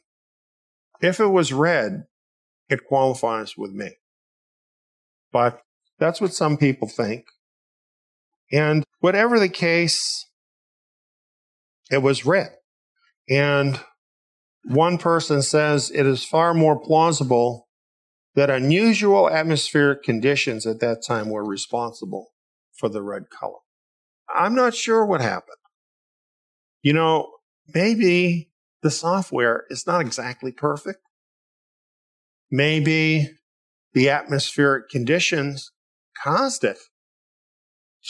if 1.02 1.20
it 1.20 1.28
was 1.28 1.52
red, 1.52 2.04
it 2.70 2.86
qualifies 2.86 3.58
with 3.58 3.72
me. 3.72 3.92
But 5.32 5.62
that's 6.00 6.22
what 6.22 6.34
some 6.34 6.58
people 6.58 6.88
think. 6.88 7.26
And 8.52 8.84
whatever 9.00 9.40
the 9.40 9.50
case, 9.50 10.28
it 11.90 12.00
was 12.00 12.26
red. 12.26 12.50
And 13.30 13.80
one 14.64 14.98
person 14.98 15.42
says 15.42 15.92
it 15.94 16.06
is 16.06 16.24
far 16.24 16.54
more 16.54 16.80
plausible 16.80 17.68
that 18.36 18.50
unusual 18.50 19.30
atmospheric 19.30 20.04
conditions 20.04 20.66
at 20.66 20.80
that 20.80 21.04
time 21.06 21.30
were 21.30 21.44
responsible 21.44 22.30
for 22.74 22.90
the 22.90 23.02
red 23.02 23.24
color. 23.30 23.60
I'm 24.36 24.56
not 24.56 24.76
sure 24.76 25.06
what 25.06 25.22
happened. 25.22 25.58
You 26.82 26.94
know, 26.94 27.32
maybe 27.74 28.50
the 28.82 28.92
software 28.92 29.66
is 29.70 29.86
not 29.86 30.02
exactly 30.02 30.52
perfect. 30.52 31.00
Maybe 32.50 33.30
the 33.94 34.10
atmospheric 34.10 34.90
conditions 34.90 35.72
caused 36.22 36.64
it 36.64 36.78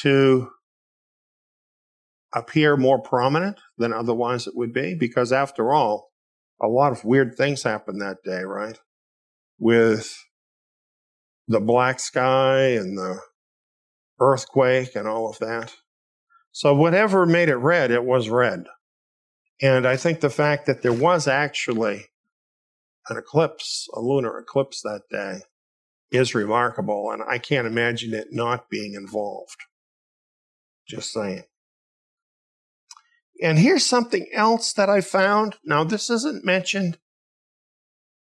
to 0.02 0.50
appear 2.34 2.78
more 2.78 3.02
prominent 3.02 3.60
than 3.78 3.94
otherwise 3.94 4.48
it 4.48 4.56
would 4.56 4.74
be. 4.74 4.96
Because 4.96 5.32
after 5.32 5.74
all, 5.74 6.12
a 6.62 6.68
lot 6.68 6.92
of 6.92 7.04
weird 7.04 7.36
things 7.36 7.64
happened 7.64 8.02
that 8.02 8.24
day, 8.24 8.44
right? 8.44 8.80
With 9.60 10.16
the 11.48 11.60
black 11.60 12.00
sky 12.00 12.70
and 12.70 12.98
the 12.98 13.20
earthquake 14.20 14.96
and 14.96 15.08
all 15.08 15.30
of 15.30 15.40
that. 15.40 15.76
So 16.52 16.76
whatever 16.76 17.26
made 17.26 17.50
it 17.50 17.56
red, 17.56 17.92
it 17.92 18.04
was 18.04 18.30
red. 18.30 18.66
And 19.62 19.88
I 19.88 19.96
think 19.96 20.20
the 20.20 20.30
fact 20.30 20.66
that 20.66 20.82
there 20.82 20.94
was 20.94 21.28
actually 21.28 22.08
an 23.10 23.18
eclipse, 23.18 23.88
a 23.94 24.00
lunar 24.00 24.38
eclipse 24.38 24.82
that 24.82 25.04
day, 25.10 25.42
is 26.12 26.36
remarkable, 26.36 27.10
and 27.12 27.24
I 27.24 27.38
can't 27.38 27.68
imagine 27.68 28.14
it 28.14 28.28
not 28.32 28.70
being 28.70 28.96
involved. 28.96 29.58
Just 30.88 31.12
saying. 31.14 31.44
And 33.42 33.58
here's 33.58 33.86
something 33.86 34.28
else 34.34 34.74
that 34.74 34.90
I 34.90 35.02
found. 35.02 35.56
Now, 35.64 35.84
this 35.84 36.10
isn't 36.10 36.46
mentioned 36.46 36.98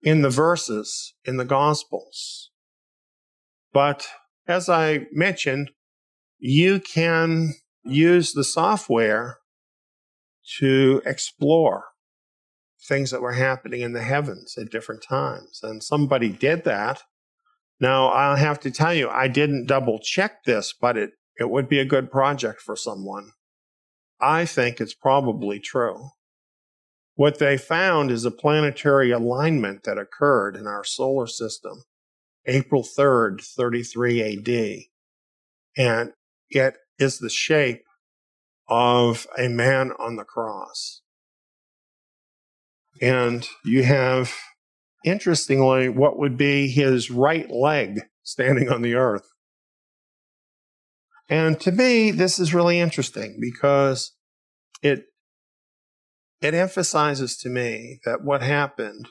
in 0.02 0.22
the 0.22 0.30
verses 0.30 1.14
in 1.24 1.38
the 1.38 1.46
Gospels, 1.46 2.52
but 3.74 4.08
as 4.48 4.70
I 4.70 5.08
mentioned, 5.12 5.72
you 6.40 6.80
can 6.80 7.54
use 7.90 8.34
the 8.34 8.44
software 8.44 9.38
to 10.60 11.02
explore 11.06 11.86
things 12.88 13.12
that 13.12 13.22
were 13.22 13.34
happening 13.34 13.82
in 13.82 13.94
the 13.94 14.04
heavens 14.04 14.58
at 14.58 14.72
different 14.72 15.04
times. 15.04 15.60
And 15.64 15.84
somebody 15.84 16.30
did 16.30 16.64
that. 16.64 17.02
Now, 17.80 18.08
I'll 18.08 18.38
have 18.38 18.60
to 18.62 18.72
tell 18.72 18.94
you, 18.94 19.10
I 19.10 19.28
didn't 19.28 19.68
double 19.68 20.00
check 20.00 20.44
this, 20.46 20.74
but 20.80 20.98
it, 20.98 21.12
it 21.40 21.50
would 21.50 21.68
be 21.68 21.80
a 21.80 21.86
good 21.86 22.12
project 22.12 22.62
for 22.62 22.76
someone. 22.76 23.32
I 24.20 24.46
think 24.46 24.80
it's 24.80 24.96
probably 24.96 25.60
true. 25.60 26.10
What 27.16 27.40
they 27.40 27.58
found 27.58 28.12
is 28.12 28.26
a 28.26 28.32
planetary 28.32 29.12
alignment 29.12 29.84
that 29.84 29.98
occurred 29.98 30.56
in 30.56 30.68
our 30.68 30.84
solar 30.84 31.28
system 31.28 31.84
April 32.46 32.84
3rd, 32.84 33.44
33 33.44 34.22
AD. 34.38 34.84
And 35.78 36.12
it 36.50 36.78
is 37.00 37.20
the 37.20 37.30
shape 37.30 37.84
of 38.68 39.28
a 39.38 39.48
man 39.48 39.92
on 40.00 40.16
the 40.16 40.24
cross. 40.24 41.02
And 43.02 43.48
you 43.64 43.84
have, 43.84 44.34
interestingly, 45.06 45.90
what 45.90 46.18
would 46.18 46.38
be 46.38 46.68
his 46.68 47.12
right 47.12 47.50
leg 47.50 48.02
standing 48.24 48.70
on 48.70 48.82
the 48.82 48.96
earth. 48.96 49.30
And 51.30 51.60
to 51.62 51.72
me, 51.72 52.12
this 52.12 52.40
is 52.40 52.54
really 52.54 52.80
interesting 52.80 53.38
because 53.40 54.14
it, 54.82 55.06
it 56.42 56.54
emphasizes 56.54 57.38
to 57.38 57.50
me 57.50 58.00
that 58.06 58.24
what 58.24 58.42
happened 58.42 59.10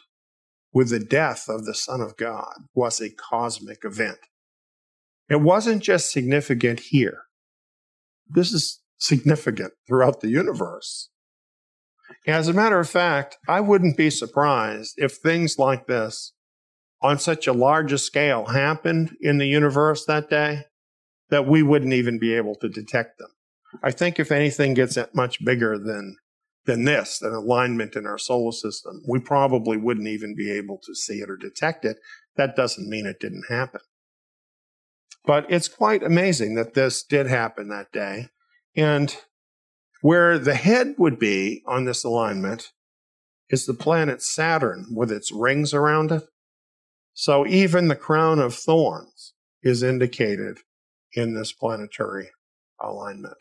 with 0.73 0.91
the 0.91 1.01
death 1.01 1.49
of 1.49 1.65
the 1.65 1.75
Son 1.75 2.01
of 2.01 2.17
God 2.17 2.55
was 2.75 3.01
a 3.01 3.11
cosmic 3.11 3.85
event. 3.85 4.19
It 5.29 5.41
wasn't 5.41 5.83
just 5.83 6.11
significant 6.11 6.81
here. 6.81 7.26
This 8.29 8.53
is 8.53 8.81
significant 8.99 9.73
throughout 9.87 10.21
the 10.21 10.29
universe. 10.29 11.11
As 12.27 12.49
a 12.49 12.53
matter 12.53 12.79
of 12.79 12.89
fact, 12.89 13.37
I 13.49 13.61
wouldn't 13.61 13.97
be 13.97 14.11
surprised 14.11 14.95
if 14.97 15.17
things 15.17 15.59
like 15.59 15.87
this 15.87 16.33
on 17.03 17.19
such 17.19 17.47
a 17.47 17.53
large 17.53 17.93
a 17.93 17.99
scale 17.99 18.47
happened 18.47 19.17
in 19.21 19.39
the 19.39 19.47
universe 19.47 20.05
that 20.07 20.31
day 20.31 20.65
that 21.31 21.47
we 21.47 21.63
wouldn't 21.63 21.93
even 21.93 22.19
be 22.19 22.35
able 22.35 22.55
to 22.57 22.69
detect 22.69 23.19
them. 23.19 23.31
I 23.83 23.91
think 23.91 24.19
if 24.19 24.33
anything 24.33 24.75
gets 24.75 24.97
much 25.15 25.45
bigger 25.45 25.79
than 25.79 26.17
than 26.65 26.85
this, 26.85 27.21
than 27.21 27.33
alignment 27.33 27.95
in 27.95 28.07
our 28.07 28.19
solar 28.19 28.51
system, 28.51 29.01
we 29.09 29.21
probably 29.21 29.77
wouldn't 29.77 30.09
even 30.09 30.35
be 30.35 30.51
able 30.51 30.79
to 30.79 30.97
see 30.97 31.21
it 31.21 31.31
or 31.31 31.37
detect 31.37 31.85
it. 31.85 31.99
That 32.37 32.57
doesn't 32.57 32.89
mean 32.89 33.07
it 33.07 33.21
didn't 33.21 33.45
happen. 33.49 33.83
But 35.27 35.47
it's 35.51 35.69
quite 35.69 36.03
amazing 36.05 36.55
that 36.55 36.75
this 36.75 37.03
did 37.03 37.27
happen 37.27 37.69
that 37.69 37.91
day. 37.93 38.29
And 38.77 39.15
where 40.01 40.39
the 40.39 40.55
head 40.55 40.95
would 40.99 41.19
be 41.19 41.63
on 41.67 41.85
this 41.85 42.05
alignment 42.05 42.73
is 43.49 43.67
the 43.67 43.75
planet 43.75 44.23
Saturn 44.23 44.87
with 44.95 45.11
its 45.11 45.33
rings 45.33 45.75
around 45.75 46.13
it. 46.13 46.23
So 47.13 47.47
even 47.47 47.89
the 47.89 47.97
crown 47.97 48.39
of 48.39 48.55
thorns 48.55 49.35
is 49.63 49.83
indicated 49.83 50.59
in 51.13 51.35
this 51.35 51.53
planetary 51.53 52.31
alignment. 52.81 53.39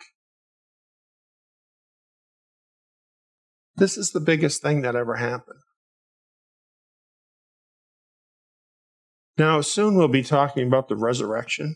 This 3.75 3.97
is 3.97 4.11
the 4.11 4.21
biggest 4.21 4.61
thing 4.61 4.81
that 4.81 4.95
ever 4.95 5.15
happened. 5.15 5.59
Now, 9.37 9.59
soon 9.61 9.95
we'll 9.95 10.07
be 10.07 10.23
talking 10.23 10.67
about 10.67 10.87
the 10.87 10.95
resurrection. 10.95 11.75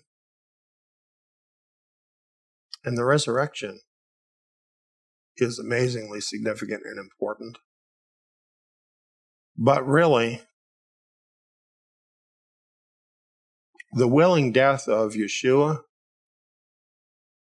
And 2.86 2.98
the 2.98 3.04
resurrection 3.04 3.82
is 5.38 5.60
amazingly 5.60 6.22
significant 6.22 6.84
and 6.86 6.98
important. 6.98 7.58
But 9.58 9.86
really, 9.86 10.42
the 13.92 14.08
willing 14.08 14.54
death 14.54 14.88
of 14.88 15.14
Yeshua 15.14 15.80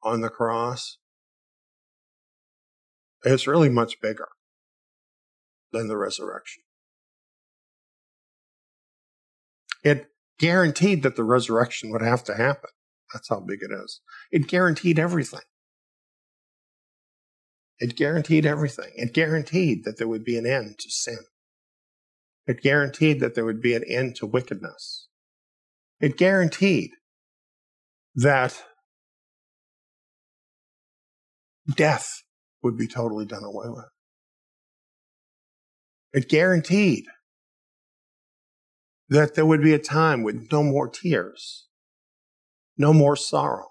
on 0.03 0.23
the 0.23 0.31
cross 0.31 0.97
is 3.25 3.47
really 3.47 3.69
much 3.69 4.01
bigger 4.01 4.29
than 5.73 5.89
the 5.89 5.99
resurrection. 5.99 6.63
It 9.85 10.07
guaranteed 10.39 11.03
that 11.03 11.17
the 11.17 11.25
resurrection 11.25 11.91
would 11.91 12.03
have 12.03 12.25
to 12.25 12.35
happen. 12.35 12.71
That's 13.13 13.29
how 13.29 13.41
big 13.41 13.63
it 13.63 13.71
is. 13.73 14.01
It 14.31 14.49
guaranteed 14.49 14.99
everything. 14.99 15.41
It 17.79 17.97
guaranteed 17.97 18.45
everything. 18.45 18.91
It 18.97 19.15
guaranteed 19.15 19.85
that 19.85 19.99
there 19.99 20.09
would 20.09 20.25
be 20.25 20.37
an 20.37 20.47
end 20.47 20.79
to 20.81 20.91
sin. 20.91 21.19
It 22.47 22.63
guaranteed 22.63 23.21
that 23.21 23.35
there 23.35 23.45
would 23.45 23.61
be 23.61 23.75
an 23.75 23.85
end 23.85 24.17
to 24.17 24.27
wickedness. 24.27 25.09
It 26.01 26.17
guaranteed 26.17 26.91
that 28.15 28.65
death 31.73 32.23
would 32.63 32.77
be 32.77 32.89
totally 32.89 33.27
done 33.27 33.45
away 33.45 33.67
with. 33.69 33.85
It 36.13 36.29
guaranteed 36.29 37.07
that 39.09 39.35
there 39.35 39.47
would 39.47 39.63
be 39.63 39.73
a 39.73 39.79
time 39.79 40.23
with 40.23 40.49
no 40.53 40.63
more 40.63 40.89
tears, 40.89 41.67
no 42.77 42.93
more 42.93 43.17
sorrow. 43.17 43.69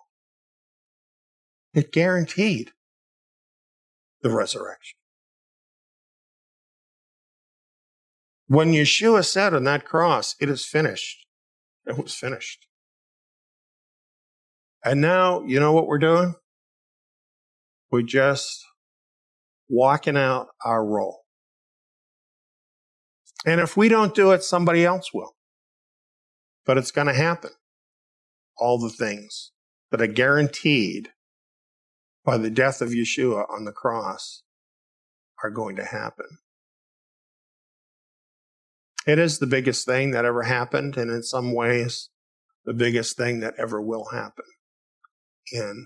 It 1.73 1.91
guaranteed 1.91 2.71
the 4.21 4.31
resurrection. 4.31 4.97
When 8.47 8.71
Yeshua 8.71 9.25
said 9.25 9.53
on 9.53 9.65
that 9.65 9.85
cross, 9.85 10.35
it 10.39 10.49
is 10.49 10.65
finished, 10.65 11.25
it 11.85 11.97
was 11.97 12.13
finished. 12.13 12.65
And 14.83 15.01
now, 15.01 15.43
you 15.43 15.59
know 15.59 15.73
what 15.73 15.87
we're 15.87 15.97
doing? 15.97 16.35
We're 17.91 18.03
just 18.03 18.65
walking 19.69 20.17
out 20.17 20.47
our 20.63 20.85
role. 20.85 21.26
And 23.45 23.61
if 23.61 23.77
we 23.77 23.89
don't 23.89 24.15
do 24.15 24.31
it, 24.31 24.43
somebody 24.43 24.85
else 24.85 25.13
will. 25.13 25.35
But 26.65 26.77
it's 26.77 26.91
going 26.91 27.07
to 27.07 27.13
happen. 27.13 27.51
All 28.57 28.79
the 28.79 28.89
things 28.89 29.51
that 29.91 30.01
are 30.01 30.07
guaranteed 30.07 31.09
by 32.25 32.37
the 32.37 32.49
death 32.49 32.81
of 32.81 32.89
Yeshua 32.89 33.45
on 33.49 33.65
the 33.65 33.71
cross 33.71 34.43
are 35.43 35.51
going 35.51 35.75
to 35.77 35.85
happen. 35.85 36.39
It 39.05 39.19
is 39.19 39.39
the 39.39 39.47
biggest 39.47 39.85
thing 39.85 40.11
that 40.11 40.25
ever 40.25 40.43
happened, 40.43 40.97
and 40.97 41.09
in 41.09 41.23
some 41.23 41.53
ways, 41.53 42.09
the 42.65 42.73
biggest 42.73 43.15
thing 43.15 43.39
that 43.39 43.53
ever 43.57 43.81
will 43.81 44.09
happen 44.11 44.43
in 45.53 45.85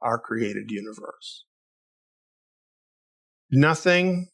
our 0.00 0.18
created 0.20 0.70
universe. 0.70 1.44
Nothing 3.50 4.28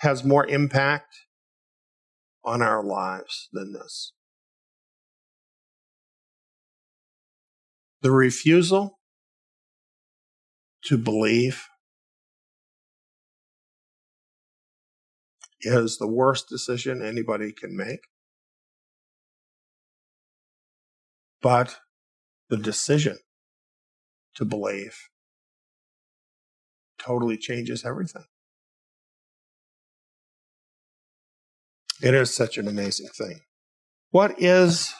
has 0.00 0.24
more 0.24 0.46
impact 0.46 1.14
on 2.44 2.62
our 2.62 2.84
lives 2.84 3.48
than 3.52 3.72
this. 3.72 4.12
The 8.02 8.10
refusal 8.10 8.98
to 10.84 10.98
believe 10.98 11.64
is 15.62 15.96
the 15.96 16.06
worst 16.06 16.48
decision 16.48 17.02
anybody 17.02 17.52
can 17.52 17.74
make. 17.76 18.00
But 21.40 21.76
the 22.50 22.56
decision 22.56 23.18
to 24.34 24.44
believe 24.44 25.08
totally 26.98 27.36
changes 27.36 27.84
everything. 27.84 28.24
It 32.02 32.14
is 32.14 32.34
such 32.34 32.58
an 32.58 32.68
amazing 32.68 33.08
thing. 33.16 33.40
What 34.10 34.40
is 34.40 34.92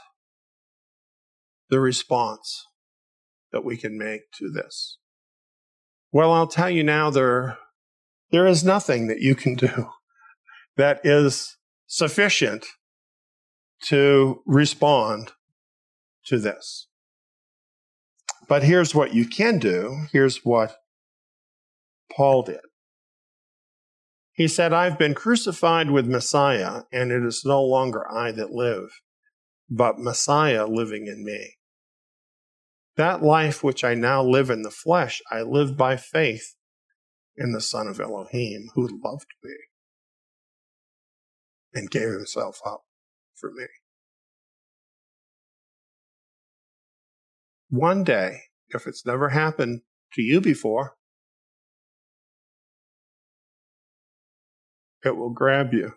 the 1.71 1.81
response 1.81 2.67
that 3.53 3.65
we 3.65 3.77
can 3.77 3.99
make 3.99 4.23
to 4.39 4.51
this? 4.51 4.99
Well, 6.13 6.33
I'll 6.33 6.47
tell 6.47 6.71
you 6.71 6.85
now 6.85 7.11
there, 7.11 7.59
there 8.31 8.47
is 8.47 8.65
nothing 8.65 9.09
that 9.09 9.21
you 9.21 9.35
can 9.35 9.55
do 9.55 9.91
that 10.77 11.01
is 11.05 11.57
sufficient 11.87 12.67
to 13.83 14.43
respond 14.47 15.33
to 16.27 16.39
this. 16.39 16.89
But 18.49 18.63
here's 18.63 18.95
what 18.95 19.15
you 19.15 19.27
can 19.27 19.59
do. 19.59 20.07
Here's 20.13 20.45
what 20.45 20.77
Paul 22.15 22.43
did. 22.43 22.61
He 24.35 24.49
said, 24.49 24.73
I've 24.73 24.99
been 24.99 25.15
crucified 25.15 25.91
with 25.91 26.09
Messiah, 26.09 26.83
and 26.93 27.13
it 27.13 27.25
is 27.25 27.45
no 27.45 27.63
longer 27.63 28.05
I 28.11 28.33
that 28.33 28.51
live, 28.51 28.91
but 29.71 29.99
Messiah 29.99 30.67
living 30.67 31.07
in 31.07 31.25
me. 31.25 31.55
That 32.97 33.23
life 33.23 33.63
which 33.63 33.85
I 33.85 33.95
now 33.95 34.25
live 34.25 34.51
in 34.51 34.63
the 34.63 34.73
flesh, 34.73 35.23
I 35.31 35.43
live 35.43 35.77
by 35.77 35.97
faith 35.97 36.57
in 37.37 37.53
the 37.53 37.61
Son 37.61 37.87
of 37.87 38.01
Elohim 38.01 38.71
who 38.75 39.01
loved 39.05 39.27
me 39.43 39.55
and 41.73 41.91
gave 41.91 42.11
himself 42.11 42.61
up 42.67 42.83
for 43.37 43.51
me. 43.53 43.67
One 47.69 48.03
day, 48.05 48.39
if 48.71 48.87
it's 48.87 49.07
never 49.07 49.31
happened 49.31 49.83
to 50.15 50.23
you 50.23 50.41
before, 50.41 50.95
it 55.05 55.17
will 55.17 55.31
grab 55.31 55.73
you 55.73 55.95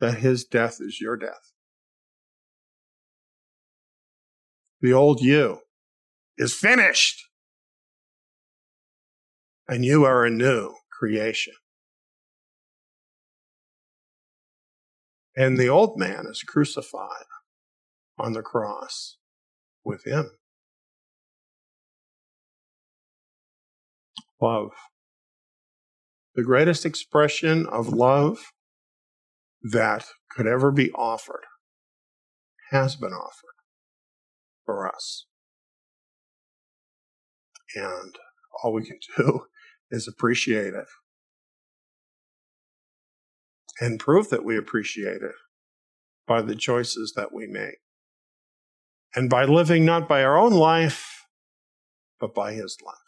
that 0.00 0.18
his 0.18 0.44
death 0.44 0.78
is 0.80 1.00
your 1.00 1.16
death. 1.16 1.52
The 4.80 4.92
old 4.92 5.20
you 5.20 5.60
is 6.36 6.54
finished, 6.54 7.24
and 9.68 9.84
you 9.84 10.04
are 10.04 10.24
a 10.24 10.30
new 10.30 10.74
creation. 10.90 11.54
And 15.36 15.56
the 15.56 15.68
old 15.68 15.98
man 15.98 16.26
is 16.28 16.42
crucified 16.42 17.26
on 18.18 18.32
the 18.32 18.42
cross 18.42 19.18
with 19.84 20.04
him. 20.04 20.30
Love. 24.40 24.72
The 26.34 26.42
greatest 26.42 26.86
expression 26.86 27.66
of 27.66 27.88
love 27.88 28.38
that 29.62 30.06
could 30.30 30.46
ever 30.46 30.70
be 30.72 30.90
offered 30.92 31.44
has 32.70 32.96
been 32.96 33.12
offered 33.12 33.56
for 34.64 34.88
us. 34.88 35.26
And 37.74 38.16
all 38.62 38.72
we 38.72 38.84
can 38.84 38.98
do 39.16 39.46
is 39.90 40.08
appreciate 40.08 40.74
it 40.74 40.86
and 43.80 44.00
prove 44.00 44.30
that 44.30 44.44
we 44.44 44.56
appreciate 44.56 45.22
it 45.22 45.34
by 46.26 46.40
the 46.40 46.54
choices 46.54 47.12
that 47.16 47.32
we 47.32 47.46
make. 47.46 47.78
And 49.14 49.28
by 49.28 49.44
living 49.44 49.84
not 49.84 50.08
by 50.08 50.22
our 50.24 50.38
own 50.38 50.52
life, 50.52 51.26
but 52.18 52.34
by 52.34 52.52
his 52.52 52.78
life. 52.84 53.01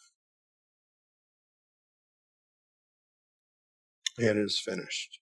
It 4.19 4.37
is 4.37 4.61
finished. 4.61 5.19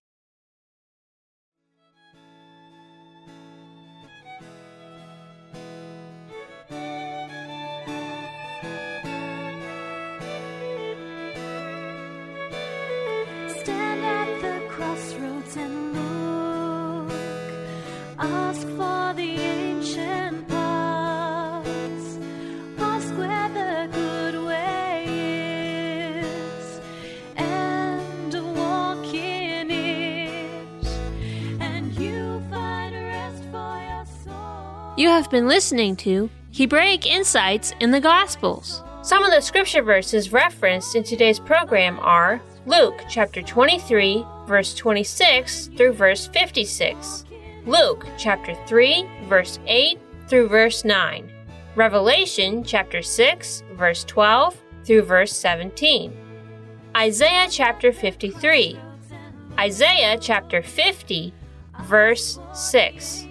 You 35.02 35.08
have 35.08 35.28
been 35.30 35.48
listening 35.48 35.96
to 35.96 36.30
Hebraic 36.52 37.06
Insights 37.06 37.74
in 37.80 37.90
the 37.90 38.00
Gospels. 38.00 38.84
Some 39.02 39.24
of 39.24 39.32
the 39.32 39.40
scripture 39.40 39.82
verses 39.82 40.30
referenced 40.30 40.94
in 40.94 41.02
today's 41.02 41.40
program 41.40 41.98
are 41.98 42.40
Luke 42.66 43.02
chapter 43.08 43.42
23, 43.42 44.24
verse 44.46 44.76
26 44.76 45.70
through 45.76 45.94
verse 45.94 46.28
56, 46.28 47.24
Luke 47.66 48.06
chapter 48.16 48.54
3, 48.68 49.08
verse 49.24 49.58
8 49.66 49.98
through 50.28 50.48
verse 50.48 50.84
9, 50.84 51.32
Revelation 51.74 52.62
chapter 52.62 53.02
6, 53.02 53.64
verse 53.72 54.04
12 54.04 54.56
through 54.84 55.02
verse 55.02 55.36
17, 55.36 56.16
Isaiah 56.96 57.48
chapter 57.50 57.92
53, 57.92 58.78
Isaiah 59.58 60.16
chapter 60.20 60.62
50, 60.62 61.34
verse 61.88 62.38
6. 62.54 63.26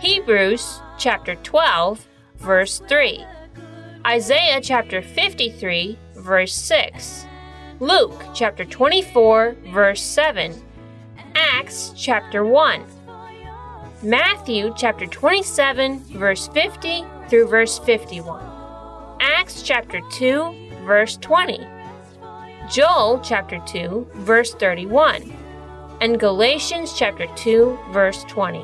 Hebrews 0.00 0.82
chapter 1.00 1.34
12, 1.36 2.06
verse 2.36 2.82
3. 2.86 3.24
Isaiah 4.06 4.60
chapter 4.60 5.00
53, 5.00 5.98
verse 6.16 6.54
6. 6.54 7.24
Luke 7.80 8.22
chapter 8.34 8.66
24, 8.66 9.56
verse 9.72 10.02
7. 10.02 10.54
Acts 11.34 11.94
chapter 11.96 12.44
1. 12.44 12.84
Matthew 14.02 14.74
chapter 14.76 15.06
27, 15.06 16.00
verse 16.18 16.48
50 16.48 17.04
through 17.30 17.48
verse 17.48 17.78
51. 17.78 18.44
Acts 19.20 19.62
chapter 19.62 20.02
2, 20.12 20.84
verse 20.84 21.16
20. 21.16 21.66
Joel 22.70 23.20
chapter 23.24 23.58
2, 23.66 24.06
verse 24.16 24.52
31. 24.52 25.32
And 26.02 26.20
Galatians 26.20 26.92
chapter 26.92 27.26
2, 27.36 27.78
verse 27.90 28.22
20. 28.24 28.62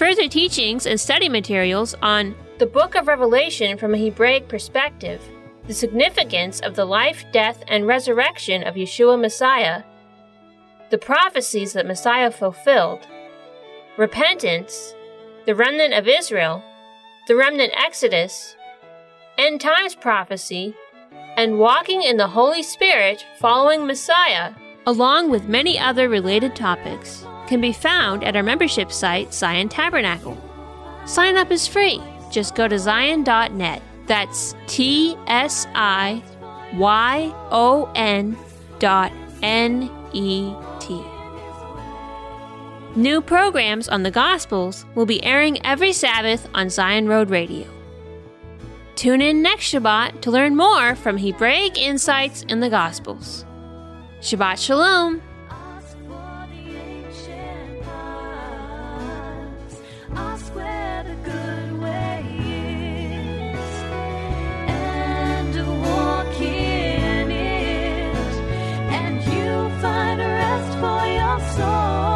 Further 0.00 0.28
teachings 0.28 0.86
and 0.86 0.98
study 0.98 1.28
materials 1.28 1.94
on 2.00 2.34
the 2.56 2.64
book 2.64 2.94
of 2.94 3.06
Revelation 3.06 3.76
from 3.76 3.92
a 3.92 3.98
Hebraic 3.98 4.48
perspective, 4.48 5.20
the 5.66 5.74
significance 5.74 6.58
of 6.60 6.74
the 6.74 6.86
life, 6.86 7.26
death, 7.32 7.62
and 7.68 7.86
resurrection 7.86 8.62
of 8.62 8.76
Yeshua 8.76 9.20
Messiah, 9.20 9.82
the 10.88 10.96
prophecies 10.96 11.74
that 11.74 11.86
Messiah 11.86 12.30
fulfilled, 12.30 13.06
repentance, 13.98 14.94
the 15.44 15.54
remnant 15.54 15.92
of 15.92 16.08
Israel, 16.08 16.64
the 17.28 17.36
remnant 17.36 17.74
Exodus, 17.76 18.56
end 19.36 19.60
times 19.60 19.94
prophecy, 19.94 20.74
and 21.36 21.58
walking 21.58 22.00
in 22.02 22.16
the 22.16 22.28
Holy 22.28 22.62
Spirit 22.62 23.26
following 23.38 23.86
Messiah, 23.86 24.54
along 24.86 25.30
with 25.30 25.46
many 25.46 25.78
other 25.78 26.08
related 26.08 26.56
topics, 26.56 27.26
can 27.50 27.60
be 27.60 27.72
found 27.72 28.22
at 28.22 28.36
our 28.36 28.44
membership 28.44 28.92
site, 28.92 29.28
Tsiyon 29.30 29.68
Tabernacle. 29.68 30.38
Sign 31.04 31.36
up 31.36 31.50
is 31.50 31.66
free. 31.66 32.00
Just 32.30 32.54
go 32.54 32.68
to 32.68 32.76
tsiyon.net. 32.76 33.82
That's 34.06 34.54
T 34.68 35.16
S 35.26 35.66
I 35.74 36.22
Y 36.74 37.34
O 37.50 37.90
N 37.96 38.38
dot 38.78 39.12
N 39.42 39.90
E 40.12 40.54
T. 40.78 41.04
New 42.94 43.20
programs 43.20 43.88
on 43.88 44.04
the 44.04 44.10
Gospels 44.12 44.86
will 44.94 45.06
be 45.06 45.22
airing 45.24 45.64
every 45.66 45.92
Sabbath 45.92 46.48
on 46.54 46.68
Tsiyon 46.68 47.08
Road 47.08 47.30
Radio. 47.30 47.66
Tune 48.94 49.20
in 49.20 49.42
next 49.42 49.72
Shabbat 49.72 50.20
to 50.20 50.30
learn 50.30 50.56
more 50.56 50.94
from 50.94 51.16
Hebraic 51.16 51.78
insights 51.78 52.42
in 52.44 52.60
the 52.60 52.70
Gospels. 52.70 53.44
Shabbat 54.20 54.64
Shalom! 54.64 55.22
For 71.40 72.09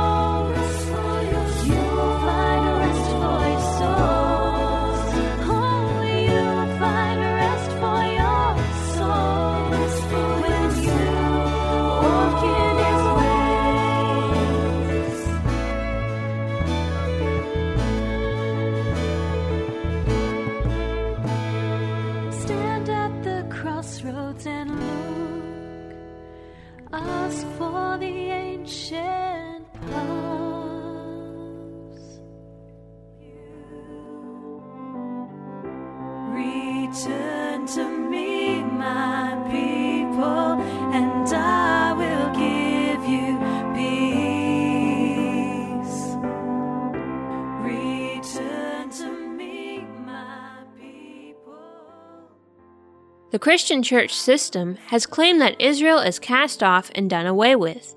The 53.34 53.40
Christian 53.40 53.82
church 53.82 54.14
system 54.14 54.76
has 54.90 55.06
claimed 55.06 55.40
that 55.40 55.60
Israel 55.60 55.98
is 55.98 56.20
cast 56.20 56.62
off 56.62 56.88
and 56.94 57.10
done 57.10 57.26
away 57.26 57.56
with. 57.56 57.96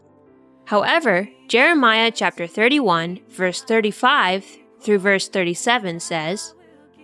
However, 0.65 1.29
Jeremiah 1.47 2.09
chapter 2.09 2.47
31, 2.47 3.19
verse 3.29 3.61
35 3.61 4.57
through 4.81 4.97
verse 4.97 5.27
37 5.27 5.99
says, 5.99 6.55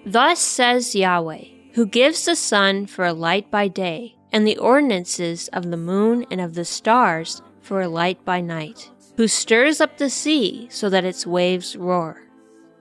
Thus 0.04 0.40
says 0.40 0.96
Yahweh, 0.96 1.44
who 1.76 1.86
gives 1.86 2.26
the 2.26 2.36
sun 2.36 2.88
for 2.88 3.06
a 3.06 3.14
light 3.14 3.52
by 3.52 3.68
day, 3.68 4.16
and 4.32 4.48
the 4.48 4.58
ordinances 4.58 5.48
of 5.50 5.70
the 5.70 5.78
moon 5.78 6.26
and 6.32 6.42
of 6.42 6.56
the 6.56 6.66
stars 6.66 7.44
for 7.62 7.82
a 7.82 7.88
light 7.88 8.26
by 8.26 8.42
night, 8.42 8.90
who 9.16 9.28
stirs 9.28 9.80
up 9.80 10.00
the 10.00 10.10
sea 10.10 10.68
so 10.72 10.90
that 10.90 11.06
its 11.06 11.28
waves 11.28 11.76
roar. 11.76 12.24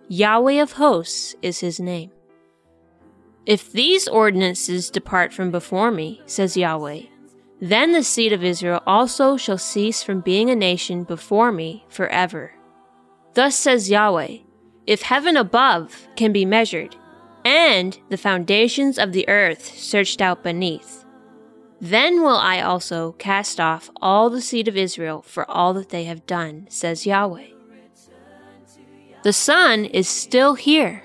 Yahweh 0.08 0.62
of 0.62 0.72
hosts 0.72 1.36
is 1.42 1.60
his 1.60 1.78
name. 1.78 2.10
If 3.44 3.72
these 3.72 4.06
ordinances 4.06 4.90
depart 4.90 5.32
from 5.32 5.50
before 5.50 5.90
me, 5.90 6.22
says 6.26 6.56
Yahweh, 6.56 7.02
then 7.60 7.92
the 7.92 8.02
seed 8.02 8.32
of 8.32 8.44
Israel 8.44 8.82
also 8.86 9.36
shall 9.36 9.58
cease 9.58 10.02
from 10.02 10.20
being 10.20 10.50
a 10.50 10.56
nation 10.56 11.04
before 11.04 11.50
me 11.50 11.84
forever. 11.88 12.54
Thus 13.34 13.56
says 13.56 13.90
Yahweh, 13.90 14.38
if 14.86 15.02
heaven 15.02 15.36
above 15.36 16.08
can 16.16 16.32
be 16.32 16.44
measured, 16.44 16.96
and 17.44 17.98
the 18.08 18.16
foundations 18.16 18.98
of 18.98 19.12
the 19.12 19.28
earth 19.28 19.76
searched 19.76 20.20
out 20.20 20.42
beneath, 20.42 21.04
then 21.80 22.22
will 22.22 22.36
I 22.36 22.60
also 22.60 23.12
cast 23.12 23.58
off 23.58 23.90
all 24.00 24.30
the 24.30 24.40
seed 24.40 24.68
of 24.68 24.76
Israel 24.76 25.22
for 25.22 25.50
all 25.50 25.74
that 25.74 25.88
they 25.88 26.04
have 26.04 26.26
done, 26.26 26.66
says 26.70 27.06
Yahweh. 27.06 27.48
The 29.24 29.32
sun 29.32 29.84
is 29.86 30.08
still 30.08 30.54
here. 30.54 31.04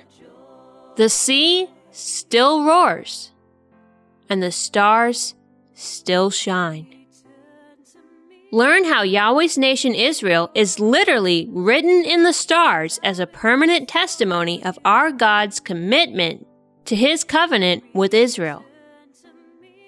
The 0.98 1.10
sea 1.10 1.70
still 1.98 2.64
roars. 2.64 3.32
And 4.30 4.44
the 4.44 4.52
stars 4.52 5.36
still 5.74 6.30
shine. 6.30 6.94
Learn 8.52 8.86
how 8.86 9.04
Yahweh's 9.04 9.58
nation 9.58 9.94
Israel 9.94 10.50
is 10.56 10.80
literally 10.80 11.50
written 11.52 12.06
in 12.06 12.24
the 12.24 12.32
stars 12.32 12.98
as 13.04 13.20
a 13.20 13.28
permanent 13.28 13.90
testimony 13.90 14.64
of 14.64 14.80
our 14.86 15.12
God's 15.12 15.60
commitment 15.60 16.48
to 16.86 16.96
his 16.96 17.26
covenant 17.26 17.84
with 17.94 18.14
Israel. 18.14 18.64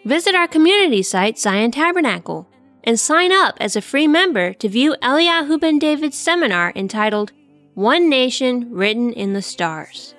Visit 0.04 0.36
our 0.36 0.48
community 0.48 1.04
site, 1.04 1.36
Tsiyon 1.36 1.72
Tabernacle, 1.72 2.50
and 2.84 3.00
sign 3.00 3.32
up 3.32 3.56
as 3.62 3.76
a 3.76 3.82
free 3.82 4.08
member 4.08 4.54
to 4.54 4.68
view 4.68 4.96
Eliyahu 5.02 5.60
Ben 5.60 5.80
David's 5.80 6.18
seminar 6.18 6.74
entitled 6.76 7.32
One 7.76 8.10
Nation 8.10 8.74
Written 8.74 9.14
in 9.14 9.34
the 9.34 9.42
Stars. 9.42 10.16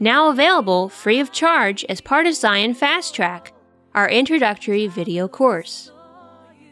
Now 0.00 0.28
available 0.30 0.88
free 0.88 1.18
of 1.18 1.32
charge 1.32 1.84
as 1.88 2.00
part 2.00 2.26
of 2.26 2.34
Tsiyon 2.34 2.76
Fast 2.76 3.16
Track, 3.16 3.52
our 3.96 4.08
introductory 4.08 4.86
video 4.86 5.26
course. 5.26 5.90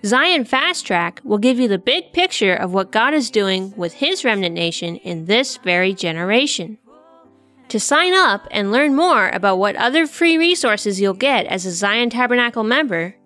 Tsiyon 0.03 0.47
Fast 0.47 0.87
Track 0.87 1.20
will 1.24 1.39
give 1.39 1.59
you 1.59 1.66
the 1.66 1.79
big 1.79 2.12
picture 2.12 2.55
of 2.55 2.72
what 2.72 2.93
God 2.93 3.14
is 3.14 3.31
doing 3.31 3.74
with 3.77 3.95
His 3.95 4.24
remnant 4.24 4.55
nation 4.55 4.97
in 4.99 5.24
this 5.24 5.57
very 5.57 5.93
generation. 5.93 6.79
To 7.70 7.81
sign 7.81 8.14
up 8.14 8.47
and 8.53 8.70
learn 8.70 8.95
more 8.95 9.29
about 9.31 9.59
what 9.59 9.74
other 9.74 10.07
free 10.07 10.39
resources 10.39 11.01
you'll 11.01 11.14
get 11.14 11.47
as 11.47 11.66
a 11.66 11.70
Tsiyon 11.70 12.12
Tabernacle 12.12 12.62
member, 12.62 13.16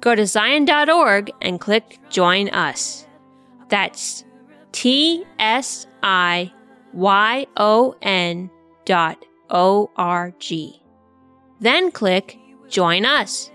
go 0.00 0.16
to 0.16 0.22
tsiyon.org 0.22 1.30
and 1.40 1.60
click 1.60 2.00
Join 2.10 2.48
Us. 2.48 3.06
That's 3.68 4.24
T 4.72 5.24
S 5.38 5.86
I 6.02 6.52
Y 6.92 7.46
O 7.56 7.94
N 8.02 8.50
www.ccc.org. 8.86 10.80
Then 11.60 11.90
click 11.92 12.38
Join 12.68 13.04
Us. 13.04 13.50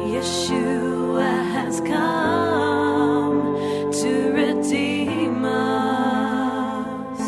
Yeshua 0.00 1.32
has 1.52 1.80
come 1.80 3.56
to 3.92 4.32
redeem 4.32 5.44
us. 5.44 7.20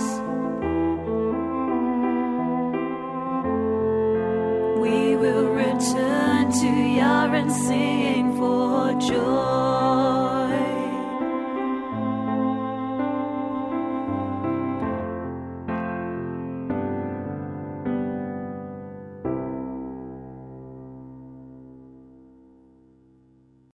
We 4.78 5.16
will 5.16 5.48
return 5.48 6.50
to 6.50 6.66
Yah 6.66 7.32
and 7.32 7.52
sing. 7.52 7.91